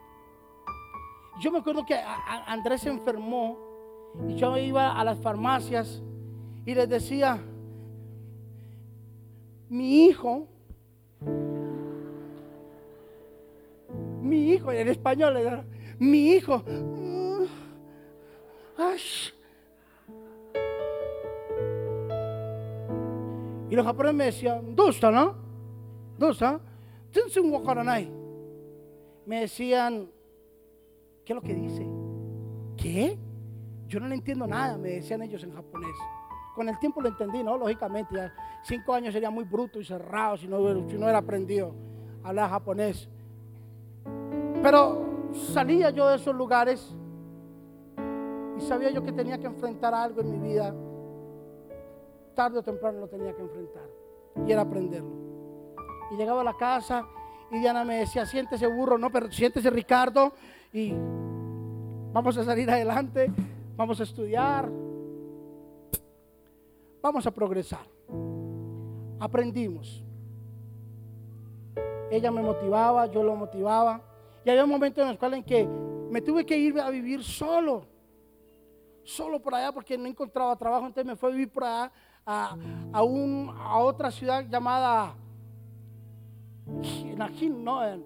Yo 1.41 1.51
me 1.51 1.57
acuerdo 1.57 1.83
que 1.83 1.99
Andrés 2.45 2.81
se 2.81 2.89
enfermó 2.89 3.57
y 4.29 4.35
yo 4.35 4.55
iba 4.55 4.91
a 4.91 5.03
las 5.03 5.17
farmacias 5.17 6.03
y 6.63 6.75
les 6.75 6.87
decía, 6.87 7.43
mi 9.69 10.05
hijo, 10.05 10.47
mi 14.21 14.51
hijo, 14.51 14.71
en 14.71 14.87
español, 14.87 15.65
mi 15.99 16.31
hijo, 16.31 16.63
y 23.69 23.75
los 23.75 23.85
japoneses 23.85 24.15
me 24.15 24.25
decían, 24.25 24.75
¿Dusta, 24.75 25.11
no? 25.11 25.35
¿Dusta? 26.17 26.59
Me 29.25 29.41
decían, 29.41 30.09
¿qué 31.25 31.33
es 31.33 31.35
lo 31.35 31.41
que 31.41 31.53
dice? 31.53 31.85
¿Qué? 32.77 33.17
Yo 33.87 33.99
no 33.99 34.07
le 34.07 34.15
entiendo 34.15 34.47
nada, 34.47 34.77
me 34.77 34.89
decían 34.89 35.21
ellos 35.21 35.43
en 35.43 35.53
japonés. 35.53 35.95
Con 36.55 36.69
el 36.69 36.79
tiempo 36.79 37.01
lo 37.01 37.09
entendí, 37.09 37.43
¿no? 37.43 37.57
Lógicamente, 37.57 38.15
ya 38.15 38.33
cinco 38.67 38.93
años 38.93 39.13
sería 39.13 39.29
muy 39.29 39.45
bruto 39.45 39.79
y 39.79 39.85
cerrado 39.85 40.37
si 40.37 40.47
no, 40.47 40.57
hubiera 40.59 41.17
aprendido 41.17 41.73
a 42.23 42.29
hablar 42.29 42.49
japonés. 42.49 43.07
Pero 44.61 45.31
salía 45.53 45.89
yo 45.89 46.09
de 46.09 46.17
esos 46.17 46.35
lugares 46.35 46.93
y 48.57 48.61
sabía 48.61 48.91
yo 48.91 49.01
que 49.03 49.13
tenía 49.13 49.37
que 49.37 49.47
enfrentar 49.47 49.93
algo 49.93 50.21
en 50.21 50.31
mi 50.31 50.49
vida. 50.49 50.75
Tarde 52.35 52.59
o 52.59 52.63
temprano 52.63 52.99
lo 52.99 53.07
tenía 53.07 53.33
que 53.33 53.41
enfrentar 53.41 53.89
y 54.45 54.51
era 54.51 54.61
aprenderlo. 54.61 55.15
Y 56.11 56.17
llegaba 56.17 56.41
a 56.41 56.43
la 56.43 56.57
casa 56.57 57.05
y 57.49 57.59
Diana 57.59 57.85
me 57.85 57.99
decía, 57.99 58.25
siéntese 58.25 58.67
burro, 58.67 58.97
no, 58.97 59.09
pero 59.09 59.31
siéntese 59.31 59.69
Ricardo 59.69 60.33
y 60.73 60.93
vamos 62.11 62.37
a 62.37 62.43
salir 62.43 62.69
adelante, 62.69 63.31
vamos 63.77 63.99
a 64.01 64.03
estudiar, 64.03 64.69
vamos 67.01 67.25
a 67.25 67.31
progresar. 67.31 67.96
Aprendimos. 69.19 70.03
Ella 72.09 72.31
me 72.31 72.41
motivaba, 72.41 73.05
yo 73.07 73.23
lo 73.23 73.35
motivaba. 73.35 74.01
Y 74.45 74.49
había 74.49 74.65
momentos 74.65 75.01
en 75.01 75.09
los 75.09 75.17
cuales 75.17 75.39
en 75.39 75.43
que 75.43 75.67
me 76.09 76.21
tuve 76.21 76.45
que 76.45 76.57
ir 76.57 76.79
a 76.79 76.89
vivir 76.89 77.23
solo. 77.23 77.85
solo 79.03 79.41
por 79.41 79.55
allá 79.55 79.71
porque 79.71 79.97
no 79.97 80.05
encontraba 80.05 80.55
trabajo, 80.55 80.85
entonces 80.85 81.05
me 81.05 81.15
fui 81.15 81.29
a 81.29 81.31
vivir 81.31 81.49
por 81.49 81.63
allá 81.63 81.91
a, 82.25 82.57
a, 82.91 83.03
un, 83.03 83.53
a 83.57 83.79
otra 83.79 84.11
ciudad 84.11 84.45
llamada 84.49 85.15
en, 87.41 87.63
no, 87.63 87.83
en, 87.85 88.03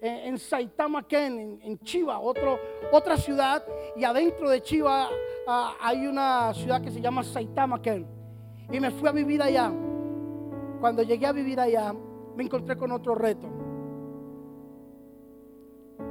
en 0.00 0.38
Saitama 0.38 1.06
Ken, 1.06 1.60
en, 1.62 1.78
Chiva, 1.80 2.18
otro, 2.18 2.58
otra 2.92 3.16
ciudad, 3.16 3.64
y 3.96 4.04
adentro 4.04 4.50
de 4.50 4.62
Chiva 4.62 5.08
ah, 5.46 5.74
hay 5.80 6.06
una 6.06 6.52
ciudad 6.54 6.80
que 6.82 6.90
se 6.90 7.00
llama 7.00 7.22
Saitama 7.22 7.80
Ken. 7.80 8.06
Y 8.70 8.80
me 8.80 8.90
fui 8.90 9.08
a 9.08 9.12
vivir 9.12 9.42
allá. 9.42 9.72
Cuando 10.80 11.02
llegué 11.02 11.26
a 11.26 11.32
vivir 11.32 11.60
allá, 11.60 11.94
me 12.36 12.42
encontré 12.42 12.76
con 12.76 12.90
otro 12.90 13.14
reto. 13.14 13.48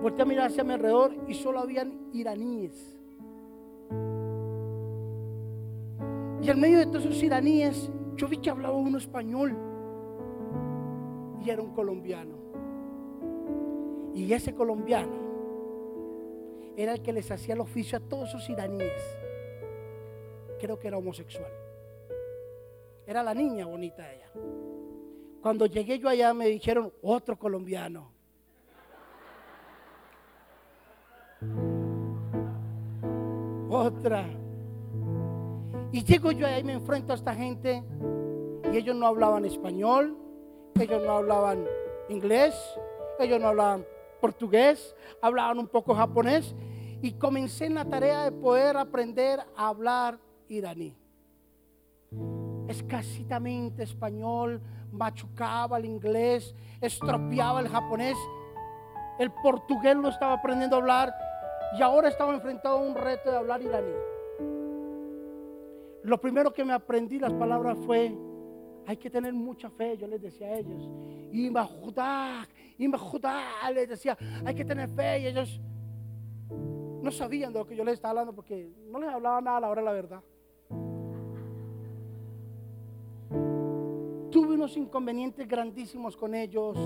Volté 0.01 0.21
a 0.21 0.25
mirar 0.25 0.47
hacia 0.47 0.63
mi 0.63 0.73
alrededor 0.73 1.13
y 1.27 1.33
solo 1.33 1.59
habían 1.59 2.09
iraníes. 2.13 2.97
Y 6.41 6.49
en 6.49 6.59
medio 6.59 6.77
de 6.77 6.85
todos 6.85 7.05
esos 7.05 7.21
iraníes, 7.23 7.91
yo 8.15 8.27
vi 8.27 8.37
que 8.37 8.49
hablaba 8.49 8.75
uno 8.75 8.97
español. 8.97 9.57
Y 11.43 11.49
era 11.49 11.61
un 11.61 11.73
colombiano. 11.73 12.35
Y 14.13 14.31
ese 14.31 14.53
colombiano 14.53 15.17
era 16.77 16.93
el 16.93 17.01
que 17.01 17.11
les 17.11 17.29
hacía 17.31 17.55
el 17.55 17.61
oficio 17.61 17.97
a 17.97 18.01
todos 18.01 18.29
esos 18.29 18.49
iraníes. 18.49 19.01
Creo 20.59 20.79
que 20.79 20.87
era 20.87 20.97
homosexual. 20.97 21.51
Era 23.09 23.23
la 23.23 23.33
niña 23.33 23.65
bonita 23.65 24.07
ella. 24.13 24.29
Cuando 25.41 25.65
llegué 25.65 25.97
yo 25.97 26.07
allá 26.07 26.31
me 26.31 26.45
dijeron 26.45 26.93
otro 27.01 27.39
colombiano. 27.39 28.11
Otra. 33.67 34.27
Y 35.91 36.03
llego 36.03 36.31
yo 36.31 36.45
ahí 36.45 36.59
y 36.59 36.63
me 36.63 36.73
enfrento 36.73 37.13
a 37.13 37.15
esta 37.15 37.33
gente 37.33 37.83
y 38.71 38.77
ellos 38.77 38.95
no 38.95 39.07
hablaban 39.07 39.43
español, 39.43 40.15
ellos 40.79 41.01
no 41.03 41.13
hablaban 41.13 41.65
inglés, 42.09 42.53
ellos 43.17 43.41
no 43.41 43.47
hablaban 43.47 43.87
portugués, 44.21 44.95
hablaban 45.19 45.57
un 45.57 45.67
poco 45.67 45.95
japonés 45.95 46.55
y 47.01 47.13
comencé 47.13 47.65
en 47.65 47.73
la 47.73 47.85
tarea 47.85 48.25
de 48.25 48.33
poder 48.33 48.77
aprender 48.77 49.39
a 49.55 49.69
hablar 49.69 50.19
iraní. 50.47 50.95
Escasitamente 52.69 53.83
español, 53.83 54.61
machucaba 54.91 55.77
el 55.77 55.85
inglés, 55.85 56.55
estropeaba 56.79 57.59
el 57.59 57.67
japonés, 57.67 58.17
el 59.19 59.31
portugués 59.31 59.95
lo 59.95 60.09
estaba 60.09 60.33
aprendiendo 60.33 60.75
a 60.77 60.79
hablar 60.79 61.13
y 61.77 61.81
ahora 61.81 62.07
estaba 62.07 62.33
enfrentado 62.33 62.77
a 62.77 62.81
un 62.81 62.95
reto 62.95 63.29
de 63.29 63.37
hablar 63.37 63.61
iraní. 63.61 63.93
Lo 66.03 66.21
primero 66.21 66.53
que 66.53 66.63
me 66.63 66.73
aprendí 66.73 67.19
las 67.19 67.33
palabras 67.33 67.77
fue, 67.85 68.15
hay 68.87 68.97
que 68.97 69.09
tener 69.09 69.33
mucha 69.33 69.69
fe, 69.69 69.97
yo 69.97 70.07
les 70.07 70.21
decía 70.21 70.47
a 70.47 70.53
ellos. 70.53 70.89
Y 71.31 71.51
Judá, 71.53 72.47
les 73.73 73.89
decía, 73.89 74.17
hay 74.45 74.55
que 74.55 74.65
tener 74.65 74.89
fe. 74.89 75.19
Y 75.19 75.27
ellos 75.27 75.61
no 76.49 77.11
sabían 77.11 77.53
de 77.53 77.59
lo 77.59 77.67
que 77.67 77.75
yo 77.75 77.83
les 77.83 77.95
estaba 77.95 78.11
hablando 78.11 78.33
porque 78.33 78.71
no 78.87 78.99
les 78.99 79.09
hablaba 79.09 79.41
nada 79.41 79.57
a 79.57 79.61
la 79.61 79.69
hora 79.69 79.81
de 79.81 79.85
la 79.85 79.91
verdad. 79.91 80.23
Unos 84.59 84.75
inconvenientes 84.75 85.47
grandísimos 85.47 86.17
con 86.17 86.35
ellos, 86.35 86.77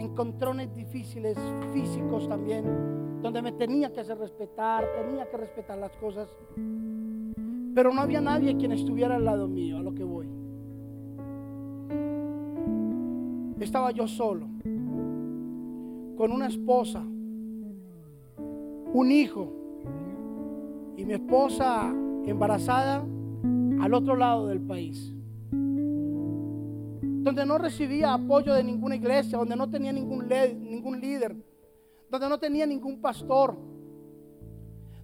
encontrones 0.00 0.74
difíciles, 0.74 1.38
físicos 1.72 2.28
también, 2.28 3.20
donde 3.22 3.40
me 3.40 3.52
tenía 3.52 3.92
que 3.92 4.00
hacer 4.00 4.18
respetar, 4.18 4.84
tenía 4.96 5.30
que 5.30 5.36
respetar 5.36 5.78
las 5.78 5.96
cosas. 5.98 6.28
Pero 7.72 7.94
no 7.94 8.00
había 8.00 8.20
nadie 8.20 8.56
quien 8.56 8.72
estuviera 8.72 9.14
al 9.14 9.24
lado 9.24 9.46
mío, 9.46 9.76
a 9.76 9.80
lo 9.80 9.94
que 9.94 10.02
voy. 10.02 10.28
Estaba 13.60 13.92
yo 13.92 14.08
solo, 14.08 14.48
con 16.16 16.32
una 16.32 16.48
esposa, 16.48 17.00
un 18.92 19.12
hijo 19.12 19.52
y 20.96 21.04
mi 21.04 21.12
esposa 21.12 21.94
embarazada 22.26 23.06
al 23.80 23.94
otro 23.94 24.16
lado 24.16 24.48
del 24.48 24.60
país. 24.60 25.14
Donde 27.28 27.44
no 27.44 27.58
recibía 27.58 28.14
apoyo 28.14 28.54
de 28.54 28.64
ninguna 28.64 28.96
iglesia, 28.96 29.36
donde 29.36 29.54
no 29.54 29.68
tenía 29.68 29.92
ningún, 29.92 30.26
ningún 30.28 30.98
líder, 30.98 31.36
donde 32.08 32.28
no 32.28 32.38
tenía 32.38 32.64
ningún 32.66 33.02
pastor 33.02 33.54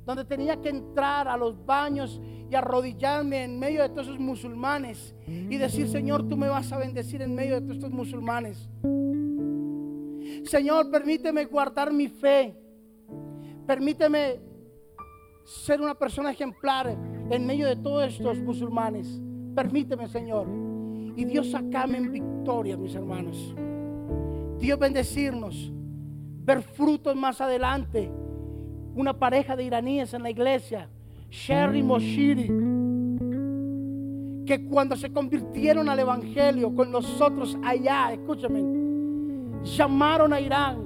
donde 0.04 0.24
tenía 0.24 0.60
que 0.60 0.68
entrar 0.68 1.28
a 1.28 1.36
los 1.36 1.64
baños 1.64 2.20
y 2.50 2.54
arrodillarme 2.54 3.44
en 3.44 3.58
medio 3.58 3.82
de 3.82 3.88
todos 3.88 4.08
esos 4.08 4.20
musulmanes 4.20 5.14
y 5.26 5.56
decir, 5.56 5.88
Señor, 5.88 6.28
tú 6.28 6.36
me 6.36 6.48
vas 6.48 6.70
a 6.72 6.78
bendecir 6.78 7.22
en 7.22 7.34
medio 7.34 7.54
de 7.54 7.60
todos 7.62 7.76
estos 7.76 7.90
musulmanes. 7.90 8.68
Señor, 10.44 10.90
permíteme 10.90 11.46
guardar 11.46 11.92
mi 11.92 12.08
fe. 12.08 12.54
Permíteme 13.66 14.40
ser 15.44 15.80
una 15.80 15.94
persona 15.94 16.30
ejemplar 16.30 16.94
en 17.30 17.46
medio 17.46 17.66
de 17.66 17.76
todos 17.76 18.04
estos 18.12 18.38
musulmanes. 18.40 19.20
Permíteme, 19.54 20.06
Señor. 20.08 20.73
Y 21.16 21.24
Dios 21.24 21.50
sacame 21.50 21.98
en 21.98 22.12
victoria, 22.12 22.76
mis 22.76 22.94
hermanos. 22.94 23.54
Dios 24.58 24.78
bendecirnos, 24.78 25.72
ver 26.44 26.62
frutos 26.62 27.14
más 27.14 27.40
adelante 27.40 28.10
una 28.94 29.12
pareja 29.12 29.56
de 29.56 29.64
iraníes 29.64 30.14
en 30.14 30.22
la 30.22 30.30
iglesia, 30.30 30.88
Sherry 31.30 31.82
Moshiri, 31.82 32.46
que 34.46 34.66
cuando 34.68 34.94
se 34.94 35.12
convirtieron 35.12 35.88
al 35.88 35.98
Evangelio 35.98 36.74
con 36.74 36.92
nosotros 36.92 37.56
allá, 37.64 38.12
escúchame, 38.12 38.62
llamaron 39.64 40.32
a 40.32 40.40
Irán 40.40 40.78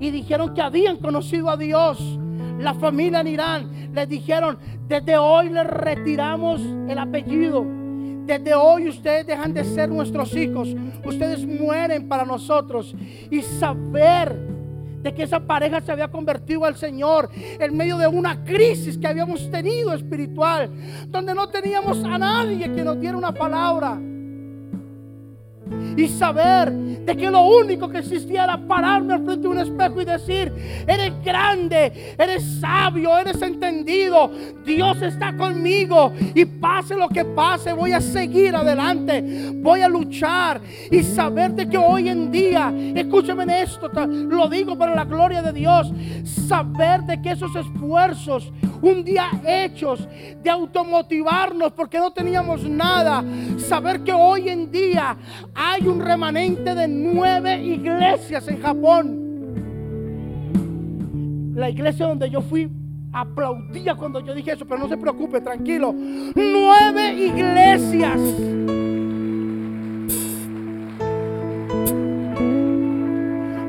y 0.00 0.10
dijeron 0.10 0.52
que 0.54 0.62
habían 0.62 0.96
conocido 0.96 1.48
a 1.48 1.56
Dios. 1.56 2.18
La 2.58 2.74
familia 2.74 3.20
en 3.20 3.26
Irán 3.28 3.90
les 3.92 4.08
dijeron, 4.08 4.58
desde 4.88 5.16
hoy 5.16 5.50
les 5.50 5.66
retiramos 5.66 6.60
el 6.88 6.98
apellido. 6.98 7.83
Desde 8.24 8.54
hoy 8.54 8.88
ustedes 8.88 9.26
dejan 9.26 9.52
de 9.52 9.64
ser 9.64 9.88
nuestros 9.88 10.34
hijos. 10.34 10.68
Ustedes 11.04 11.46
mueren 11.46 12.08
para 12.08 12.24
nosotros. 12.24 12.94
Y 13.30 13.42
saber 13.42 14.54
de 15.02 15.14
que 15.14 15.24
esa 15.24 15.40
pareja 15.40 15.80
se 15.82 15.92
había 15.92 16.08
convertido 16.08 16.64
al 16.64 16.76
Señor 16.76 17.28
en 17.34 17.76
medio 17.76 17.98
de 17.98 18.06
una 18.06 18.42
crisis 18.42 18.96
que 18.96 19.06
habíamos 19.06 19.50
tenido 19.50 19.92
espiritual, 19.92 20.70
donde 21.08 21.34
no 21.34 21.48
teníamos 21.50 22.02
a 22.04 22.16
nadie 22.16 22.72
que 22.72 22.82
nos 22.82 22.98
diera 22.98 23.16
una 23.16 23.32
palabra 23.32 24.00
y 25.96 26.08
saber 26.08 26.72
de 26.72 27.16
que 27.16 27.30
lo 27.30 27.42
único 27.42 27.88
que 27.88 27.98
existía 27.98 28.44
era 28.44 28.58
pararme 28.58 29.18
frente 29.18 29.42
de 29.42 29.48
un 29.48 29.58
espejo 29.58 30.00
y 30.00 30.04
decir, 30.04 30.52
eres 30.86 31.12
grande, 31.22 32.14
eres 32.18 32.60
sabio, 32.60 33.16
eres 33.18 33.40
entendido, 33.42 34.30
Dios 34.64 35.00
está 35.02 35.36
conmigo 35.36 36.12
y 36.34 36.44
pase 36.44 36.94
lo 36.96 37.08
que 37.08 37.24
pase, 37.24 37.72
voy 37.72 37.92
a 37.92 38.00
seguir 38.00 38.56
adelante, 38.56 39.52
voy 39.56 39.82
a 39.82 39.88
luchar 39.88 40.60
y 40.90 41.02
saber 41.02 41.52
de 41.52 41.68
que 41.68 41.76
hoy 41.76 42.08
en 42.08 42.30
día, 42.30 42.72
escúchame 42.94 43.44
esto, 43.62 43.90
lo 44.06 44.48
digo 44.48 44.76
para 44.76 44.94
la 44.94 45.04
gloria 45.04 45.42
de 45.42 45.52
Dios, 45.52 45.92
saber 46.24 47.02
de 47.02 47.20
que 47.20 47.32
esos 47.32 47.54
esfuerzos 47.54 48.52
un 48.84 49.02
día 49.02 49.30
hechos 49.46 50.06
de 50.42 50.50
automotivarnos 50.50 51.72
porque 51.72 51.98
no 51.98 52.12
teníamos 52.12 52.64
nada, 52.64 53.24
saber 53.58 54.00
que 54.00 54.12
hoy 54.12 54.50
en 54.50 54.70
día 54.70 55.16
hay 55.54 55.86
un 55.88 56.00
remanente 56.00 56.74
de 56.74 56.86
nueve 56.86 57.62
iglesias 57.62 58.46
en 58.48 58.60
Japón. 58.60 59.20
La 61.54 61.70
iglesia 61.70 62.06
donde 62.06 62.28
yo 62.28 62.42
fui 62.42 62.68
aplaudía 63.12 63.94
cuando 63.94 64.20
yo 64.20 64.34
dije 64.34 64.52
eso, 64.52 64.66
pero 64.66 64.80
no 64.80 64.88
se 64.88 64.96
preocupe, 64.96 65.40
tranquilo. 65.40 65.94
Nueve 66.34 67.14
iglesias. 67.14 68.20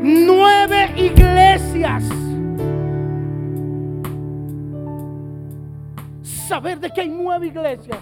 Nueve 0.01 0.93
iglesias. 0.97 2.24
Saber 6.47 6.79
de 6.79 6.91
que 6.91 7.01
hay 7.01 7.09
nueve 7.09 7.47
iglesias 7.47 7.97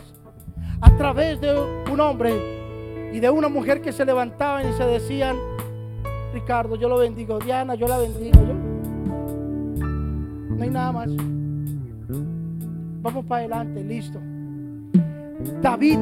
a 0.82 0.98
través 0.98 1.40
de 1.40 1.58
un 1.90 2.00
hombre 2.02 2.34
y 3.14 3.20
de 3.22 3.30
una 3.30 3.48
mujer 3.48 3.82
que 3.82 3.94
se 3.94 4.04
levantaban 4.04 4.70
y 4.70 4.74
se 4.74 4.84
decían, 4.84 5.38
Ricardo, 6.34 6.76
yo 6.76 6.90
lo 6.90 6.98
bendigo, 6.98 7.40
Diana, 7.40 7.76
yo 7.76 7.88
la 7.88 8.00
bendigo. 8.00 8.40
No 10.50 10.62
hay 10.62 10.70
nada 10.70 10.92
más. 10.92 11.10
Vamos 13.02 13.26
para 13.26 13.40
adelante, 13.40 13.82
listo. 13.84 14.20
David 15.62 16.00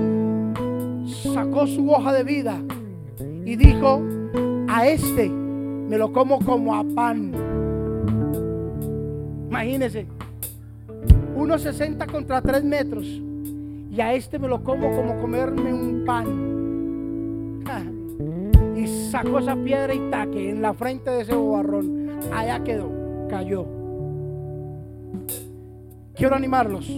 sacó 1.33 1.67
su 1.67 1.91
hoja 1.91 2.11
de 2.11 2.23
vida 2.23 2.59
y 3.45 3.55
dijo, 3.55 4.01
a 4.67 4.87
este 4.87 5.29
me 5.29 5.97
lo 5.97 6.11
como 6.11 6.39
como 6.39 6.75
a 6.75 6.83
pan. 6.95 7.33
Imagínense, 9.47 10.07
1,60 11.41 12.05
contra 12.11 12.41
3 12.41 12.63
metros. 12.63 13.05
Y 13.05 13.99
a 13.99 14.13
este 14.13 14.37
me 14.39 14.47
lo 14.47 14.63
como 14.63 14.89
como 14.95 15.19
comerme 15.19 15.73
un 15.73 16.05
pan. 16.05 16.51
Y 18.75 18.87
sacó 19.11 19.39
esa 19.39 19.55
piedra 19.55 19.93
y 19.93 19.99
taque 20.09 20.49
en 20.49 20.61
la 20.61 20.73
frente 20.73 21.11
de 21.11 21.21
ese 21.21 21.35
bobarrón. 21.35 22.09
Allá 22.33 22.63
quedó, 22.63 22.89
cayó. 23.29 23.67
Quiero 26.15 26.35
animarlos 26.35 26.89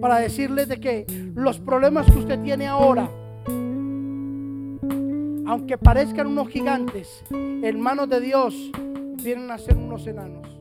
para 0.00 0.18
decirles 0.18 0.68
de 0.68 0.78
que 0.78 1.06
los 1.34 1.58
problemas 1.60 2.10
que 2.10 2.18
usted 2.18 2.40
tiene 2.40 2.66
ahora, 2.66 3.08
aunque 5.46 5.78
parezcan 5.78 6.26
unos 6.26 6.48
gigantes, 6.48 7.24
en 7.30 7.80
manos 7.80 8.08
de 8.10 8.20
Dios 8.20 8.54
vienen 9.22 9.50
a 9.50 9.58
ser 9.58 9.76
unos 9.76 10.06
enanos. 10.06 10.55